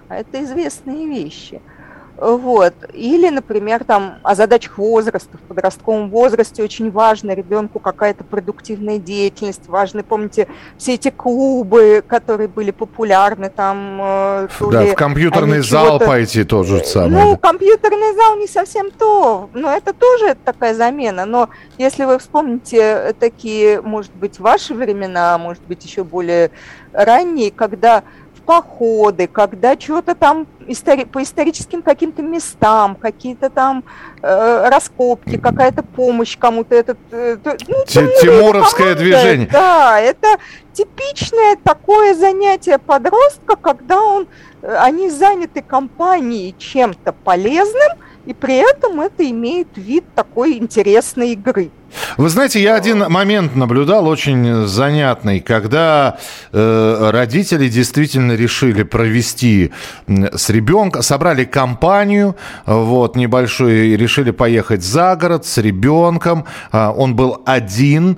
а 0.07 0.17
это 0.17 0.43
известные 0.43 1.07
вещи– 1.07 1.61
Вот. 2.17 2.73
Или, 2.93 3.29
например, 3.29 3.83
там 3.83 4.19
о 4.23 4.35
задачах 4.35 4.77
возраста. 4.77 5.37
В 5.37 5.41
подростковом 5.41 6.09
возрасте 6.09 6.63
очень 6.63 6.91
важно 6.91 7.31
ребенку 7.31 7.79
какая-то 7.79 8.23
продуктивная 8.23 8.99
деятельность. 8.99 9.67
Важны, 9.67 10.03
помните, 10.03 10.47
все 10.77 10.95
эти 10.95 11.09
клубы, 11.09 12.03
которые 12.05 12.47
были 12.47 12.71
популярны 12.71 13.49
там. 13.49 13.99
Э, 14.01 14.47
да, 14.71 14.85
в 14.85 14.93
компьютерный 14.95 15.61
зал 15.61 15.99
пойти 15.99 16.43
тоже 16.43 16.83
самое. 16.83 17.23
Ну, 17.23 17.37
компьютерный 17.37 18.15
зал 18.15 18.37
не 18.37 18.47
совсем 18.47 18.91
то. 18.91 19.49
Но 19.53 19.71
это 19.71 19.93
тоже 19.93 20.35
такая 20.45 20.75
замена. 20.75 21.25
Но 21.25 21.49
если 21.77 22.05
вы 22.05 22.19
вспомните 22.19 23.15
такие, 23.19 23.81
может 23.81 24.13
быть, 24.13 24.39
ваши 24.39 24.73
времена, 24.73 25.37
может 25.37 25.63
быть, 25.63 25.83
еще 25.83 26.03
более 26.03 26.51
ранние, 26.93 27.51
когда 27.51 28.03
походы, 28.45 29.27
когда 29.27 29.79
что-то 29.79 30.15
там 30.15 30.47
истори- 30.67 31.05
по 31.05 31.21
историческим 31.21 31.81
каким-то 31.81 32.21
местам, 32.21 32.95
какие-то 32.95 33.49
там 33.49 33.83
э, 34.21 34.69
раскопки, 34.69 35.37
какая-то 35.37 35.83
помощь 35.83 36.37
кому-то. 36.37 36.75
Этот, 36.75 36.97
э, 37.11 37.37
ну, 37.67 37.85
Тимуровское 37.85 38.95
движение. 38.95 39.47
Да, 39.51 39.99
это 39.99 40.37
типичное 40.73 41.57
такое 41.63 42.13
занятие 42.13 42.77
подростка, 42.77 43.55
когда 43.55 44.01
он, 44.01 44.27
э, 44.61 44.75
они 44.79 45.09
заняты 45.09 45.61
компанией 45.61 46.55
чем-то 46.57 47.13
полезным, 47.13 47.97
и 48.25 48.33
при 48.33 48.57
этом 48.57 49.01
это 49.01 49.29
имеет 49.29 49.69
вид 49.75 50.03
такой 50.15 50.57
интересной 50.57 51.31
игры. 51.31 51.71
Вы 52.17 52.29
знаете, 52.29 52.61
я 52.61 52.75
один 52.75 52.99
момент 53.09 53.55
наблюдал 53.55 54.07
очень 54.07 54.65
занятный, 54.67 55.39
когда 55.39 56.17
э, 56.51 57.09
родители 57.11 57.67
действительно 57.67 58.33
решили 58.33 58.83
провести 58.83 59.71
с 60.07 60.49
ребенком, 60.49 61.01
собрали 61.01 61.45
компанию, 61.45 62.35
вот, 62.65 63.15
небольшую, 63.15 63.97
решили 63.97 64.31
поехать 64.31 64.83
за 64.83 65.15
город 65.15 65.45
с 65.45 65.57
ребенком. 65.57 66.45
Э, 66.71 66.87
он 66.89 67.15
был 67.15 67.41
один, 67.45 68.17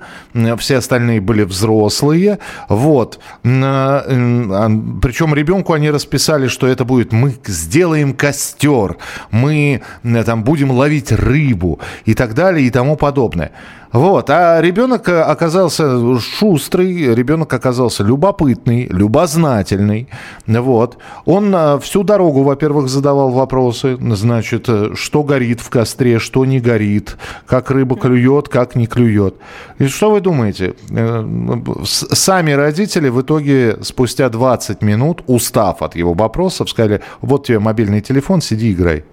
все 0.57 0.77
остальные 0.77 1.21
были 1.21 1.43
взрослые, 1.43 2.39
вот. 2.69 3.19
Э, 3.43 4.01
причем 5.01 5.33
ребенку 5.35 5.73
они 5.73 5.89
расписали, 5.91 6.47
что 6.47 6.67
это 6.67 6.85
будет, 6.85 7.11
мы 7.11 7.35
сделаем 7.45 8.13
костер, 8.13 8.97
мы 9.31 9.81
там 10.25 10.43
будем 10.43 10.71
ловить 10.71 11.11
рыбу 11.11 11.79
и 12.05 12.13
так 12.13 12.33
далее 12.33 12.65
и 12.65 12.69
тому 12.69 12.95
подобное. 12.95 13.51
Вот, 13.93 14.31
а 14.31 14.59
ребенок 14.59 15.07
э, 15.07 15.21
оказался 15.21 16.19
шустрый, 16.19 17.13
ребенок 17.13 17.53
оказался 17.53 18.03
любопытный, 18.03 18.87
любознательный. 18.87 20.09
Вот. 20.47 20.97
Он 21.25 21.53
э, 21.53 21.79
всю 21.79 22.01
дорогу, 22.01 22.41
во-первых, 22.41 22.89
задавал 22.89 23.29
вопросы, 23.29 23.95
значит, 24.15 24.67
э, 24.67 24.95
что 24.95 25.21
горит 25.21 25.61
в 25.61 25.69
костре, 25.69 26.17
что 26.17 26.43
не 26.43 26.59
горит, 26.59 27.17
как 27.45 27.69
рыба 27.69 27.95
клюет, 27.95 28.49
как 28.49 28.75
не 28.75 28.87
клюет. 28.87 29.35
И 29.77 29.85
что 29.85 30.09
вы 30.09 30.21
думаете? 30.21 30.73
Сами 31.85 32.51
родители 32.51 33.09
в 33.09 33.21
итоге 33.21 33.77
спустя 33.83 34.29
20 34.29 34.81
минут, 34.81 35.23
устав 35.27 35.83
от 35.83 35.95
его 35.95 36.15
вопросов, 36.15 36.67
сказали, 36.67 37.01
вот 37.21 37.45
тебе 37.45 37.59
мобильный 37.59 38.01
телефон, 38.01 38.41
сиди 38.41 38.73
играй. 38.73 39.05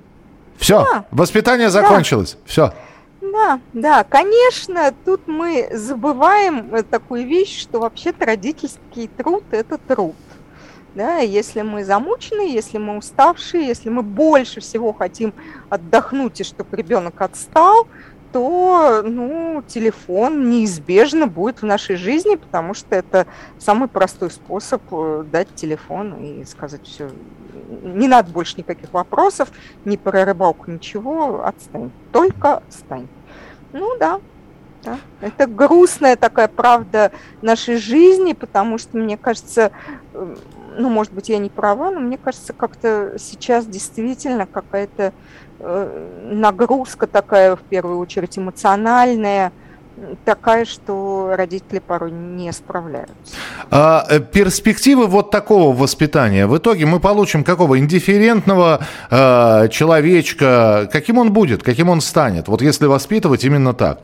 Все, 0.57 0.87
да. 0.91 1.05
воспитание 1.11 1.69
закончилось. 1.69 2.33
Да. 2.33 2.39
Все. 2.47 2.73
Да, 3.33 3.61
да, 3.73 4.05
конечно, 4.05 4.93
тут 5.05 5.29
мы 5.29 5.69
забываем 5.73 6.75
э, 6.75 6.83
такую 6.83 7.27
вещь, 7.27 7.61
что 7.61 7.79
вообще-то 7.79 8.27
родительский 8.27 9.09
труд– 9.09 9.45
это 9.51 9.79
труд. 9.79 10.17
Да, 10.95 11.19
если 11.19 11.63
мы 11.63 11.85
замучены, 11.85 12.41
если 12.41 12.79
мы 12.79 12.97
уставшие, 12.97 13.67
если 13.67 13.89
мы 13.91 14.03
больше 14.03 14.61
всего 14.61 14.93
хотим 14.93 15.33
отдохнуть 15.69 16.41
и 16.41 16.45
чтобы 16.45 16.77
ребенок 16.77 17.21
отстал, 17.21 17.87
то 18.33 19.03
ну, 19.05 19.63
телефон 19.67 20.51
неизбежно 20.51 21.29
будет 21.29 21.63
в 21.63 21.67
нашей 21.67 21.97
жизни, 21.97 22.35
потому 22.35 22.75
что 22.75 22.97
это 22.97 23.27
самый 23.59 23.89
простой 23.89 24.31
способ 24.31 24.83
э, 24.91 25.25
дать 25.31 25.55
телефон 25.55 26.15
и 26.15 26.45
сказать 26.45 26.85
все, 26.85 27.11
не 27.83 28.09
надо 28.09 28.31
больше 28.33 28.55
никаких 28.59 28.93
вопросов, 28.93 29.51
ни 29.85 29.97
про 29.97 30.25
рыбалку, 30.25 30.71
ничего, 30.71 31.45
отстань, 31.45 31.91
только 32.13 32.63
стань. 32.69 33.09
Ну 33.73 33.97
да, 33.99 34.21
да. 34.83 34.99
Это 35.21 35.47
грустная 35.47 36.17
такая 36.17 36.49
правда 36.49 37.13
нашей 37.43 37.77
жизни, 37.77 38.33
потому 38.33 38.79
что, 38.79 38.97
мне 38.97 39.17
кажется, 39.17 39.71
ну, 40.13 40.89
может 40.89 41.13
быть, 41.13 41.29
я 41.29 41.39
не 41.39 41.51
права, 41.51 41.91
но 41.91 42.01
мне 42.01 42.17
кажется, 42.17 42.53
как-то 42.53 43.15
сейчас 43.19 43.67
действительно 43.67 44.47
какая-то 44.47 45.13
э, 45.59 46.31
нагрузка 46.33 47.07
такая, 47.07 47.57
в 47.57 47.63
первую 47.63 47.99
очередь, 47.99 48.39
эмоциональная, 48.39 49.53
такая, 50.25 50.65
что 50.65 51.33
родители 51.37 51.79
порой 51.79 52.11
не 52.11 52.53
справляются. 52.53 53.15
А, 53.71 54.07
э, 54.09 54.21
перспективы 54.21 55.07
вот 55.07 55.31
такого 55.31 55.77
воспитания. 55.77 56.47
В 56.47 56.57
итоге 56.57 56.87
мы 56.87 57.01
получим 57.01 57.45
какого 57.45 57.79
индифферентного 57.79 58.81
э, 59.11 59.69
человечка. 59.71 60.89
Каким 60.93 61.19
он 61.19 61.33
будет, 61.33 61.63
каким 61.63 61.89
он 61.89 62.01
станет? 62.01 62.49
Вот 62.49 62.63
если 62.63 62.87
воспитывать 62.87 63.45
именно 63.45 63.75
так. 63.75 64.01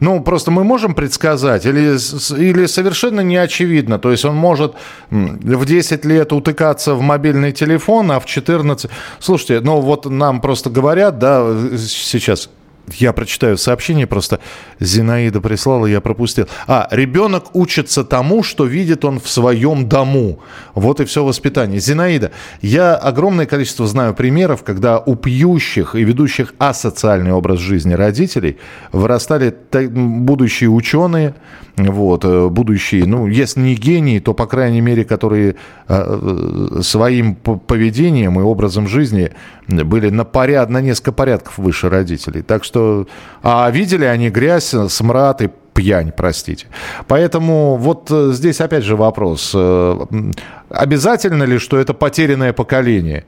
Ну, 0.00 0.20
просто 0.22 0.50
мы 0.50 0.62
можем 0.62 0.94
предсказать, 0.94 1.64
или, 1.64 1.96
или 2.38 2.66
совершенно 2.66 3.20
не 3.20 3.36
очевидно. 3.36 3.98
То 3.98 4.10
есть 4.10 4.24
он 4.24 4.34
может 4.34 4.74
в 5.10 5.64
10 5.64 6.04
лет 6.04 6.32
утыкаться 6.32 6.94
в 6.94 7.00
мобильный 7.00 7.52
телефон, 7.52 8.12
а 8.12 8.20
в 8.20 8.26
14... 8.26 8.90
Слушайте, 9.18 9.60
ну 9.60 9.80
вот 9.80 10.04
нам 10.06 10.40
просто 10.40 10.68
говорят, 10.68 11.18
да, 11.18 11.46
сейчас 11.78 12.50
я 12.94 13.12
прочитаю 13.12 13.58
сообщение, 13.58 14.06
просто 14.06 14.40
Зинаида 14.80 15.40
прислала, 15.40 15.86
я 15.86 16.00
пропустил. 16.00 16.48
А, 16.66 16.88
ребенок 16.90 17.54
учится 17.54 18.04
тому, 18.04 18.42
что 18.42 18.64
видит 18.64 19.04
он 19.04 19.20
в 19.20 19.28
своем 19.28 19.88
дому. 19.88 20.40
Вот 20.74 21.00
и 21.00 21.04
все 21.04 21.24
воспитание. 21.24 21.80
Зинаида, 21.80 22.32
я 22.60 22.94
огромное 22.94 23.46
количество 23.46 23.86
знаю 23.86 24.14
примеров, 24.14 24.62
когда 24.62 24.98
у 24.98 25.16
пьющих 25.16 25.94
и 25.94 26.04
ведущих 26.04 26.54
асоциальный 26.58 27.32
образ 27.32 27.58
жизни 27.58 27.94
родителей 27.94 28.58
вырастали 28.92 29.54
будущие 29.88 30.70
ученые, 30.70 31.34
вот, 31.76 32.24
э, 32.24 32.48
будущие, 32.48 33.06
ну, 33.06 33.26
если 33.26 33.60
не 33.60 33.74
гении, 33.74 34.18
то, 34.18 34.32
по 34.32 34.46
крайней 34.46 34.80
мере, 34.80 35.04
которые 35.04 35.56
э, 35.88 36.80
своим 36.82 37.34
поведением 37.34 38.40
и 38.40 38.42
образом 38.42 38.88
жизни 38.88 39.32
были 39.68 40.10
на, 40.10 40.24
поряд, 40.24 40.70
на 40.70 40.80
несколько 40.80 41.12
порядков 41.12 41.58
выше 41.58 41.88
родителей. 41.88 42.42
Так 42.42 42.64
что, 42.64 42.75
а 43.42 43.70
видели 43.70 44.04
они 44.04 44.30
грязь, 44.30 44.74
смрад 44.88 45.42
и 45.42 45.50
пьянь, 45.74 46.12
простите. 46.16 46.66
Поэтому 47.06 47.76
вот 47.76 48.10
э, 48.10 48.30
здесь 48.32 48.60
опять 48.60 48.84
же 48.84 48.96
вопрос. 48.96 49.54
Обязательно 50.70 51.44
ли, 51.44 51.58
что 51.58 51.78
это 51.78 51.94
потерянное 51.94 52.52
поколение? 52.52 53.24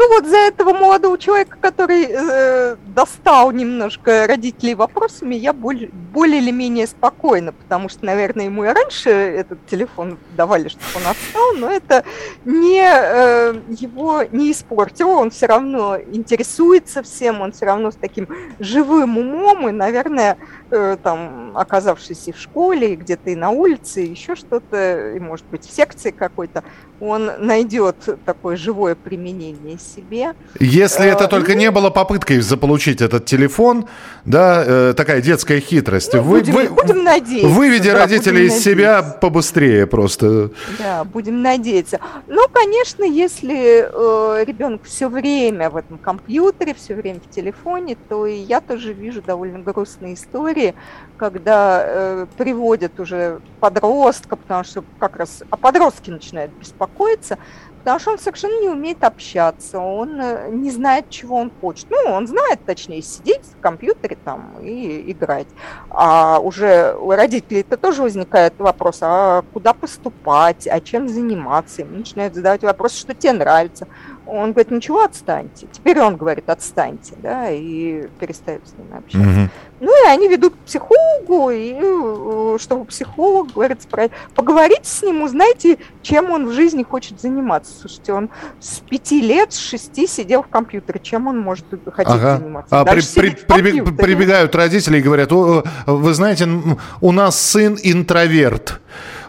Ну 0.00 0.08
вот 0.08 0.26
за 0.26 0.38
этого 0.38 0.72
молодого 0.72 1.18
человека, 1.18 1.58
который 1.60 2.06
э, 2.08 2.76
достал 2.86 3.52
немножко 3.52 4.26
родителей 4.26 4.74
вопросами, 4.74 5.34
я 5.34 5.52
более, 5.52 5.90
более 5.90 6.38
или 6.40 6.50
менее 6.50 6.86
спокойна, 6.86 7.52
потому 7.52 7.90
что, 7.90 8.06
наверное, 8.06 8.46
ему 8.46 8.64
и 8.64 8.68
раньше 8.68 9.10
этот 9.10 9.66
телефон 9.66 10.16
давали, 10.38 10.68
чтобы 10.68 10.86
он 10.96 11.10
отстал, 11.10 11.52
но 11.58 11.70
это 11.70 12.04
не 12.46 12.80
э, 12.82 13.60
его 13.68 14.22
не 14.32 14.52
испортило, 14.52 15.10
он 15.10 15.30
все 15.30 15.44
равно 15.44 15.98
интересуется 16.00 17.02
всем, 17.02 17.42
он 17.42 17.52
все 17.52 17.66
равно 17.66 17.90
с 17.90 17.96
таким 17.96 18.26
живым 18.58 19.18
умом, 19.18 19.68
и, 19.68 19.72
наверное, 19.72 20.38
э, 20.70 20.96
там, 21.02 21.52
оказавшись 21.54 22.28
и 22.28 22.32
в 22.32 22.38
школе, 22.38 22.94
и 22.94 22.96
где-то 22.96 23.28
и 23.28 23.34
на 23.34 23.50
улице, 23.50 24.02
и 24.02 24.10
еще 24.10 24.34
что-то, 24.34 25.14
и, 25.14 25.20
может 25.20 25.44
быть, 25.50 25.66
в 25.66 25.70
секции 25.70 26.10
какой-то, 26.10 26.64
он 27.00 27.30
найдет 27.38 27.96
такое 28.24 28.56
живое 28.56 28.94
применение 28.94 29.78
себе. 29.94 30.34
Если 30.58 31.06
это 31.06 31.24
э, 31.24 31.28
только 31.28 31.54
не 31.54 31.70
было 31.70 31.90
попыткой 31.90 32.40
заполучить 32.40 33.00
этот 33.00 33.24
телефон, 33.26 33.86
да, 34.24 34.62
э, 34.66 34.94
такая 34.96 35.20
детская 35.20 35.60
хитрость. 35.60 36.12
Ну, 36.14 36.22
вы, 36.22 36.40
будем, 36.40 36.54
вы, 36.54 36.68
будем 36.68 37.04
надеяться. 37.04 37.48
Выведи 37.48 37.90
да, 37.90 37.98
родителей 37.98 38.46
из 38.46 38.54
надеяться. 38.54 38.70
себя 38.70 39.02
побыстрее 39.02 39.86
просто. 39.86 40.50
Да, 40.78 41.04
будем 41.04 41.42
надеяться. 41.42 42.00
Ну, 42.26 42.46
конечно, 42.52 43.04
если 43.04 43.88
э, 43.90 44.44
ребенок 44.44 44.82
все 44.84 45.08
время 45.08 45.70
в 45.70 45.76
этом 45.76 45.98
компьютере, 45.98 46.74
все 46.74 46.94
время 46.94 47.20
в 47.20 47.30
телефоне, 47.34 47.96
то 48.08 48.26
и 48.26 48.36
я 48.36 48.60
тоже 48.60 48.92
вижу 48.92 49.22
довольно 49.22 49.58
грустные 49.58 50.14
истории, 50.14 50.74
когда 51.16 51.82
э, 51.84 52.26
приводят 52.36 52.98
уже 52.98 53.40
подростка, 53.60 54.36
потому 54.36 54.64
что 54.64 54.84
как 54.98 55.16
раз 55.16 55.42
а 55.50 55.56
подростки 55.56 56.10
начинают 56.10 56.52
беспокоиться, 56.52 57.38
потому 57.80 57.98
что 57.98 58.12
он 58.12 58.18
совершенно 58.18 58.60
не 58.60 58.68
умеет 58.68 59.02
общаться, 59.02 59.78
он 59.78 60.20
э, 60.20 60.50
не 60.50 60.70
знает, 60.70 61.10
чего 61.10 61.36
он 61.36 61.50
хочет. 61.60 61.86
Ну, 61.90 62.12
он 62.12 62.26
знает, 62.26 62.60
точнее, 62.64 63.02
сидеть 63.02 63.42
в 63.44 63.60
компьютере 63.60 64.16
там 64.24 64.54
и 64.62 65.10
играть. 65.10 65.48
А 65.90 66.38
уже 66.38 66.94
у 66.94 67.10
родителей 67.10 67.60
это 67.60 67.76
тоже 67.76 68.02
возникает 68.02 68.54
вопрос, 68.58 68.98
а 69.02 69.42
куда 69.52 69.72
поступать, 69.72 70.68
а 70.68 70.80
чем 70.80 71.08
заниматься? 71.08 71.82
Им 71.82 71.98
начинают 71.98 72.34
задавать 72.34 72.62
вопрос, 72.62 72.94
что 72.94 73.14
тебе 73.14 73.32
нравится. 73.32 73.88
Он 74.30 74.52
говорит, 74.52 74.70
ничего, 74.70 75.02
отстаньте. 75.02 75.66
Теперь 75.72 76.00
он 76.00 76.16
говорит, 76.16 76.48
отстаньте, 76.48 77.14
да, 77.18 77.50
и 77.50 78.06
перестает 78.18 78.62
с 78.66 78.72
ними 78.78 78.96
общаться. 78.98 79.28
Угу. 79.28 79.50
Ну 79.80 80.04
и 80.04 80.08
они 80.08 80.28
ведут 80.28 80.54
к 80.54 80.58
психологу, 80.58 81.50
и 81.50 81.74
э, 81.74 82.58
чтобы 82.60 82.84
психолог 82.84 83.52
говорит, 83.52 83.78
поговорите 84.34 84.82
с 84.84 85.02
ним, 85.02 85.22
узнайте, 85.22 85.78
чем 86.02 86.30
он 86.30 86.48
в 86.48 86.52
жизни 86.52 86.82
хочет 86.82 87.20
заниматься. 87.20 87.72
Слушайте, 87.80 88.12
он 88.12 88.30
с 88.60 88.80
пяти 88.80 89.20
лет, 89.20 89.52
с 89.52 89.58
шести 89.58 90.06
сидел 90.06 90.42
в 90.42 90.48
компьютере, 90.48 91.00
чем 91.02 91.26
он 91.26 91.38
может 91.38 91.64
хотеть 91.92 92.14
ага. 92.14 92.36
заниматься? 92.36 92.80
А 92.80 92.84
при, 92.84 93.00
при, 93.00 93.30
прибег, 93.30 93.96
прибегают 93.96 94.54
родители 94.54 94.98
и 94.98 95.02
говорят, 95.02 95.32
вы 95.32 96.14
знаете, 96.14 96.48
у 97.00 97.12
нас 97.12 97.40
сын 97.40 97.78
интроверт. 97.82 98.80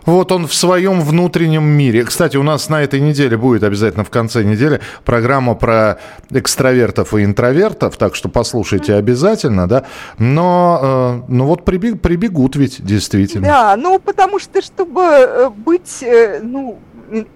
Вот 0.05 0.31
он 0.31 0.47
в 0.47 0.53
своем 0.53 1.01
внутреннем 1.01 1.63
мире. 1.63 2.03
Кстати, 2.03 2.37
у 2.37 2.43
нас 2.43 2.69
на 2.69 2.81
этой 2.81 2.99
неделе 2.99 3.37
будет 3.37 3.63
обязательно 3.63 4.03
в 4.03 4.09
конце 4.09 4.43
недели 4.43 4.81
программа 5.05 5.55
про 5.55 5.99
экстравертов 6.31 7.13
и 7.13 7.23
интровертов, 7.23 7.97
так 7.97 8.15
что 8.15 8.29
послушайте 8.29 8.95
обязательно, 8.95 9.67
да. 9.67 9.85
Но, 10.17 10.79
э, 10.81 11.21
ну 11.27 11.45
вот 11.45 11.65
прибег, 11.65 12.01
прибегут 12.01 12.55
ведь 12.55 12.83
действительно. 12.83 13.47
Да, 13.47 13.75
ну 13.77 13.99
потому 13.99 14.39
что, 14.39 14.61
чтобы 14.61 15.01
э, 15.01 15.49
быть, 15.49 16.01
э, 16.01 16.39
ну, 16.41 16.79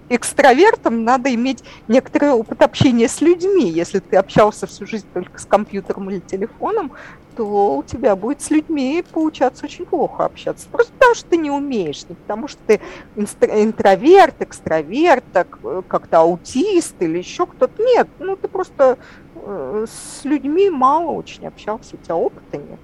экстравертом 0.08 1.04
надо 1.04 1.34
иметь 1.34 1.62
некоторый 1.88 2.30
опыт 2.30 2.62
общения 2.62 3.08
с 3.08 3.20
людьми. 3.20 3.70
Если 3.70 3.98
ты 3.98 4.16
общался 4.16 4.66
всю 4.66 4.86
жизнь 4.86 5.06
только 5.12 5.38
с 5.38 5.44
компьютером 5.44 6.10
или 6.10 6.20
телефоном, 6.20 6.92
то 7.36 7.76
у 7.76 7.82
тебя 7.82 8.16
будет 8.16 8.40
с 8.40 8.50
людьми 8.50 9.04
получаться 9.12 9.66
очень 9.66 9.84
плохо 9.84 10.24
общаться. 10.24 10.66
Просто 10.70 10.92
потому, 10.94 11.14
что 11.14 11.28
ты 11.28 11.36
не 11.36 11.50
умеешь, 11.50 12.06
не 12.08 12.14
потому, 12.14 12.48
что 12.48 12.58
ты 12.66 12.80
интроверт, 13.16 14.40
экстраверт, 14.40 15.24
так, 15.32 15.58
э, 15.62 15.82
как-то 15.86 16.20
аутист 16.20 16.94
или 17.00 17.18
еще 17.18 17.46
кто-то. 17.46 17.82
Нет, 17.82 18.08
ну 18.18 18.36
ты 18.36 18.48
просто 18.48 18.96
э, 19.34 19.86
с 19.86 20.24
людьми 20.24 20.70
мало 20.70 21.10
очень 21.10 21.46
общался, 21.46 21.96
у 21.96 21.98
тебя 21.98 22.16
опыта 22.16 22.56
нет. 22.56 22.80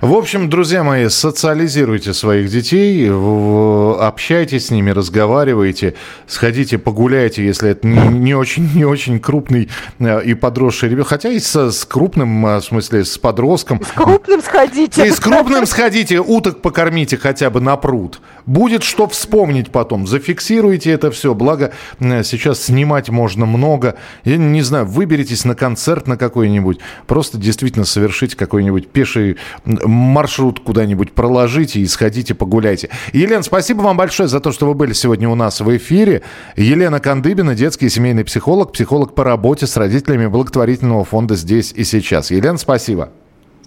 В 0.00 0.12
общем, 0.14 0.50
друзья 0.50 0.84
мои, 0.84 1.08
социализируйте 1.08 2.14
своих 2.14 2.50
детей, 2.50 3.10
общайтесь 3.10 4.66
с 4.66 4.70
ними, 4.70 4.90
разговаривайте, 4.90 5.94
сходите 6.26 6.78
погуляйте, 6.78 7.44
если 7.44 7.70
это 7.70 7.86
не 7.86 8.34
очень, 8.34 8.70
не 8.74 8.84
очень 8.84 9.20
крупный 9.20 9.68
э, 9.98 10.22
и 10.24 10.34
подросший 10.34 10.88
ребенок. 10.88 11.08
Хотя 11.08 11.30
и 11.30 11.38
с, 11.38 11.70
с 11.70 11.84
крупным, 11.84 12.46
э, 12.46 12.58
в 12.58 12.64
смысле, 12.64 13.04
с 13.04 13.18
подростком. 13.18 13.82
С 13.84 13.92
крупным 13.92 14.42
сходите. 14.42 15.06
И 15.06 15.10
с 15.10 15.20
крупным 15.20 15.66
сходите, 15.66 16.20
уток 16.20 16.60
покормите 16.60 17.16
хотя 17.16 17.50
бы 17.50 17.60
на 17.60 17.76
пруд. 17.76 18.20
Будет 18.46 18.82
что 18.82 19.08
вспомнить 19.08 19.70
потом. 19.70 20.06
Зафиксируйте 20.06 20.90
это 20.90 21.10
все. 21.10 21.34
Благо, 21.34 21.72
э, 22.00 22.22
сейчас 22.22 22.62
снимать 22.62 23.08
можно 23.08 23.46
много. 23.46 23.96
Я 24.24 24.36
не 24.36 24.62
знаю, 24.62 24.86
выберитесь 24.86 25.44
на 25.44 25.54
концерт 25.54 26.06
на 26.06 26.16
какой-нибудь. 26.16 26.78
Просто 27.06 27.38
действительно 27.38 27.84
совершите 27.84 28.36
какой-нибудь 28.36 28.88
пеший 28.88 29.36
маршрут 29.64 30.60
куда-нибудь 30.60 31.12
проложите 31.12 31.80
и 31.80 31.86
сходите 31.86 32.34
погуляйте. 32.34 32.90
Елена, 33.12 33.42
спасибо 33.42 33.82
вам 33.82 33.96
большое 33.96 34.28
за 34.28 34.40
то, 34.40 34.52
что 34.52 34.66
вы 34.66 34.74
были 34.74 34.92
сегодня 34.92 35.28
у 35.28 35.34
нас 35.34 35.60
в 35.60 35.76
эфире. 35.76 36.22
Елена 36.56 37.00
Кандыбина, 37.00 37.54
детский 37.54 37.86
и 37.86 37.88
семейный 37.88 38.24
психолог, 38.24 38.72
психолог 38.72 39.14
по 39.14 39.24
работе 39.24 39.66
с 39.66 39.76
родителями 39.76 40.26
благотворительного 40.26 41.04
фонда 41.04 41.34
«Здесь 41.34 41.72
и 41.72 41.84
сейчас». 41.84 42.30
Елена, 42.30 42.58
спасибо. 42.58 43.10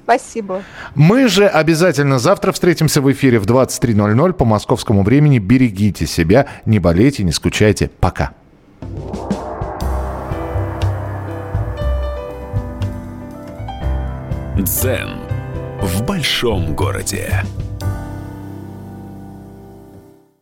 Спасибо. 0.03 0.63
Мы 0.95 1.27
же 1.27 1.47
обязательно 1.47 2.17
завтра 2.17 2.53
встретимся 2.53 3.01
в 3.01 3.11
эфире 3.11 3.39
в 3.39 3.45
23.00 3.45 4.33
по 4.33 4.45
московскому 4.45 5.03
времени. 5.03 5.37
Берегите 5.37 6.05
себя, 6.05 6.47
не 6.65 6.79
болейте, 6.79 7.23
не 7.23 7.33
скучайте. 7.33 7.91
Пока. 7.99 8.31
Дзен 14.57 15.26
в 15.81 16.03
большом 16.03 16.75
городе. 16.75 17.43